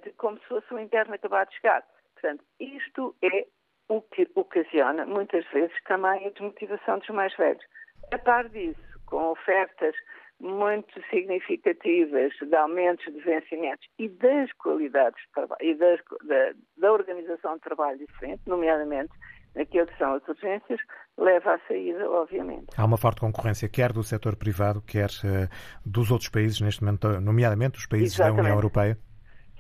de 0.03 0.13
como 0.13 0.39
se 0.39 0.47
fosse 0.47 0.73
um 0.73 0.79
interno 0.79 1.15
acabado 1.15 1.49
de 1.49 1.57
chegar. 1.57 1.85
Portanto, 2.15 2.45
isto 2.61 3.15
é 3.23 3.47
o 3.89 4.01
que 4.01 4.29
ocasiona, 4.35 5.07
muitas 5.07 5.45
vezes, 5.51 5.77
também 5.85 6.27
a 6.27 6.31
desmotivação 6.31 6.99
dos 6.99 7.09
mais 7.11 7.35
velhos. 7.37 7.65
A 8.13 8.19
par 8.19 8.49
disso, 8.49 8.81
com 9.07 9.31
ofertas 9.31 9.95
muito 10.41 11.01
significativas 11.09 12.33
de 12.41 12.55
aumentos 12.55 13.07
de 13.07 13.21
vencimentos 13.21 13.87
e 13.99 14.09
das 14.09 14.53
qualidades 14.55 15.21
de 15.23 15.33
trabalho 15.33 15.63
e 15.63 15.75
das, 15.75 16.01
da, 16.25 16.53
da, 16.77 16.93
organização 16.93 17.55
de 17.55 17.61
trabalho 17.63 17.99
diferente, 17.99 18.43
nomeadamente 18.47 19.13
naquilo 19.55 19.87
que 19.87 19.97
são 19.97 20.15
as 20.15 20.29
urgências, 20.29 20.81
leva 21.19 21.55
à 21.55 21.59
saída, 21.67 22.09
obviamente. 22.11 22.69
Há 22.77 22.85
uma 22.85 22.97
forte 22.97 23.21
concorrência, 23.21 23.69
quer 23.69 23.93
do 23.93 24.03
setor 24.03 24.37
privado, 24.37 24.83
quer 24.83 25.09
uh, 25.09 25.49
dos 25.85 26.11
outros 26.11 26.29
países, 26.29 26.61
neste 26.61 26.83
momento, 26.85 27.21
nomeadamente 27.21 27.79
os 27.79 27.87
países 27.87 28.15
Exatamente. 28.15 28.37
da 28.37 28.43
União 28.43 28.57
Europeia? 28.57 28.99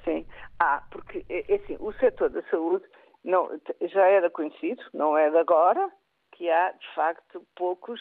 Sim, 0.04 0.26
há, 0.59 0.82
porque 0.90 1.24
é, 1.28 1.52
é 1.52 1.57
assim, 1.57 1.76
o 1.80 1.92
setor 1.94 2.30
da 2.30 2.42
saúde 2.50 2.84
não, 3.24 3.50
já 3.80 4.07
era 4.07 4.30
conhecido, 4.30 4.82
não 4.94 5.16
é 5.16 5.30
de 5.30 5.38
agora, 5.38 5.90
que 6.32 6.48
há, 6.50 6.72
de 6.72 6.94
facto, 6.94 7.44
poucos. 7.57 8.00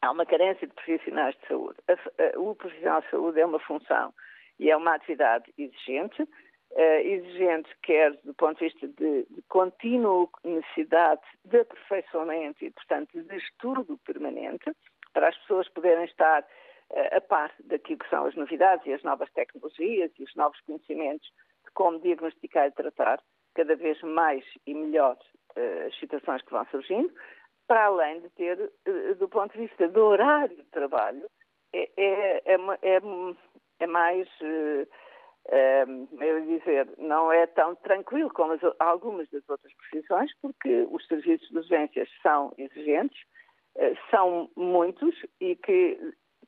Há 0.00 0.12
uma 0.12 0.24
carência 0.24 0.66
de 0.66 0.72
profissionais 0.74 1.34
de 1.36 1.48
saúde. 1.48 1.76
O 2.36 2.54
profissional 2.54 3.00
de 3.00 3.10
saúde 3.10 3.40
é 3.40 3.44
uma 3.44 3.58
função 3.58 4.14
e 4.58 4.70
é 4.70 4.76
uma 4.76 4.94
atividade 4.94 5.52
exigente, 5.58 6.26
uh, 6.72 7.00
exigente 7.00 7.68
quer 7.82 8.12
do 8.24 8.34
ponto 8.34 8.58
de 8.58 8.64
vista 8.64 8.88
de, 8.88 9.26
de 9.30 9.42
contínuo 9.48 10.30
necessidade 10.44 11.22
de 11.44 11.60
aperfeiçoamento 11.60 12.64
e, 12.64 12.70
portanto, 12.70 13.22
de 13.22 13.36
estudo 13.36 13.98
permanente, 13.98 14.70
para 15.12 15.28
as 15.28 15.36
pessoas 15.38 15.68
poderem 15.68 16.04
estar 16.04 16.42
uh, 16.42 17.16
a 17.16 17.20
par 17.20 17.52
daquilo 17.64 17.98
que 17.98 18.08
são 18.08 18.26
as 18.26 18.34
novidades 18.34 18.86
e 18.86 18.92
as 18.92 19.02
novas 19.02 19.30
tecnologias 19.32 20.10
e 20.18 20.24
os 20.24 20.34
novos 20.34 20.60
conhecimentos 20.60 21.28
de 21.64 21.70
como 21.72 22.00
diagnosticar 22.00 22.66
e 22.66 22.72
tratar 22.72 23.20
cada 23.54 23.74
vez 23.74 24.00
mais 24.02 24.44
e 24.66 24.74
melhor 24.74 25.16
uh, 25.56 25.86
as 25.86 25.98
situações 25.98 26.42
que 26.42 26.52
vão 26.52 26.64
surgindo, 26.70 27.12
para 27.66 27.86
além 27.86 28.20
de 28.20 28.30
ter, 28.30 28.58
uh, 28.60 29.14
do 29.16 29.28
ponto 29.28 29.52
de 29.52 29.66
vista 29.66 29.88
do 29.88 30.00
horário 30.00 30.56
de 30.56 30.64
trabalho, 30.64 31.28
é, 31.72 31.90
é, 31.96 32.42
é, 32.46 32.56
é, 32.82 33.00
é 33.80 33.86
mais, 33.86 34.28
eu 35.50 36.40
dizer, 36.46 36.88
não 36.98 37.32
é 37.32 37.46
tão 37.46 37.74
tranquilo 37.76 38.30
como 38.30 38.52
as, 38.52 38.60
algumas 38.78 39.28
das 39.30 39.48
outras 39.48 39.72
profissões, 39.74 40.30
porque 40.42 40.86
os 40.90 41.06
serviços 41.06 41.48
de 41.48 41.56
urgências 41.56 42.08
são 42.22 42.52
exigentes, 42.58 43.18
são 44.10 44.50
muitos 44.56 45.14
e 45.40 45.56
que 45.56 45.98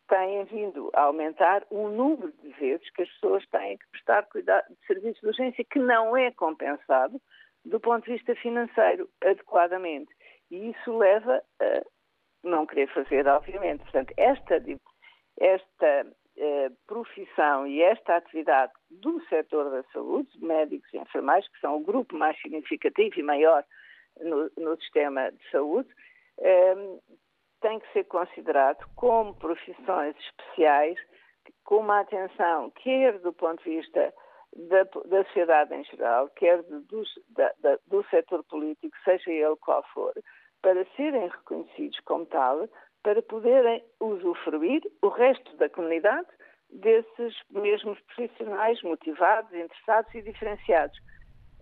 têm 0.09 0.45
vindo 0.45 0.91
a 0.93 1.03
aumentar 1.03 1.65
o 1.71 1.89
número 1.89 2.33
de 2.43 2.49
vezes 2.51 2.91
que 2.91 3.03
as 3.03 3.09
pessoas 3.11 3.47
têm 3.49 3.79
que 3.79 3.89
prestar 3.93 4.25
cuidado 4.25 4.67
de 4.69 4.87
serviços 4.87 5.21
de 5.21 5.27
urgência 5.29 5.65
que 5.65 5.79
não 5.79 6.17
é 6.17 6.33
compensado 6.33 7.21
do 7.65 7.79
ponto 7.79 8.05
de 8.05 8.13
vista 8.13 8.35
financeiro 8.35 9.09
adequadamente. 9.23 10.13
E 10.51 10.71
isso 10.71 10.97
leva 10.97 11.41
a 11.61 11.83
não 12.43 12.67
querer 12.67 12.93
fazer, 12.93 13.27
obviamente. 13.29 13.83
Portanto, 13.83 14.13
esta, 14.17 14.61
esta 15.39 16.07
eh, 16.41 16.71
profissão 16.87 17.67
e 17.67 17.83
esta 17.83 18.17
atividade 18.17 18.73
do 18.91 19.21
setor 19.27 19.71
da 19.71 19.83
saúde, 19.93 20.31
médicos 20.41 20.89
e 20.95 20.99
enfermeiros, 20.99 21.47
que 21.49 21.61
são 21.61 21.77
o 21.77 21.85
grupo 21.85 22.17
mais 22.17 22.41
significativo 22.41 23.21
e 23.21 23.23
maior 23.23 23.63
no, 24.19 24.51
no 24.57 24.81
sistema 24.81 25.31
de 25.31 25.51
saúde, 25.51 25.89
eh, 26.39 26.75
tem 27.61 27.79
que 27.79 27.93
ser 27.93 28.05
considerado 28.05 28.89
como 28.97 29.35
profissões 29.35 30.17
especiais, 30.17 30.99
com 31.65 31.77
uma 31.77 32.01
atenção, 32.01 32.71
quer 32.71 33.19
do 33.19 33.35
ponto 33.35 33.63
de 33.63 33.77
vista 33.77 34.13
da, 34.57 34.85
da 35.05 35.25
sociedade 35.25 35.75
em 35.75 35.85
geral, 35.85 36.29
quer 36.31 36.63
do, 36.63 37.05
da, 37.29 37.53
da, 37.59 37.79
do 37.87 38.03
setor 38.09 38.43
político, 38.45 38.97
seja 39.05 39.31
ele 39.31 39.57
qual 39.57 39.85
for, 39.93 40.15
para 40.63 40.87
serem 40.97 41.29
reconhecidos 41.29 42.01
como 42.01 42.25
tal, 42.27 42.67
para 43.03 43.23
poderem 43.23 43.83
usufruir 44.01 44.83
o 45.03 45.09
resto 45.09 45.57
da 45.57 45.69
comunidade 45.69 46.29
desses 46.71 47.35
mesmos 47.51 47.99
profissionais 48.15 48.81
motivados, 48.83 49.53
interessados 49.53 50.15
e 50.15 50.23
diferenciados. 50.23 50.97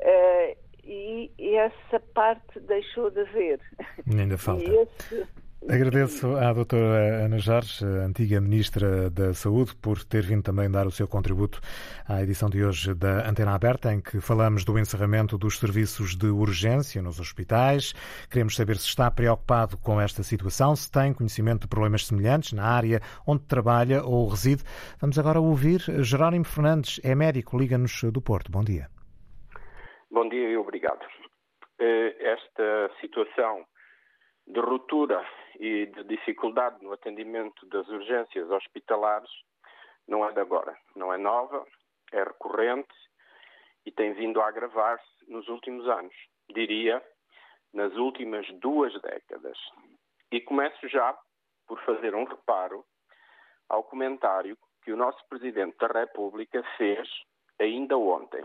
Uh, 0.01 0.69
e, 0.85 1.31
essa 1.57 2.01
parte 2.15 2.61
deixou 2.61 3.11
de 3.11 3.21
haver. 3.21 3.61
Ainda 4.11 4.39
falta. 4.39 4.65
Esse, 4.65 5.27
Agradeço 5.67 6.37
à 6.37 6.53
doutora 6.53 7.25
Ana 7.25 7.39
Jorge, 7.39 7.85
antiga 7.85 8.41
Ministra 8.41 9.11
da 9.11 9.35
Saúde, 9.35 9.75
por 9.77 10.03
ter 10.05 10.23
vindo 10.23 10.43
também 10.43 10.71
dar 10.71 10.87
o 10.87 10.91
seu 10.91 11.09
contributo 11.09 11.61
à 12.09 12.23
edição 12.23 12.49
de 12.49 12.65
hoje 12.65 12.95
da 12.95 13.29
Antena 13.29 13.55
Aberta, 13.55 13.93
em 13.93 14.01
que 14.01 14.21
falamos 14.21 14.65
do 14.65 14.79
encerramento 14.79 15.37
dos 15.37 15.59
serviços 15.59 16.17
de 16.17 16.29
urgência 16.29 17.03
nos 17.03 17.19
hospitais. 17.19 17.93
Queremos 18.31 18.55
saber 18.55 18.77
se 18.77 18.87
está 18.87 19.11
preocupado 19.11 19.77
com 19.77 20.01
esta 20.01 20.23
situação, 20.23 20.77
se 20.77 20.91
tem 20.91 21.13
conhecimento 21.13 21.63
de 21.63 21.69
problemas 21.69 22.07
semelhantes 22.07 22.53
na 22.53 22.65
área 22.65 23.01
onde 23.27 23.43
trabalha 23.43 24.03
ou 24.05 24.29
reside. 24.29 24.63
Vamos 25.01 25.19
agora 25.19 25.41
ouvir 25.41 25.81
Jerónimo 26.03 26.45
Fernandes, 26.45 27.01
é 27.05 27.15
médico, 27.15 27.59
liga-nos 27.59 28.05
do 28.05 28.23
Porto. 28.23 28.51
Bom 28.51 28.63
dia. 28.63 28.87
Bom 30.11 30.29
dia 30.29 30.51
e 30.51 30.57
obrigado. 30.57 31.05
Eh, 31.81 32.17
esta 32.21 32.91
situação 33.01 33.67
de 34.47 34.61
ruptura 34.61 35.21
e 35.59 35.87
de 35.87 36.05
dificuldade 36.05 36.83
no 36.83 36.93
atendimento 36.93 37.67
das 37.67 37.87
urgências 37.89 38.49
hospitalares 38.51 39.31
não 40.07 40.25
é 40.25 40.33
de 40.33 40.41
agora, 40.41 40.77
não 40.95 41.13
é 41.13 41.19
nova, 41.19 41.67
é 42.13 42.23
recorrente 42.23 42.95
e 43.85 43.91
tem 43.91 44.15
vindo 44.15 44.41
a 44.41 44.49
agravar-se 44.49 45.05
nos 45.27 45.49
últimos 45.49 45.87
anos, 45.89 46.15
diria 46.55 47.03
nas 47.73 47.95
últimas 47.97 48.47
duas 48.61 48.93
décadas. 49.03 49.59
E 50.31 50.41
começo 50.41 50.89
já 50.89 51.17
por 51.67 51.81
fazer 51.85 52.15
um 52.15 52.25
reparo 52.25 52.85
ao 53.69 53.83
comentário 53.83 54.57
que 54.83 54.93
o 54.93 54.97
nosso 54.97 55.23
Presidente 55.29 55.77
da 55.79 55.89
República 55.89 56.63
fez 56.77 57.09
ainda 57.61 57.99
ontem, 57.99 58.45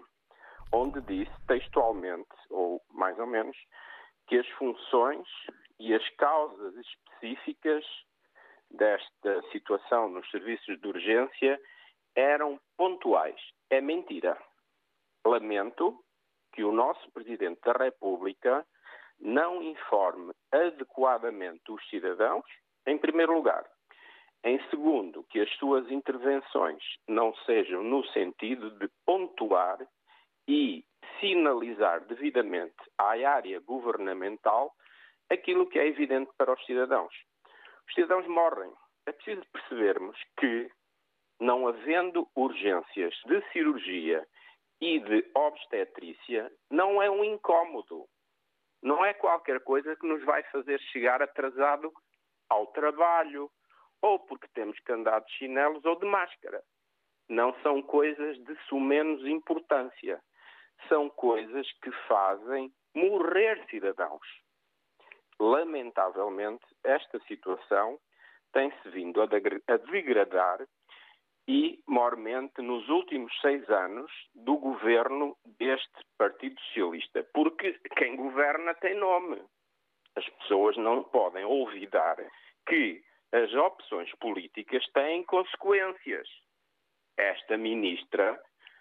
onde 0.74 1.00
disse 1.02 1.32
textualmente, 1.48 2.36
ou 2.50 2.82
mais 2.92 3.18
ou 3.20 3.28
menos, 3.28 3.56
que 4.28 4.38
as 4.38 4.48
funções 4.50 5.28
e 5.84 5.94
as 5.94 6.10
causas 6.12 6.74
específicas 6.78 7.86
desta 8.72 9.42
situação 9.52 10.08
nos 10.08 10.30
serviços 10.32 10.80
de 10.80 10.88
urgência 10.88 11.60
eram 12.16 12.58
pontuais. 12.78 13.36
É 13.70 13.82
mentira. 13.82 14.42
Lamento 15.28 16.00
que 16.54 16.64
o 16.64 16.72
nosso 16.72 17.12
Presidente 17.12 17.60
da 17.66 17.74
República 17.74 18.66
não 19.20 19.62
informe 19.62 20.32
adequadamente 20.54 21.70
os 21.70 21.86
cidadãos, 21.90 22.46
em 22.88 22.98
primeiro 22.98 23.34
lugar. 23.34 23.66
Em 24.42 24.62
segundo, 24.70 25.26
que 25.26 25.42
as 25.42 25.50
suas 25.58 25.92
intervenções 25.92 26.82
não 27.10 27.36
sejam 27.46 27.84
no 27.84 28.06
sentido 28.08 28.72
de 28.80 28.90
pontuar 29.06 29.86
e 30.48 30.86
sinalizar 31.20 32.06
devidamente 32.06 32.76
à 32.98 33.10
área 33.30 33.60
governamental 33.60 34.74
aquilo 35.34 35.68
que 35.68 35.80
é 35.80 35.88
evidente 35.88 36.32
para 36.38 36.54
os 36.54 36.66
cidadãos. 36.66 37.14
Os 37.88 37.94
cidadãos 37.94 38.28
morrem. 38.28 38.72
É 39.06 39.12
preciso 39.12 39.46
percebermos 39.52 40.18
que, 40.40 40.72
não 41.40 41.68
havendo 41.68 42.28
urgências 42.36 43.14
de 43.26 43.42
cirurgia 43.52 44.26
e 44.80 45.00
de 45.00 45.30
obstetrícia, 45.36 46.52
não 46.70 47.02
é 47.02 47.10
um 47.10 47.24
incómodo. 47.24 48.06
Não 48.82 49.04
é 49.04 49.14
qualquer 49.14 49.62
coisa 49.62 49.96
que 49.96 50.08
nos 50.08 50.24
vai 50.24 50.44
fazer 50.44 50.80
chegar 50.92 51.22
atrasado 51.22 51.92
ao 52.50 52.68
trabalho 52.68 53.50
ou 54.02 54.20
porque 54.20 54.48
temos 54.54 54.78
que 54.80 54.92
andar 54.92 55.22
de 55.22 55.32
chinelos 55.34 55.84
ou 55.86 55.98
de 55.98 56.06
máscara. 56.06 56.62
Não 57.30 57.54
são 57.62 57.82
coisas 57.82 58.38
de 58.44 58.56
sumenos 58.68 59.26
importância. 59.26 60.22
São 60.90 61.10
coisas 61.10 61.72
que 61.82 61.92
fazem 62.08 62.74
morrer 62.94 63.66
cidadãos. 63.70 64.28
Lamentavelmente, 65.40 66.66
esta 66.84 67.20
situação 67.28 68.00
tem-se 68.52 68.90
vindo 68.90 69.22
a 69.22 69.26
degradar 69.26 70.66
e, 71.48 71.82
mormente, 71.88 72.62
nos 72.62 72.88
últimos 72.88 73.34
seis 73.42 73.68
anos 73.70 74.12
do 74.34 74.56
governo 74.58 75.36
deste 75.58 76.06
Partido 76.18 76.60
Socialista. 76.62 77.28
Porque 77.34 77.80
quem 77.98 78.16
governa 78.16 78.74
tem 78.76 78.96
nome. 78.96 79.42
As 80.16 80.28
pessoas 80.30 80.78
não 80.78 81.04
podem 81.04 81.44
olvidar 81.44 82.16
que 82.68 83.04
as 83.32 83.52
opções 83.56 84.14
políticas 84.20 84.86
têm 84.94 85.24
consequências. 85.24 86.28
Esta 87.18 87.58
ministra, 87.58 88.40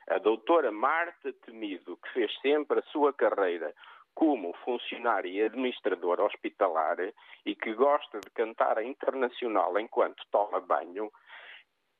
a 0.08 0.18
doutora 0.18 0.70
Marta 0.70 1.32
Temido, 1.44 1.96
que 1.96 2.12
fez 2.12 2.40
sempre 2.40 2.78
a 2.78 2.82
sua 2.84 3.12
carreira 3.12 3.74
como 4.14 4.52
funcionária 4.64 5.28
e 5.28 5.42
administradora 5.42 6.24
hospitalar 6.24 6.98
e 7.44 7.54
que 7.54 7.74
gosta 7.74 8.20
de 8.20 8.30
cantar 8.30 8.78
a 8.78 8.84
internacional 8.84 9.78
enquanto 9.78 10.22
toma 10.30 10.60
banho, 10.60 11.10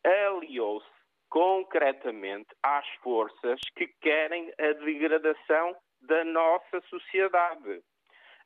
aliou-se 0.04 0.86
concretamente 1.28 2.48
às 2.62 2.86
forças 3.02 3.58
que 3.74 3.86
querem 4.00 4.52
a 4.58 4.72
degradação 4.84 5.74
da 6.02 6.24
nossa 6.24 6.80
sociedade. 6.90 7.82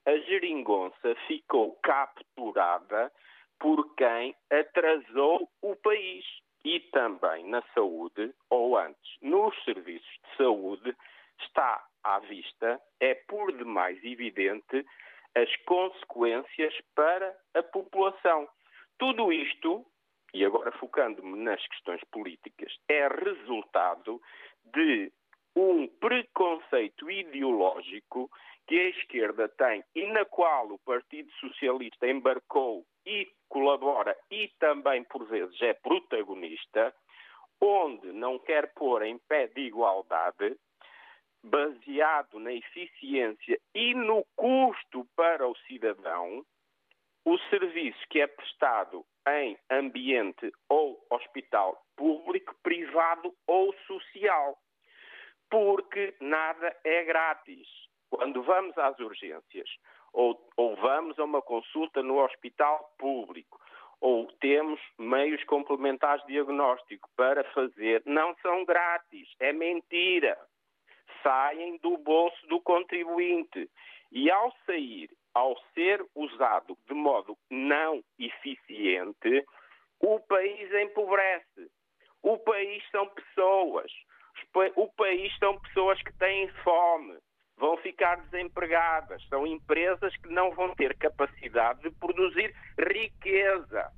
A 0.04 0.16
geringonça 0.18 1.16
ficou 1.26 1.76
capturada 1.82 3.10
por 3.58 3.94
quem 3.96 4.36
atrasou 4.50 5.50
o 5.62 5.74
país 5.76 6.24
e 6.64 6.80
também 6.92 7.44
na 7.48 7.62
saúde, 7.74 8.32
ou 8.50 8.76
antes, 8.76 9.16
nos 9.20 9.54
serviços 9.64 10.18
de 10.22 10.36
saúde, 10.36 10.96
está 11.40 11.84
à 12.14 12.18
vista, 12.20 12.80
é 13.00 13.14
por 13.14 13.52
demais 13.56 14.02
evidente 14.04 14.84
as 15.34 15.54
consequências 15.64 16.74
para 16.94 17.36
a 17.54 17.62
população. 17.62 18.48
Tudo 18.98 19.32
isto, 19.32 19.84
e 20.32 20.44
agora 20.44 20.72
focando-me 20.72 21.38
nas 21.38 21.64
questões 21.68 22.02
políticas, 22.10 22.72
é 22.88 23.06
resultado 23.08 24.20
de 24.74 25.12
um 25.54 25.88
preconceito 25.88 27.10
ideológico 27.10 28.30
que 28.66 28.78
a 28.78 28.88
esquerda 28.90 29.48
tem 29.48 29.84
e 29.94 30.06
na 30.06 30.24
qual 30.24 30.68
o 30.68 30.78
Partido 30.78 31.30
Socialista 31.32 32.06
embarcou 32.08 32.84
e 33.04 33.28
colabora 33.48 34.16
e 34.30 34.48
também, 34.58 35.04
por 35.04 35.26
vezes, 35.26 35.60
é 35.62 35.72
protagonista, 35.74 36.94
onde 37.60 38.12
não 38.12 38.38
quer 38.38 38.72
pôr 38.74 39.02
em 39.02 39.18
pé 39.18 39.46
de 39.46 39.60
igualdade 39.60 40.56
baseado 41.46 42.38
na 42.38 42.52
eficiência 42.52 43.58
e 43.74 43.94
no 43.94 44.24
custo 44.34 45.06
para 45.16 45.46
o 45.46 45.56
cidadão, 45.66 46.44
o 47.24 47.38
serviço 47.50 47.98
que 48.10 48.20
é 48.20 48.26
prestado 48.26 49.04
em 49.28 49.58
ambiente 49.70 50.52
ou 50.68 51.04
hospital 51.10 51.82
público, 51.96 52.54
privado 52.62 53.34
ou 53.46 53.74
social. 53.86 54.56
Porque 55.50 56.14
nada 56.20 56.76
é 56.84 57.04
grátis. 57.04 57.66
Quando 58.10 58.42
vamos 58.42 58.76
às 58.78 58.98
urgências 58.98 59.68
ou, 60.12 60.40
ou 60.56 60.76
vamos 60.76 61.18
a 61.18 61.24
uma 61.24 61.42
consulta 61.42 62.02
no 62.02 62.22
hospital 62.24 62.94
público 62.98 63.60
ou 64.00 64.26
temos 64.40 64.80
meios 64.98 65.42
complementares 65.44 66.24
de 66.26 66.34
diagnóstico 66.34 67.08
para 67.16 67.42
fazer, 67.52 68.02
não 68.04 68.36
são 68.42 68.64
grátis. 68.64 69.28
É 69.40 69.52
mentira 69.52 70.38
saem 71.22 71.78
do 71.78 71.96
bolso 71.98 72.46
do 72.48 72.60
contribuinte. 72.60 73.68
E 74.12 74.30
ao 74.30 74.52
sair, 74.64 75.10
ao 75.34 75.56
ser 75.74 76.04
usado 76.14 76.76
de 76.88 76.94
modo 76.94 77.36
não 77.50 78.02
eficiente, 78.18 79.44
o 80.00 80.20
país 80.20 80.72
empobrece. 80.72 81.70
O 82.22 82.38
país 82.38 82.82
são 82.90 83.06
pessoas. 83.08 83.90
O 84.76 84.88
país 84.92 85.36
são 85.38 85.58
pessoas 85.60 86.00
que 86.02 86.12
têm 86.18 86.48
fome, 86.62 87.18
vão 87.56 87.76
ficar 87.78 88.16
desempregadas, 88.22 89.26
são 89.28 89.46
empresas 89.46 90.14
que 90.18 90.28
não 90.28 90.50
vão 90.50 90.74
ter 90.74 90.96
capacidade 90.96 91.82
de 91.82 91.90
produzir 91.90 92.54
riqueza. 92.78 93.90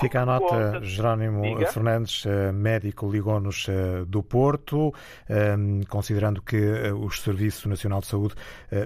Fica 0.00 0.22
a 0.22 0.26
nota, 0.26 0.80
Jerónimo 0.82 1.42
Diga. 1.42 1.66
Fernandes, 1.66 2.26
eh, 2.26 2.52
médico 2.52 3.10
ligou-nos 3.10 3.68
eh, 3.68 4.04
do 4.06 4.22
Porto, 4.22 4.92
eh, 5.28 5.56
considerando 5.88 6.42
que 6.42 6.56
o 6.92 7.10
Serviço 7.10 7.68
Nacional 7.68 8.00
de 8.00 8.06
Saúde 8.06 8.34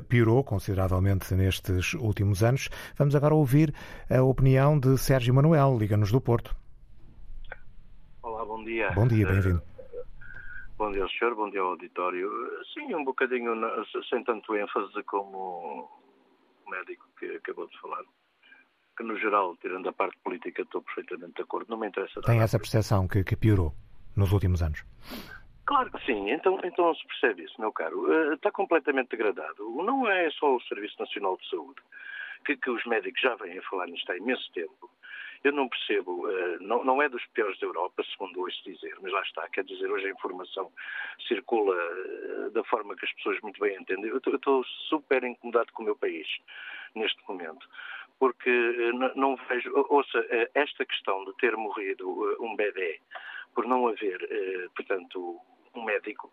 piorou 0.09 0.45
consideravelmente 0.45 1.35
nestes 1.35 1.95
últimos 1.95 2.43
anos. 2.43 2.69
Vamos 2.97 3.15
agora 3.15 3.35
ouvir 3.35 3.75
a 4.11 4.23
opinião 4.23 4.79
de 4.79 4.97
Sérgio 4.99 5.35
Manuel, 5.35 5.77
liga-nos 5.79 6.13
do 6.13 6.21
Porto. 6.21 6.55
Olá, 8.23 8.45
bom 8.45 8.63
dia. 8.65 8.91
Bom 8.93 9.07
dia, 9.07 9.27
bem-vindo. 9.27 9.63
Bom 10.77 10.93
dia 10.93 11.07
senhor, 11.19 11.35
bom 11.35 11.51
dia 11.51 11.61
ao 11.61 11.71
auditório. 11.71 12.31
Sim, 12.73 12.95
um 12.95 13.05
bocadinho 13.05 13.53
sem 14.09 14.23
tanto 14.23 14.55
ênfase 14.55 15.03
como 15.05 15.91
o 16.65 16.71
médico 16.71 17.05
que 17.19 17.27
acabou 17.37 17.67
de 17.67 17.81
falar 17.81 18.03
que 18.99 19.05
no 19.05 19.17
geral, 19.17 19.57
tirando 19.59 19.89
a 19.89 19.93
parte 19.93 20.19
política, 20.25 20.63
estou 20.63 20.83
perfeitamente 20.83 21.35
de 21.37 21.43
acordo. 21.43 21.71
Não 21.71 21.79
me 21.79 21.87
interessa 21.87 22.21
Tem 22.23 22.41
essa 22.41 22.59
percepção 22.59 23.07
que, 23.07 23.23
que 23.23 23.37
piorou 23.37 23.73
nos 24.17 24.33
últimos 24.33 24.61
anos? 24.61 24.85
Claro 25.65 25.89
que 25.93 26.05
sim, 26.05 26.31
então, 26.31 26.59
então 26.65 26.93
se 26.97 27.07
percebe 27.07 27.45
isso, 27.45 27.55
meu 27.61 27.73
caro. 27.73 28.11
Uh, 28.11 28.33
está 28.33 28.51
completamente 28.51 29.11
degradado. 29.11 29.71
Não 29.85 30.11
é 30.11 30.29
só 30.33 30.57
o 30.57 30.61
Serviço 30.63 30.97
Nacional 30.99 31.37
de 31.37 31.49
Saúde, 31.49 31.81
que, 32.45 32.57
que 32.57 32.71
os 32.71 32.85
médicos 32.87 33.21
já 33.21 33.37
vêm 33.37 33.57
a 33.57 33.63
falar 33.63 33.87
nisto 33.87 34.11
há 34.11 34.17
imenso 34.17 34.51
tempo. 34.53 34.91
Eu 35.45 35.53
não 35.53 35.69
percebo, 35.69 36.27
uh, 36.27 36.59
não, 36.61 36.85
não, 36.85 37.01
é 37.01 37.09
dos 37.09 37.25
piores 37.27 37.57
da 37.61 37.67
Europa, 37.69 38.03
segundo 38.11 38.41
ouço 38.41 38.61
dizer, 38.65 38.97
mas 39.01 39.13
lá 39.13 39.23
está, 39.23 39.49
quer 39.51 39.63
dizer, 39.63 39.89
hoje 39.89 40.07
a 40.07 40.11
informação 40.11 40.73
circula 41.29 41.77
uh, 41.77 42.51
da 42.51 42.65
forma 42.65 42.97
que 42.97 43.05
as 43.05 43.13
pessoas 43.13 43.41
muito 43.43 43.61
bem 43.61 43.77
entendem. 43.81 44.11
Eu 44.11 44.17
estou 44.17 44.65
super 44.89 45.23
incomodado 45.23 45.73
com 45.73 45.83
o 45.83 45.87
meu 45.87 45.95
país 45.95 46.27
neste 46.97 47.23
momento 47.29 47.65
porque 48.19 48.51
eh, 48.51 49.13
não 49.15 49.37
vejo, 49.49 49.73
ouça, 49.89 50.19
eh, 50.31 50.51
esta 50.55 50.85
questão 50.85 51.25
de 51.25 51.37
ter 51.37 51.57
morrido 51.57 52.05
eh, 52.05 52.37
um 52.41 52.57
bebê 52.57 53.01
por 53.55 53.67
não 53.67 53.89
haver, 53.89 54.21
portanto, 54.77 55.41
um 55.75 55.83
médico, 55.83 56.33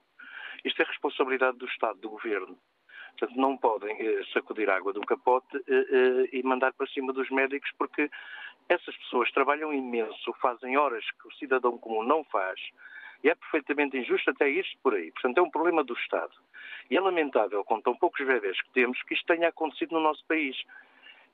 isto 0.63 0.79
é 0.81 0.85
responsabilidade 0.85 1.57
do 1.57 1.65
Estado, 1.65 1.99
do 1.99 2.09
Governo. 2.09 2.55
Portanto, 3.17 3.39
não 3.39 3.57
podem 3.57 3.97
sacudir 4.31 4.69
água 4.69 4.93
do 4.93 5.01
capote 5.01 5.57
e 6.31 6.43
mandar 6.43 6.73
para 6.73 6.85
cima 6.87 7.11
dos 7.13 7.27
médicos, 7.31 7.71
porque 7.79 8.11
essas 8.69 8.95
pessoas 8.97 9.31
trabalham 9.31 9.73
imenso, 9.73 10.33
fazem 10.39 10.77
horas 10.77 11.03
que 11.19 11.27
o 11.27 11.33
cidadão 11.33 11.79
comum 11.79 12.03
não 12.03 12.23
faz, 12.25 12.59
e 13.23 13.29
é 13.29 13.33
perfeitamente 13.33 13.97
injusto 13.97 14.29
até 14.29 14.47
isto 14.47 14.77
por 14.83 14.93
aí. 14.93 15.11
Portanto, 15.11 15.39
é 15.39 15.41
um 15.41 15.49
problema 15.49 15.83
do 15.83 15.93
Estado. 15.95 16.33
E 16.91 16.95
é 16.95 17.01
lamentável, 17.01 17.63
com 17.63 17.81
tão 17.81 17.95
poucos 17.95 18.23
bebés 18.23 18.61
que 18.61 18.71
temos, 18.71 19.01
que 19.01 19.15
isto 19.15 19.25
tenha 19.25 19.47
acontecido 19.47 19.93
no 19.93 19.99
nosso 19.99 20.23
país. 20.25 20.55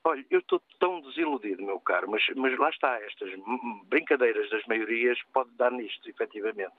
Olha, 0.04 0.24
eu 0.30 0.40
estou 0.40 0.60
tão 0.80 1.00
desiludido, 1.00 1.62
meu 1.62 1.78
caro, 1.78 2.10
mas, 2.10 2.24
mas 2.34 2.58
lá 2.58 2.70
está, 2.70 3.00
estas 3.02 3.30
brincadeiras 3.86 4.50
das 4.50 4.64
maiorias 4.66 5.16
pode 5.32 5.50
dar 5.52 5.70
nisto, 5.70 6.10
efetivamente. 6.10 6.74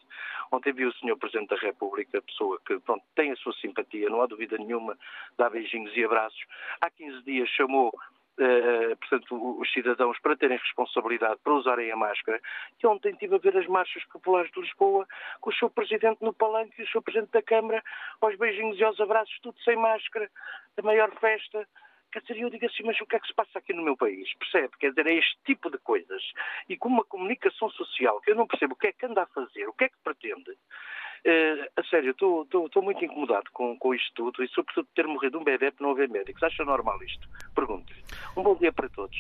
Ontem 0.52 0.74
vi 0.74 0.86
o 0.86 0.92
Sr. 0.92 1.16
Presidente 1.18 1.50
da 1.50 1.56
República, 1.56 2.22
pessoa 2.22 2.60
que 2.66 2.78
pronto, 2.82 3.04
tem 3.16 3.32
a 3.32 3.36
sua 3.38 3.54
simpatia, 3.54 4.10
não 4.10 4.22
há 4.22 4.26
dúvida 4.26 4.58
nenhuma, 4.58 4.98
dá 5.38 5.50
beijinhos 5.50 5.96
e 5.96 6.04
abraços. 6.04 6.44
Há 6.82 6.90
15 6.90 7.24
dias 7.24 7.48
chamou 7.50 7.94
Uh, 8.36 8.98
portanto, 8.98 9.62
os 9.62 9.72
cidadãos 9.72 10.18
para 10.20 10.36
terem 10.36 10.58
responsabilidade, 10.58 11.40
para 11.44 11.54
usarem 11.54 11.92
a 11.92 11.96
máscara. 11.96 12.42
E 12.82 12.88
ontem 12.88 13.12
estive 13.12 13.36
a 13.36 13.38
ver 13.38 13.56
as 13.56 13.68
marchas 13.68 14.04
populares 14.06 14.52
de 14.52 14.60
Lisboa, 14.60 15.06
com 15.40 15.52
o 15.52 15.54
seu 15.54 15.70
Presidente 15.70 16.18
no 16.20 16.34
palanque 16.34 16.82
e 16.82 16.84
o 16.84 16.88
seu 16.88 17.00
Presidente 17.00 17.32
da 17.32 17.44
Câmara, 17.44 17.84
aos 18.20 18.36
beijinhos 18.36 18.80
e 18.80 18.84
aos 18.84 19.00
abraços, 19.00 19.38
tudo 19.44 19.60
sem 19.60 19.76
máscara, 19.76 20.28
a 20.76 20.82
maior 20.82 21.12
festa. 21.20 21.68
Quer 22.14 22.22
dizer, 22.22 22.38
eu 22.38 22.50
digo 22.52 22.68
assim, 22.68 22.84
mas 22.84 23.02
o 23.02 23.08
que 23.08 23.16
é 23.16 23.20
que 23.20 23.26
se 23.26 23.34
passa 23.34 23.58
aqui 23.58 23.74
no 23.74 23.84
meu 23.84 23.98
país? 23.98 24.32
Percebe? 24.38 24.78
Quer 24.80 24.90
dizer, 24.90 25.08
é 25.08 25.16
este 25.16 25.36
tipo 25.46 25.72
de 25.72 25.80
coisas. 25.80 26.22
E 26.70 26.78
com 26.78 26.88
uma 26.88 27.04
comunicação 27.04 27.72
social 27.72 28.22
que 28.22 28.30
eu 28.30 28.36
não 28.36 28.46
percebo 28.46 28.76
o 28.76 28.78
que 28.78 28.88
é 28.88 28.92
que 28.92 29.08
anda 29.08 29.24
a 29.24 29.26
fazer, 29.26 29.68
o 29.68 29.74
que 29.74 29.86
é 29.86 29.90
que 29.90 29.98
pretende. 30.04 30.52
Uh, 30.52 31.66
a 31.76 31.84
sério, 31.86 32.12
estou 32.12 32.84
muito 32.84 33.04
incomodado 33.04 33.50
com, 33.52 33.76
com 33.80 33.96
isto 33.96 34.12
tudo 34.14 34.44
e, 34.44 34.48
sobretudo, 34.50 34.88
ter 34.94 35.08
morrido 35.08 35.40
um 35.40 35.44
bebê 35.44 35.72
por 35.72 35.82
não 35.82 35.92
haver 35.92 36.08
médicos. 36.08 36.44
Acha 36.44 36.64
normal 36.64 37.02
isto? 37.04 37.28
Pergunto. 37.56 37.92
Um 38.38 38.44
bom 38.44 38.56
dia 38.58 38.72
para 38.72 38.90
todos. 38.90 39.18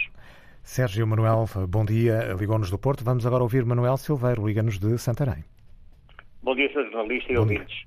Sérgio 0.62 1.08
Manuel, 1.08 1.46
bom 1.68 1.84
dia. 1.84 2.34
Ligou-nos 2.39 2.70
do 2.70 2.78
Porto. 2.78 3.04
Vamos 3.04 3.26
agora 3.26 3.41
ouvir 3.41 3.66
Manuel 3.66 3.98
Silveiro, 3.98 4.46
liga-nos 4.46 4.78
de 4.78 5.00
Santarém. 5.00 5.44
Bom 6.44 6.56
dia, 6.56 6.72
Sr. 6.72 6.91
Jornalista 6.91 7.34
e 7.34 7.38
ouvintes. 7.38 7.84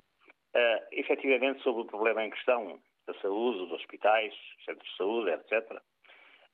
Uh, 0.55 0.83
efetivamente, 0.91 1.63
sobre 1.63 1.83
o 1.83 1.85
problema 1.85 2.25
em 2.25 2.31
questão, 2.31 2.81
da 3.07 3.15
saúde, 3.21 3.59
dos 3.59 3.73
hospitais, 3.73 4.35
centros 4.65 4.89
de 4.91 4.97
saúde, 4.97 5.31
etc., 5.31 5.83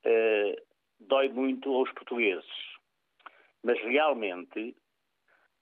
eh, 0.05 0.63
dói 1.01 1.29
muito 1.29 1.73
aos 1.75 1.91
portugueses. 1.93 2.51
Mas 3.63 3.81
realmente, 3.81 4.77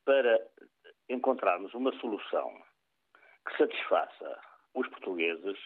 para 0.05 0.41
encontrarmos 1.09 1.74
uma 1.74 1.93
solução 2.01 2.51
que 3.47 3.57
satisfaça 3.57 4.41
os 4.74 4.88
portugueses, 4.88 5.59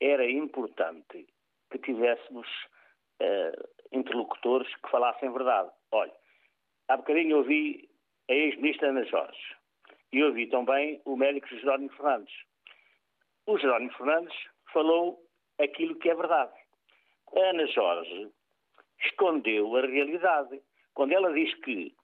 era 0.00 0.28
importante 0.28 1.26
que 1.70 1.78
tivéssemos 1.78 2.46
uh, 3.22 3.68
interlocutores 3.92 4.68
que 4.76 4.90
falassem 4.90 5.32
verdade. 5.32 5.70
Olha, 5.92 6.12
há 6.88 6.96
bocadinho 6.96 7.38
ouvi 7.38 7.88
a 8.28 8.32
ex-ministra 8.32 8.88
Ana 8.90 9.04
Jorge 9.04 9.56
e 10.12 10.22
ouvi 10.22 10.46
também 10.48 11.00
o 11.04 11.16
médico 11.16 11.48
Jerónimo 11.48 11.92
Fernandes. 11.92 12.34
O 13.46 13.58
Jerónimo 13.58 13.92
Fernandes 13.92 14.34
falou 14.72 15.20
aquilo 15.60 15.98
que 15.98 16.10
é 16.10 16.14
verdade. 16.14 16.54
A 17.36 17.40
Ana 17.50 17.66
Jorge 17.66 18.30
escondeu 19.04 19.76
a 19.76 19.82
realidade. 19.82 20.62
Quando 20.94 21.12
ela 21.12 21.32
diz 21.32 21.54
que 21.56 21.94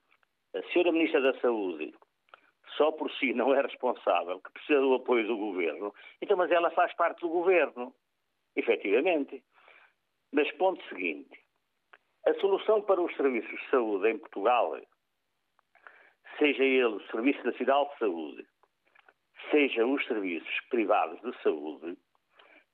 a 0.55 0.61
senhora 0.71 0.91
Ministra 0.91 1.21
da 1.21 1.39
Saúde 1.39 1.93
só 2.77 2.91
por 2.91 3.11
si 3.13 3.33
não 3.33 3.53
é 3.53 3.61
responsável, 3.61 4.39
que 4.41 4.51
precisa 4.51 4.79
do 4.79 4.95
apoio 4.95 5.27
do 5.27 5.37
governo, 5.37 5.93
então, 6.21 6.37
mas 6.37 6.51
ela 6.51 6.69
faz 6.71 6.93
parte 6.95 7.21
do 7.21 7.29
governo, 7.29 7.93
efetivamente. 8.55 9.43
Mas 10.31 10.49
ponto 10.53 10.81
seguinte, 10.87 11.39
a 12.25 12.33
solução 12.35 12.81
para 12.81 13.01
os 13.01 13.15
serviços 13.15 13.59
de 13.59 13.69
saúde 13.69 14.09
em 14.09 14.17
Portugal, 14.17 14.79
seja 16.37 16.63
ele 16.63 16.85
o 16.85 17.07
Serviço 17.07 17.43
Nacional 17.45 17.89
de 17.89 17.99
Saúde, 17.99 18.47
seja 19.51 19.85
os 19.85 20.03
serviços 20.07 20.59
privados 20.69 21.21
de 21.21 21.43
saúde, 21.43 21.97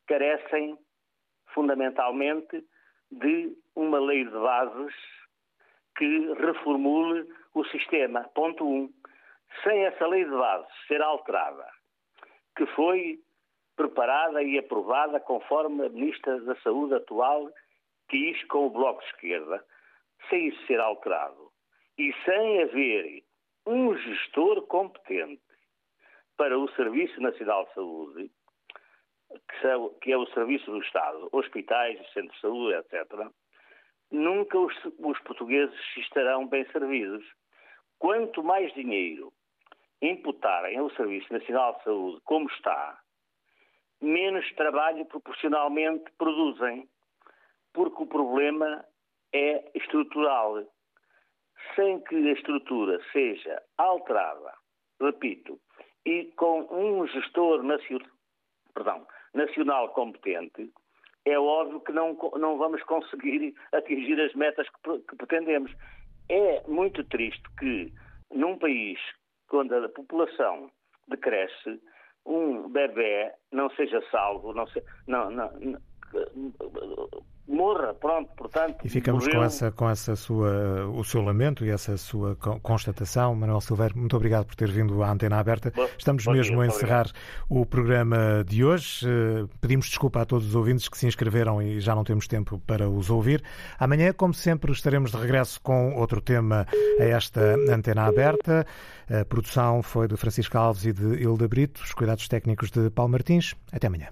carecem 0.07 0.77
fundamentalmente 1.53 2.63
de 3.11 3.57
uma 3.75 3.99
lei 3.99 4.23
de 4.23 4.31
bases 4.31 4.93
que 5.97 6.33
reformule 6.33 7.27
o 7.53 7.65
sistema. 7.65 8.23
Ponto 8.35 8.63
1. 8.63 8.67
Um. 8.67 8.93
Sem 9.63 9.85
essa 9.85 10.05
lei 10.07 10.23
de 10.23 10.31
bases 10.31 10.71
ser 10.87 11.01
alterada, 11.01 11.67
que 12.55 12.65
foi 12.67 13.19
preparada 13.75 14.43
e 14.43 14.57
aprovada 14.57 15.19
conforme 15.19 15.85
a 15.85 15.89
Ministra 15.89 16.39
da 16.41 16.55
Saúde 16.57 16.95
atual 16.95 17.49
quis 18.09 18.41
com 18.45 18.67
o 18.67 18.69
Bloco 18.69 19.01
de 19.01 19.07
Esquerda, 19.07 19.63
sem 20.29 20.47
isso 20.47 20.65
ser 20.65 20.79
alterado 20.79 21.51
e 21.97 22.13
sem 22.25 22.61
haver 22.61 23.23
um 23.65 23.95
gestor 23.97 24.65
competente 24.67 25.41
para 26.37 26.57
o 26.57 26.69
Serviço 26.73 27.19
Nacional 27.19 27.65
de 27.65 27.73
Saúde, 27.73 28.31
que 30.01 30.11
é 30.11 30.17
o 30.17 30.27
Serviço 30.27 30.71
do 30.71 30.79
Estado, 30.79 31.27
hospitais, 31.31 31.97
centros 32.13 32.35
de 32.35 32.41
saúde, 32.41 32.77
etc., 32.77 33.27
nunca 34.11 34.57
os, 34.57 34.73
os 34.99 35.19
portugueses 35.21 35.75
estarão 35.97 36.47
bem 36.47 36.65
servidos. 36.71 37.25
Quanto 37.99 38.43
mais 38.43 38.71
dinheiro 38.73 39.33
imputarem 40.01 40.77
ao 40.77 40.91
Serviço 40.91 41.33
Nacional 41.33 41.75
de 41.77 41.83
Saúde 41.83 42.21
como 42.23 42.47
está, 42.51 42.99
menos 43.99 44.49
trabalho 44.53 45.05
proporcionalmente 45.07 46.05
produzem, 46.17 46.87
porque 47.73 48.03
o 48.03 48.07
problema 48.07 48.85
é 49.33 49.71
estrutural. 49.75 50.63
Sem 51.75 51.99
que 52.03 52.15
a 52.15 52.33
estrutura 52.33 53.01
seja 53.11 53.61
alterada, 53.77 54.53
repito, 55.01 55.59
e 56.07 56.31
com 56.37 56.65
um 56.71 57.05
gestor 57.05 57.61
nacional, 57.63 58.07
perdão, 58.73 59.05
nacional 59.33 59.89
competente, 59.89 60.71
é 61.25 61.37
óbvio 61.37 61.81
que 61.81 61.91
não, 61.91 62.17
não 62.37 62.57
vamos 62.57 62.81
conseguir 62.83 63.53
atingir 63.73 64.17
as 64.21 64.33
metas 64.33 64.65
que, 64.69 64.99
que 64.99 65.15
pretendemos. 65.17 65.69
É 66.29 66.63
muito 66.65 67.03
triste 67.03 67.43
que, 67.59 67.91
num 68.31 68.57
país 68.57 68.97
quando 69.49 69.75
a 69.75 69.89
população 69.89 70.71
decresce, 71.09 71.81
um 72.25 72.69
bebê 72.69 73.33
não 73.51 73.69
seja 73.71 74.01
salvo, 74.09 74.53
não, 74.53 74.65
se, 74.67 74.81
não, 75.07 75.29
não 75.29 75.51
morra, 77.47 77.93
pronto, 77.93 78.29
portanto. 78.35 78.77
E 78.83 78.89
ficamos 78.89 79.23
morreu. 79.23 79.39
com, 79.39 79.45
essa, 79.45 79.71
com 79.71 79.89
essa 79.89 80.15
sua, 80.15 80.85
o 80.87 81.03
seu 81.03 81.21
lamento 81.21 81.65
e 81.65 81.69
essa 81.69 81.97
sua 81.97 82.35
constatação. 82.35 83.33
Manuel 83.35 83.61
Silveiro, 83.61 83.97
muito 83.97 84.15
obrigado 84.15 84.45
por 84.45 84.55
ter 84.55 84.69
vindo 84.69 85.01
à 85.01 85.11
antena 85.11 85.39
aberta. 85.39 85.71
Bom, 85.75 85.87
Estamos 85.97 86.25
bom 86.25 86.33
mesmo 86.33 86.57
dia, 86.57 86.63
a 86.63 86.67
encerrar 86.67 87.11
o 87.49 87.65
programa 87.65 88.43
de 88.45 88.63
hoje. 88.63 89.07
Eh, 89.07 89.45
pedimos 89.61 89.87
desculpa 89.87 90.21
a 90.21 90.25
todos 90.25 90.47
os 90.47 90.55
ouvintes 90.55 90.89
que 90.89 90.97
se 90.97 91.07
inscreveram 91.07 91.61
e 91.61 91.79
já 91.79 91.95
não 91.95 92.03
temos 92.03 92.27
tempo 92.27 92.59
para 92.59 92.89
os 92.89 93.09
ouvir. 93.09 93.43
Amanhã, 93.79 94.13
como 94.13 94.33
sempre, 94.33 94.71
estaremos 94.71 95.11
de 95.11 95.17
regresso 95.17 95.59
com 95.61 95.95
outro 95.95 96.21
tema 96.21 96.67
a 96.99 97.03
esta 97.03 97.55
antena 97.69 98.05
aberta. 98.05 98.65
A 99.09 99.23
produção 99.23 99.81
foi 99.81 100.07
de 100.07 100.17
Francisco 100.17 100.57
Alves 100.57 100.85
e 100.85 100.91
de 100.91 101.21
Hilda 101.21 101.47
Brito, 101.47 101.81
os 101.81 101.93
cuidados 101.93 102.27
técnicos 102.27 102.69
de 102.69 102.89
Paulo 102.89 103.11
Martins. 103.11 103.55
Até 103.71 103.87
amanhã. 103.87 104.07